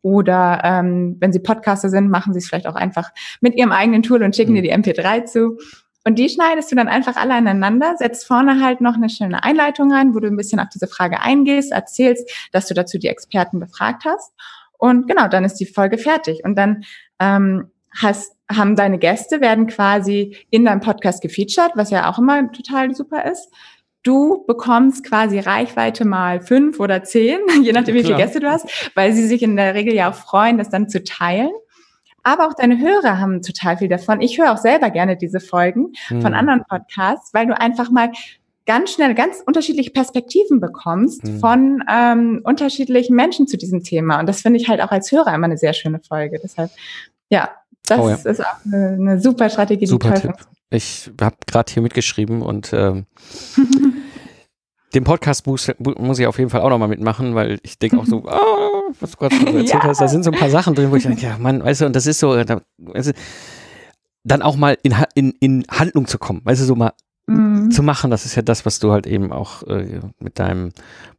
oder 0.00 0.62
ähm, 0.64 1.16
wenn 1.20 1.34
sie 1.34 1.40
Podcaster 1.40 1.90
sind, 1.90 2.08
machen 2.08 2.32
sie 2.32 2.38
es 2.38 2.48
vielleicht 2.48 2.66
auch 2.66 2.76
einfach 2.76 3.10
mit 3.42 3.56
ihrem 3.56 3.72
eigenen 3.72 4.02
Tool 4.02 4.22
und 4.22 4.34
schicken 4.34 4.52
mhm. 4.52 4.56
dir 4.56 4.62
die 4.62 4.74
MP3 4.74 5.26
zu. 5.26 5.58
Und 6.04 6.18
die 6.20 6.28
schneidest 6.28 6.70
du 6.70 6.76
dann 6.76 6.88
einfach 6.88 7.16
alle 7.16 7.34
aneinander, 7.34 7.96
setzt 7.98 8.26
vorne 8.26 8.64
halt 8.64 8.80
noch 8.80 8.94
eine 8.94 9.10
schöne 9.10 9.42
Einleitung 9.42 9.92
rein, 9.92 10.14
wo 10.14 10.20
du 10.20 10.28
ein 10.28 10.36
bisschen 10.36 10.60
auf 10.60 10.68
diese 10.72 10.86
Frage 10.86 11.20
eingehst, 11.20 11.72
erzählst, 11.72 12.30
dass 12.52 12.68
du 12.68 12.74
dazu 12.74 12.96
die 12.96 13.08
Experten 13.08 13.58
befragt 13.58 14.04
hast. 14.04 14.32
Und 14.78 15.08
genau, 15.08 15.26
dann 15.26 15.44
ist 15.44 15.56
die 15.56 15.66
Folge 15.66 15.98
fertig. 15.98 16.42
Und 16.44 16.56
dann 16.56 16.84
ähm, 17.18 17.72
hast 18.00 18.35
haben 18.50 18.76
deine 18.76 18.98
Gäste, 18.98 19.40
werden 19.40 19.66
quasi 19.66 20.36
in 20.50 20.64
deinem 20.64 20.80
Podcast 20.80 21.22
gefeatured, 21.22 21.72
was 21.74 21.90
ja 21.90 22.10
auch 22.10 22.18
immer 22.18 22.50
total 22.52 22.94
super 22.94 23.24
ist. 23.30 23.52
Du 24.02 24.44
bekommst 24.46 25.04
quasi 25.04 25.40
Reichweite 25.40 26.04
mal 26.04 26.40
fünf 26.40 26.78
oder 26.78 27.02
zehn, 27.02 27.40
je 27.62 27.72
nachdem, 27.72 27.96
wie 27.96 28.04
viele 28.04 28.16
Gäste 28.16 28.40
du 28.40 28.50
hast, 28.50 28.92
weil 28.94 29.12
sie 29.12 29.26
sich 29.26 29.42
in 29.42 29.56
der 29.56 29.74
Regel 29.74 29.94
ja 29.94 30.10
auch 30.10 30.14
freuen, 30.14 30.58
das 30.58 30.70
dann 30.70 30.88
zu 30.88 31.02
teilen. 31.02 31.50
Aber 32.22 32.48
auch 32.48 32.54
deine 32.54 32.80
Hörer 32.80 33.20
haben 33.20 33.40
total 33.40 33.78
viel 33.78 33.88
davon. 33.88 34.20
Ich 34.20 34.38
höre 34.38 34.52
auch 34.52 34.58
selber 34.58 34.90
gerne 34.90 35.16
diese 35.16 35.38
Folgen 35.38 35.92
hm. 36.08 36.22
von 36.22 36.34
anderen 36.34 36.64
Podcasts, 36.68 37.32
weil 37.34 37.46
du 37.46 37.58
einfach 37.58 37.90
mal 37.90 38.10
ganz 38.66 38.92
schnell 38.92 39.14
ganz 39.14 39.42
unterschiedliche 39.46 39.92
Perspektiven 39.92 40.60
bekommst 40.60 41.22
hm. 41.22 41.38
von 41.38 41.84
ähm, 41.88 42.40
unterschiedlichen 42.42 43.14
Menschen 43.14 43.46
zu 43.46 43.56
diesem 43.56 43.84
Thema. 43.84 44.18
Und 44.18 44.28
das 44.28 44.40
finde 44.40 44.60
ich 44.60 44.68
halt 44.68 44.80
auch 44.80 44.90
als 44.90 45.10
Hörer 45.12 45.34
immer 45.34 45.44
eine 45.46 45.56
sehr 45.56 45.72
schöne 45.72 46.00
Folge. 46.00 46.40
Deshalb, 46.42 46.70
ja, 47.30 47.50
das 47.86 47.98
oh, 47.98 48.08
ja. 48.08 48.14
ist 48.16 48.44
auch 48.44 48.64
eine, 48.64 48.88
eine, 48.88 49.20
super 49.20 49.48
Strategie. 49.48 49.86
Super 49.86 50.14
Tipp. 50.14 50.34
Ich 50.70 51.10
habe 51.20 51.36
gerade 51.46 51.72
hier 51.72 51.82
mitgeschrieben 51.82 52.42
und 52.42 52.72
ähm, 52.72 53.06
den 54.94 55.04
Podcast 55.04 55.46
muss, 55.46 55.70
muss, 55.78 56.18
ich 56.18 56.26
auf 56.26 56.38
jeden 56.38 56.50
Fall 56.50 56.60
auch 56.62 56.70
nochmal 56.70 56.88
mitmachen, 56.88 57.34
weil 57.34 57.58
ich 57.62 57.78
denke 57.78 57.98
auch 57.98 58.06
so, 58.06 58.24
oh, 58.26 58.92
was 59.00 59.12
du 59.12 59.16
gerade 59.16 59.36
erzählt 59.36 59.68
ja. 59.68 59.82
hast, 59.84 60.00
da 60.00 60.08
sind 60.08 60.24
so 60.24 60.30
ein 60.30 60.38
paar 60.38 60.50
Sachen 60.50 60.74
drin, 60.74 60.90
wo 60.90 60.96
ich 60.96 61.04
denke, 61.04 61.22
ja, 61.22 61.38
Mann, 61.38 61.62
weißt 61.62 61.82
du, 61.82 61.86
und 61.86 61.96
das 61.96 62.06
ist 62.06 62.18
so, 62.18 62.42
da, 62.42 62.60
weißt 62.78 63.10
du, 63.10 63.12
dann 64.24 64.42
auch 64.42 64.56
mal 64.56 64.76
in, 64.82 64.94
in, 65.14 65.30
in 65.40 65.64
Handlung 65.70 66.06
zu 66.06 66.18
kommen, 66.18 66.40
weißt 66.44 66.60
du, 66.60 66.64
so 66.64 66.74
mal 66.74 66.92
mhm. 67.26 67.70
zu 67.70 67.82
machen. 67.82 68.10
Das 68.10 68.24
ist 68.24 68.34
ja 68.34 68.42
das, 68.42 68.66
was 68.66 68.78
du 68.78 68.92
halt 68.92 69.06
eben 69.06 69.32
auch 69.32 69.62
äh, 69.64 70.00
mit 70.18 70.38
deinem 70.38 70.70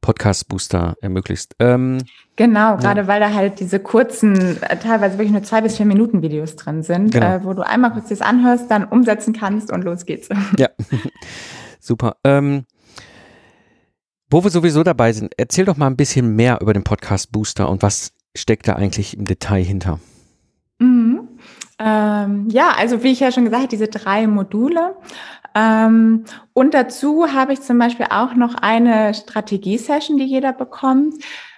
Podcast-Booster 0.01 0.95
ermöglicht. 1.01 1.55
Ähm, 1.59 1.99
genau, 2.35 2.77
gerade 2.77 3.01
ja. 3.01 3.07
weil 3.07 3.19
da 3.19 3.33
halt 3.33 3.59
diese 3.59 3.79
kurzen, 3.79 4.61
äh, 4.63 4.77
teilweise 4.77 5.17
wirklich 5.17 5.31
nur 5.31 5.43
zwei 5.43 5.61
bis 5.61 5.77
vier 5.77 5.85
Minuten 5.85 6.21
Videos 6.21 6.55
drin 6.55 6.83
sind, 6.83 7.11
genau. 7.11 7.35
äh, 7.35 7.43
wo 7.43 7.53
du 7.53 7.65
einmal 7.65 7.91
kurz 7.91 8.09
das 8.09 8.21
anhörst, 8.21 8.69
dann 8.71 8.85
umsetzen 8.85 9.33
kannst 9.33 9.71
und 9.71 9.83
los 9.83 10.05
geht's. 10.05 10.29
Ja, 10.57 10.69
super. 11.79 12.17
Ähm, 12.23 12.65
wo 14.29 14.43
wir 14.43 14.51
sowieso 14.51 14.83
dabei 14.83 15.13
sind, 15.13 15.33
erzähl 15.37 15.65
doch 15.65 15.77
mal 15.77 15.87
ein 15.87 15.95
bisschen 15.95 16.35
mehr 16.35 16.59
über 16.61 16.73
den 16.73 16.83
Podcast 16.83 17.31
Booster 17.31 17.69
und 17.69 17.81
was 17.81 18.11
steckt 18.35 18.67
da 18.67 18.73
eigentlich 18.73 19.17
im 19.17 19.25
Detail 19.25 19.63
hinter? 19.63 19.99
Mhm. 20.79 21.26
Ähm, 21.79 22.47
ja, 22.49 22.71
also 22.75 23.03
wie 23.03 23.11
ich 23.11 23.19
ja 23.19 23.31
schon 23.31 23.45
gesagt 23.45 23.63
habe, 23.63 23.69
diese 23.69 23.87
drei 23.87 24.25
Module. 24.27 24.95
Ähm, 25.53 26.25
und 26.53 26.73
dazu 26.73 27.33
habe 27.33 27.53
ich 27.53 27.61
zum 27.61 27.77
Beispiel 27.77 28.07
auch 28.09 28.33
noch 28.35 28.55
eine 28.55 29.13
Strategie-Session, 29.13 30.17
die 30.17 30.25
jeder 30.25 30.53
bekommt, 30.53 31.15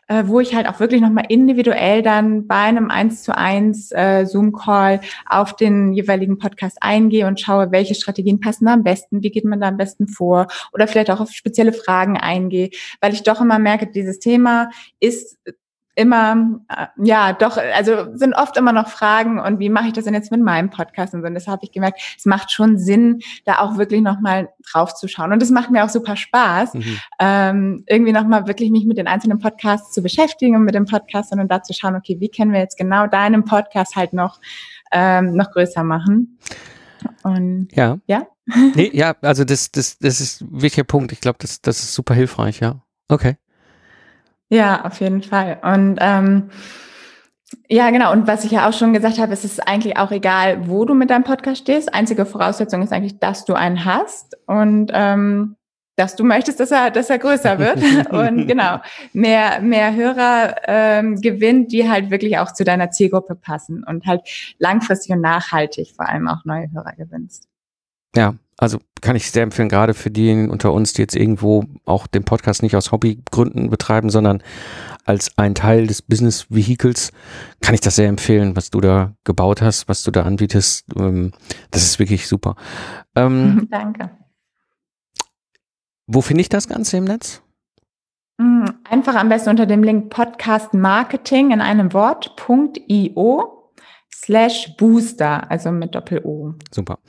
äh, 0.07 0.23
wo 0.25 0.39
ich 0.39 0.55
halt 0.55 0.67
auch 0.67 0.79
wirklich 0.79 1.01
nochmal 1.01 1.25
individuell 1.29 2.01
dann 2.01 2.47
bei 2.47 2.55
einem 2.55 2.89
1 2.91 3.23
zu 3.23 3.37
1 3.37 3.91
äh, 3.91 4.25
Zoom-Call 4.25 5.01
auf 5.25 5.55
den 5.55 5.93
jeweiligen 5.93 6.37
Podcast 6.37 6.77
eingehe 6.81 7.27
und 7.27 7.39
schaue, 7.39 7.71
welche 7.71 7.95
Strategien 7.95 8.39
passen 8.39 8.65
da 8.65 8.73
am 8.73 8.83
besten, 8.83 9.23
wie 9.23 9.31
geht 9.31 9.45
man 9.45 9.61
da 9.61 9.67
am 9.67 9.77
besten 9.77 10.07
vor 10.07 10.47
oder 10.73 10.87
vielleicht 10.87 11.11
auch 11.11 11.21
auf 11.21 11.31
spezielle 11.31 11.73
Fragen 11.73 12.17
eingehe, 12.17 12.71
weil 13.01 13.13
ich 13.13 13.23
doch 13.23 13.39
immer 13.39 13.59
merke, 13.59 13.87
dieses 13.87 14.19
Thema 14.19 14.69
ist 14.99 15.37
immer, 15.99 16.61
äh, 16.69 16.87
ja, 16.97 17.33
doch, 17.33 17.57
also 17.57 18.15
sind 18.15 18.33
oft 18.33 18.55
immer 18.55 18.71
noch 18.71 18.87
Fragen 18.87 19.39
und 19.39 19.59
wie 19.59 19.69
mache 19.69 19.87
ich 19.87 19.93
das 19.93 20.05
denn 20.05 20.13
jetzt 20.13 20.31
mit 20.31 20.41
meinem 20.41 20.69
Podcast 20.69 21.13
und 21.13 21.21
so. 21.21 21.27
Und 21.27 21.35
das 21.35 21.47
habe 21.47 21.59
ich 21.63 21.71
gemerkt, 21.71 21.99
es 22.17 22.25
macht 22.25 22.51
schon 22.51 22.77
Sinn, 22.77 23.19
da 23.43 23.59
auch 23.59 23.77
wirklich 23.77 24.01
nochmal 24.01 24.49
drauf 24.71 24.95
zu 24.95 25.09
schauen. 25.09 25.33
Und 25.33 25.43
es 25.43 25.51
macht 25.51 25.71
mir 25.71 25.83
auch 25.83 25.89
super 25.89 26.15
Spaß, 26.15 26.75
mhm. 26.75 26.99
ähm, 27.19 27.83
irgendwie 27.87 28.13
nochmal 28.13 28.47
wirklich 28.47 28.71
mich 28.71 28.85
mit 28.85 28.97
den 28.97 29.07
einzelnen 29.07 29.39
Podcasts 29.39 29.91
zu 29.93 30.01
beschäftigen 30.01 30.55
und 30.55 30.63
mit 30.63 30.73
dem 30.73 30.85
Podcast 30.85 31.33
und 31.33 31.47
da 31.49 31.61
zu 31.61 31.73
schauen, 31.73 31.95
okay, 31.95 32.17
wie 32.19 32.29
können 32.29 32.53
wir 32.53 32.61
jetzt 32.61 32.77
genau 32.77 33.07
deinen 33.07 33.43
Podcast 33.43 33.97
halt 33.97 34.13
noch, 34.13 34.39
ähm, 34.91 35.35
noch 35.35 35.51
größer 35.51 35.83
machen. 35.83 36.39
Und 37.23 37.67
ja. 37.73 37.97
Ja. 38.07 38.25
nee, 38.75 38.89
ja, 38.93 39.15
also 39.21 39.43
das, 39.43 39.71
das, 39.71 39.97
das 39.99 40.21
ist 40.21 40.41
ein 40.41 40.61
wichtiger 40.61 40.85
Punkt. 40.85 41.11
Ich 41.11 41.19
glaube, 41.19 41.37
das, 41.41 41.61
das 41.61 41.79
ist 41.79 41.93
super 41.93 42.13
hilfreich, 42.13 42.61
ja. 42.61 42.81
Okay. 43.09 43.35
Ja, 44.49 44.83
auf 44.85 44.99
jeden 44.99 45.21
Fall. 45.21 45.59
Und 45.61 45.97
ähm, 46.01 46.49
ja, 47.67 47.89
genau. 47.91 48.11
Und 48.11 48.27
was 48.27 48.43
ich 48.43 48.51
ja 48.51 48.67
auch 48.67 48.73
schon 48.73 48.93
gesagt 48.93 49.19
habe, 49.19 49.33
es 49.33 49.45
ist 49.45 49.67
eigentlich 49.67 49.97
auch 49.97 50.11
egal, 50.11 50.67
wo 50.67 50.85
du 50.85 50.93
mit 50.93 51.09
deinem 51.09 51.23
Podcast 51.23 51.61
stehst. 51.61 51.93
Einzige 51.93 52.25
Voraussetzung 52.25 52.81
ist 52.81 52.91
eigentlich, 52.91 53.19
dass 53.19 53.45
du 53.45 53.53
einen 53.53 53.85
hast 53.85 54.37
und 54.47 54.91
ähm, 54.93 55.55
dass 55.95 56.15
du 56.15 56.23
möchtest, 56.23 56.59
dass 56.59 56.71
er, 56.71 56.91
dass 56.91 57.09
er 57.09 57.19
größer 57.19 57.59
wird 57.59 58.09
und 58.11 58.47
genau 58.47 58.79
mehr 59.13 59.59
mehr 59.61 59.93
Hörer 59.93 60.55
ähm, 60.65 61.19
gewinnt, 61.19 61.71
die 61.71 61.89
halt 61.89 62.09
wirklich 62.09 62.37
auch 62.37 62.53
zu 62.53 62.63
deiner 62.63 62.89
Zielgruppe 62.89 63.35
passen 63.35 63.83
und 63.83 64.05
halt 64.05 64.21
langfristig 64.59 65.11
und 65.11 65.21
nachhaltig 65.21 65.93
vor 65.95 66.07
allem 66.07 66.27
auch 66.27 66.45
neue 66.45 66.71
Hörer 66.71 66.93
gewinnst. 66.93 67.47
Ja, 68.15 68.35
also 68.59 68.79
kann 69.01 69.15
ich 69.15 69.31
sehr 69.31 69.43
empfehlen, 69.43 69.69
gerade 69.69 69.93
für 69.93 70.11
diejenigen 70.11 70.49
unter 70.49 70.73
uns, 70.73 70.91
die 70.91 71.01
jetzt 71.01 71.15
irgendwo 71.15 71.63
auch 71.85 72.07
den 72.07 72.25
Podcast 72.25 72.61
nicht 72.61 72.75
aus 72.75 72.91
Hobbygründen 72.91 73.69
betreiben, 73.69 74.09
sondern 74.09 74.43
als 75.05 75.37
ein 75.37 75.55
Teil 75.55 75.87
des 75.87 76.01
Business 76.01 76.47
Vehicles, 76.49 77.11
kann 77.61 77.73
ich 77.73 77.79
das 77.79 77.95
sehr 77.95 78.09
empfehlen, 78.09 78.57
was 78.57 78.69
du 78.69 78.81
da 78.81 79.13
gebaut 79.23 79.61
hast, 79.61 79.87
was 79.87 80.03
du 80.03 80.11
da 80.11 80.23
anbietest. 80.23 80.85
Ähm, 80.97 81.31
das 81.71 81.83
ist 81.83 81.99
wirklich 81.99 82.27
super. 82.27 82.55
Ähm, 83.15 83.67
Danke. 83.71 84.11
Wo 86.05 86.19
finde 86.19 86.41
ich 86.41 86.49
das 86.49 86.67
Ganze 86.67 86.97
im 86.97 87.05
Netz? 87.05 87.41
Mm, 88.39 88.65
einfach 88.89 89.15
am 89.15 89.29
besten 89.29 89.51
unter 89.51 89.67
dem 89.67 89.83
Link 89.83 90.09
Podcast 90.09 90.73
Marketing 90.73 91.51
in 91.51 91.61
einem 91.61 91.93
Wort.io 91.93 93.71
slash 94.13 94.75
Booster, 94.77 95.49
also 95.49 95.71
mit 95.71 95.95
Doppel-O. 95.95 96.55
Super. 96.71 96.99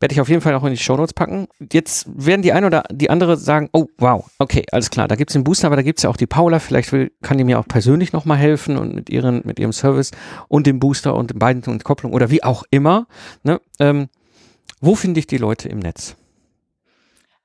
Werde 0.00 0.12
ich 0.12 0.20
auf 0.20 0.28
jeden 0.28 0.40
Fall 0.40 0.54
auch 0.54 0.64
in 0.64 0.70
die 0.70 0.76
Shownotes 0.76 1.12
packen. 1.12 1.48
Jetzt 1.72 2.06
werden 2.14 2.42
die 2.42 2.52
eine 2.52 2.66
oder 2.66 2.84
die 2.90 3.10
andere 3.10 3.36
sagen, 3.36 3.68
oh 3.72 3.86
wow, 3.98 4.30
okay, 4.38 4.64
alles 4.70 4.90
klar, 4.90 5.08
da 5.08 5.16
gibt's 5.16 5.32
den 5.32 5.44
Booster, 5.44 5.66
aber 5.66 5.76
da 5.76 5.82
gibt's 5.82 6.02
ja 6.02 6.10
auch 6.10 6.16
die 6.16 6.26
Paula, 6.26 6.60
vielleicht 6.60 6.92
will, 6.92 7.10
kann 7.22 7.38
die 7.38 7.44
mir 7.44 7.58
auch 7.58 7.66
persönlich 7.66 8.12
nochmal 8.12 8.38
helfen 8.38 8.76
und 8.76 8.94
mit 8.94 9.10
ihren, 9.10 9.42
mit 9.44 9.58
ihrem 9.58 9.72
Service 9.72 10.12
und 10.46 10.66
dem 10.66 10.78
Booster 10.78 11.14
und 11.14 11.30
den 11.30 11.38
beiden 11.38 11.62
und 11.64 11.82
Kopplung 11.82 12.12
oder 12.12 12.30
wie 12.30 12.44
auch 12.44 12.62
immer. 12.70 13.06
Ne? 13.42 13.60
Ähm, 13.80 14.08
wo 14.80 14.94
finde 14.94 15.18
ich 15.18 15.26
die 15.26 15.38
Leute 15.38 15.68
im 15.68 15.80
Netz? 15.80 16.16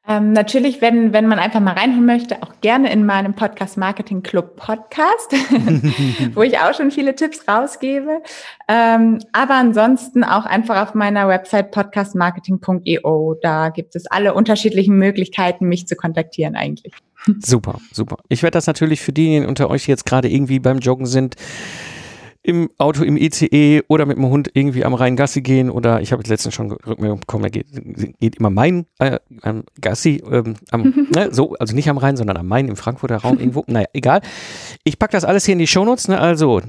Ähm, 0.06 0.34
natürlich, 0.34 0.82
wenn, 0.82 1.14
wenn 1.14 1.28
man 1.28 1.39
einfach 1.39 1.62
mal 1.62 1.76
reinhören 1.76 2.06
möchte, 2.06 2.43
auch 2.43 2.60
gerne 2.60 2.91
in 2.91 3.06
meinem 3.06 3.36
Podcast 3.36 3.78
Marketing 3.78 4.22
Club 4.22 4.58
Podcast, 4.58 5.32
wo 6.36 6.41
ich 6.41 6.60
auch 6.60 6.74
schon 6.74 6.91
viele 6.91 7.16
Tipps 7.16 7.47
rausgebe. 7.47 8.22
Ähm, 8.68 9.20
aber 9.32 9.56
ansonsten 9.56 10.26
auch 10.26 10.45
einfach 10.45 10.84
auf 10.84 10.93
meiner 10.93 11.30
Website 11.30 11.72
podcastmarketing.io. 11.72 13.36
Da 13.41 13.70
gibt 13.70 13.95
es 13.95 14.06
alle 14.08 14.34
unterschiedlichen 14.34 14.97
Möglichkeiten, 14.97 15.70
mich 15.70 15.88
zu 15.88 15.95
kontaktieren 15.95 16.56
eigentlich. 16.56 16.93
Super, 17.39 17.80
super. 17.93 18.18
Ich 18.28 18.43
werde 18.43 18.56
das 18.56 18.68
natürlich 18.68 18.99
für 18.99 19.14
diejenigen 19.14 19.45
unter 19.45 19.70
euch, 19.70 19.86
die 19.86 19.91
jetzt 19.91 20.06
gerade 20.06 20.30
irgendwie 20.30 20.60
beim 20.60 20.80
Joggen 20.80 21.06
sind, 21.06 21.36
im 22.44 22.70
Auto, 22.78 23.04
im 23.04 23.16
ICE 23.16 23.84
oder 23.88 24.06
mit 24.06 24.18
dem 24.18 24.26
Hund 24.26 24.52
irgendwie 24.54 24.84
am 24.84 24.94
Rhein 24.94 25.16
Gassi 25.16 25.41
gehen 25.41 25.70
oder 25.70 26.02
ich 26.02 26.12
habe 26.12 26.22
jetzt 26.22 26.30
letztens 26.30 26.54
schon 26.54 26.74
Rückmeldung 26.74 27.22
bekommen, 27.22 27.44
da 27.44 27.50
geht, 27.50 27.68
geht 28.20 28.36
immer 28.36 28.50
mein 28.50 28.86
äh, 29.00 29.20
Gassi, 29.80 30.22
ähm, 30.30 30.56
am, 30.70 31.08
ne, 31.16 31.30
so, 31.32 31.54
also 31.54 31.74
nicht 31.74 31.89
am 31.89 31.98
Rhein, 31.98 32.18
sondern 32.18 32.36
am 32.36 32.48
Main 32.48 32.68
im 32.68 32.76
Frankfurter 32.76 33.16
Raum 33.18 33.39
irgendwo. 33.39 33.64
Naja, 33.74 33.88
egal. 33.94 34.20
Ich 34.84 35.00
packe 35.00 35.14
das 35.14 35.24
alles 35.24 35.46
hier 35.46 35.54
in 35.54 35.60
die 35.60 35.68
Shownotes, 35.68 36.10
ne, 36.10 36.20
also 36.20 36.62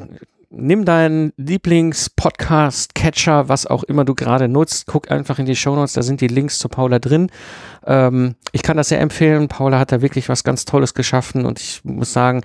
nimm 0.56 0.84
deinen 0.84 1.32
Lieblings-Podcast-Catcher, 1.36 3.48
was 3.48 3.66
auch 3.66 3.82
immer 3.82 4.04
du 4.04 4.14
gerade 4.14 4.46
nutzt, 4.48 4.86
guck 4.86 5.10
einfach 5.10 5.40
in 5.40 5.46
die 5.46 5.56
Shownotes, 5.56 5.94
da 5.94 6.02
sind 6.02 6.20
die 6.20 6.28
Links 6.28 6.60
zu 6.60 6.68
Paula 6.68 7.00
drin. 7.00 7.32
Ähm, 7.84 8.36
ich 8.52 8.62
kann 8.62 8.76
das 8.76 8.90
sehr 8.90 9.00
empfehlen. 9.00 9.48
Paula 9.48 9.80
hat 9.80 9.90
da 9.92 10.02
wirklich 10.02 10.28
was 10.28 10.44
ganz 10.44 10.64
Tolles 10.64 10.94
geschaffen 10.94 11.44
und 11.44 11.58
ich 11.60 11.80
muss 11.84 12.12
sagen, 12.12 12.44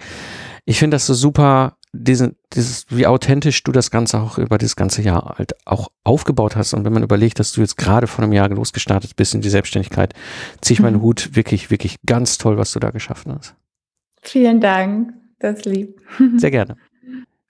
ich 0.65 0.79
finde 0.79 0.95
das 0.95 1.05
so 1.05 1.13
super, 1.13 1.75
diesen, 1.91 2.35
dieses, 2.53 2.85
wie 2.89 3.07
authentisch 3.07 3.63
du 3.63 3.71
das 3.71 3.89
Ganze 3.91 4.19
auch 4.19 4.37
über 4.37 4.57
das 4.57 4.75
ganze 4.75 5.01
Jahr 5.01 5.35
halt 5.37 5.55
auch 5.65 5.89
aufgebaut 6.03 6.55
hast. 6.55 6.73
Und 6.73 6.85
wenn 6.85 6.93
man 6.93 7.03
überlegt, 7.03 7.39
dass 7.39 7.51
du 7.51 7.61
jetzt 7.61 7.77
gerade 7.77 8.07
vor 8.07 8.23
einem 8.23 8.33
Jahr 8.33 8.49
losgestartet 8.49 9.15
bist 9.15 9.33
in 9.33 9.41
die 9.41 9.49
Selbstständigkeit, 9.49 10.13
ziehe 10.61 10.75
ich 10.75 10.81
meinen 10.81 10.97
mhm. 10.97 11.01
Hut 11.01 11.35
wirklich, 11.35 11.71
wirklich 11.71 11.97
ganz 12.05 12.37
toll, 12.37 12.57
was 12.57 12.71
du 12.71 12.79
da 12.79 12.91
geschaffen 12.91 13.33
hast. 13.35 13.55
Vielen 14.21 14.61
Dank. 14.61 15.13
Das 15.39 15.65
lieb. 15.65 15.99
Sehr 16.37 16.51
gerne. 16.51 16.75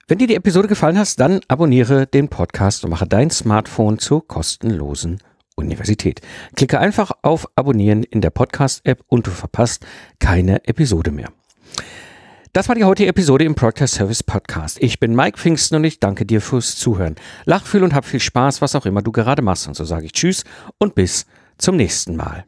Wenn 0.06 0.18
dir 0.18 0.26
die 0.26 0.36
Episode 0.36 0.68
gefallen 0.68 0.98
hat, 0.98 1.20
dann 1.20 1.40
abonniere 1.48 2.06
den 2.06 2.28
Podcast 2.28 2.84
und 2.84 2.90
mache 2.90 3.06
dein 3.06 3.30
Smartphone 3.30 3.98
zur 3.98 4.26
kostenlosen 4.26 5.18
Universität. 5.54 6.20
Klicke 6.56 6.80
einfach 6.80 7.12
auf 7.22 7.46
Abonnieren 7.54 8.02
in 8.02 8.20
der 8.20 8.30
Podcast-App 8.30 9.04
und 9.06 9.26
du 9.26 9.30
verpasst 9.30 9.86
keine 10.18 10.66
Episode 10.66 11.10
mehr. 11.10 11.28
Das 12.52 12.68
war 12.68 12.74
die 12.74 12.82
heutige 12.82 13.08
Episode 13.08 13.44
im 13.44 13.54
Proctor 13.54 13.86
Service 13.86 14.24
Podcast. 14.24 14.78
Ich 14.82 14.98
bin 14.98 15.14
Mike 15.14 15.38
Pfingsten 15.38 15.76
und 15.76 15.84
ich 15.84 16.00
danke 16.00 16.26
dir 16.26 16.40
fürs 16.40 16.74
Zuhören. 16.74 17.14
Lach 17.44 17.64
viel 17.64 17.84
und 17.84 17.94
hab 17.94 18.04
viel 18.04 18.18
Spaß, 18.18 18.60
was 18.60 18.74
auch 18.74 18.86
immer 18.86 19.02
du 19.02 19.12
gerade 19.12 19.40
machst. 19.40 19.68
Und 19.68 19.74
so 19.74 19.84
sage 19.84 20.06
ich 20.06 20.12
Tschüss 20.12 20.42
und 20.78 20.96
bis 20.96 21.26
zum 21.58 21.76
nächsten 21.76 22.16
Mal. 22.16 22.44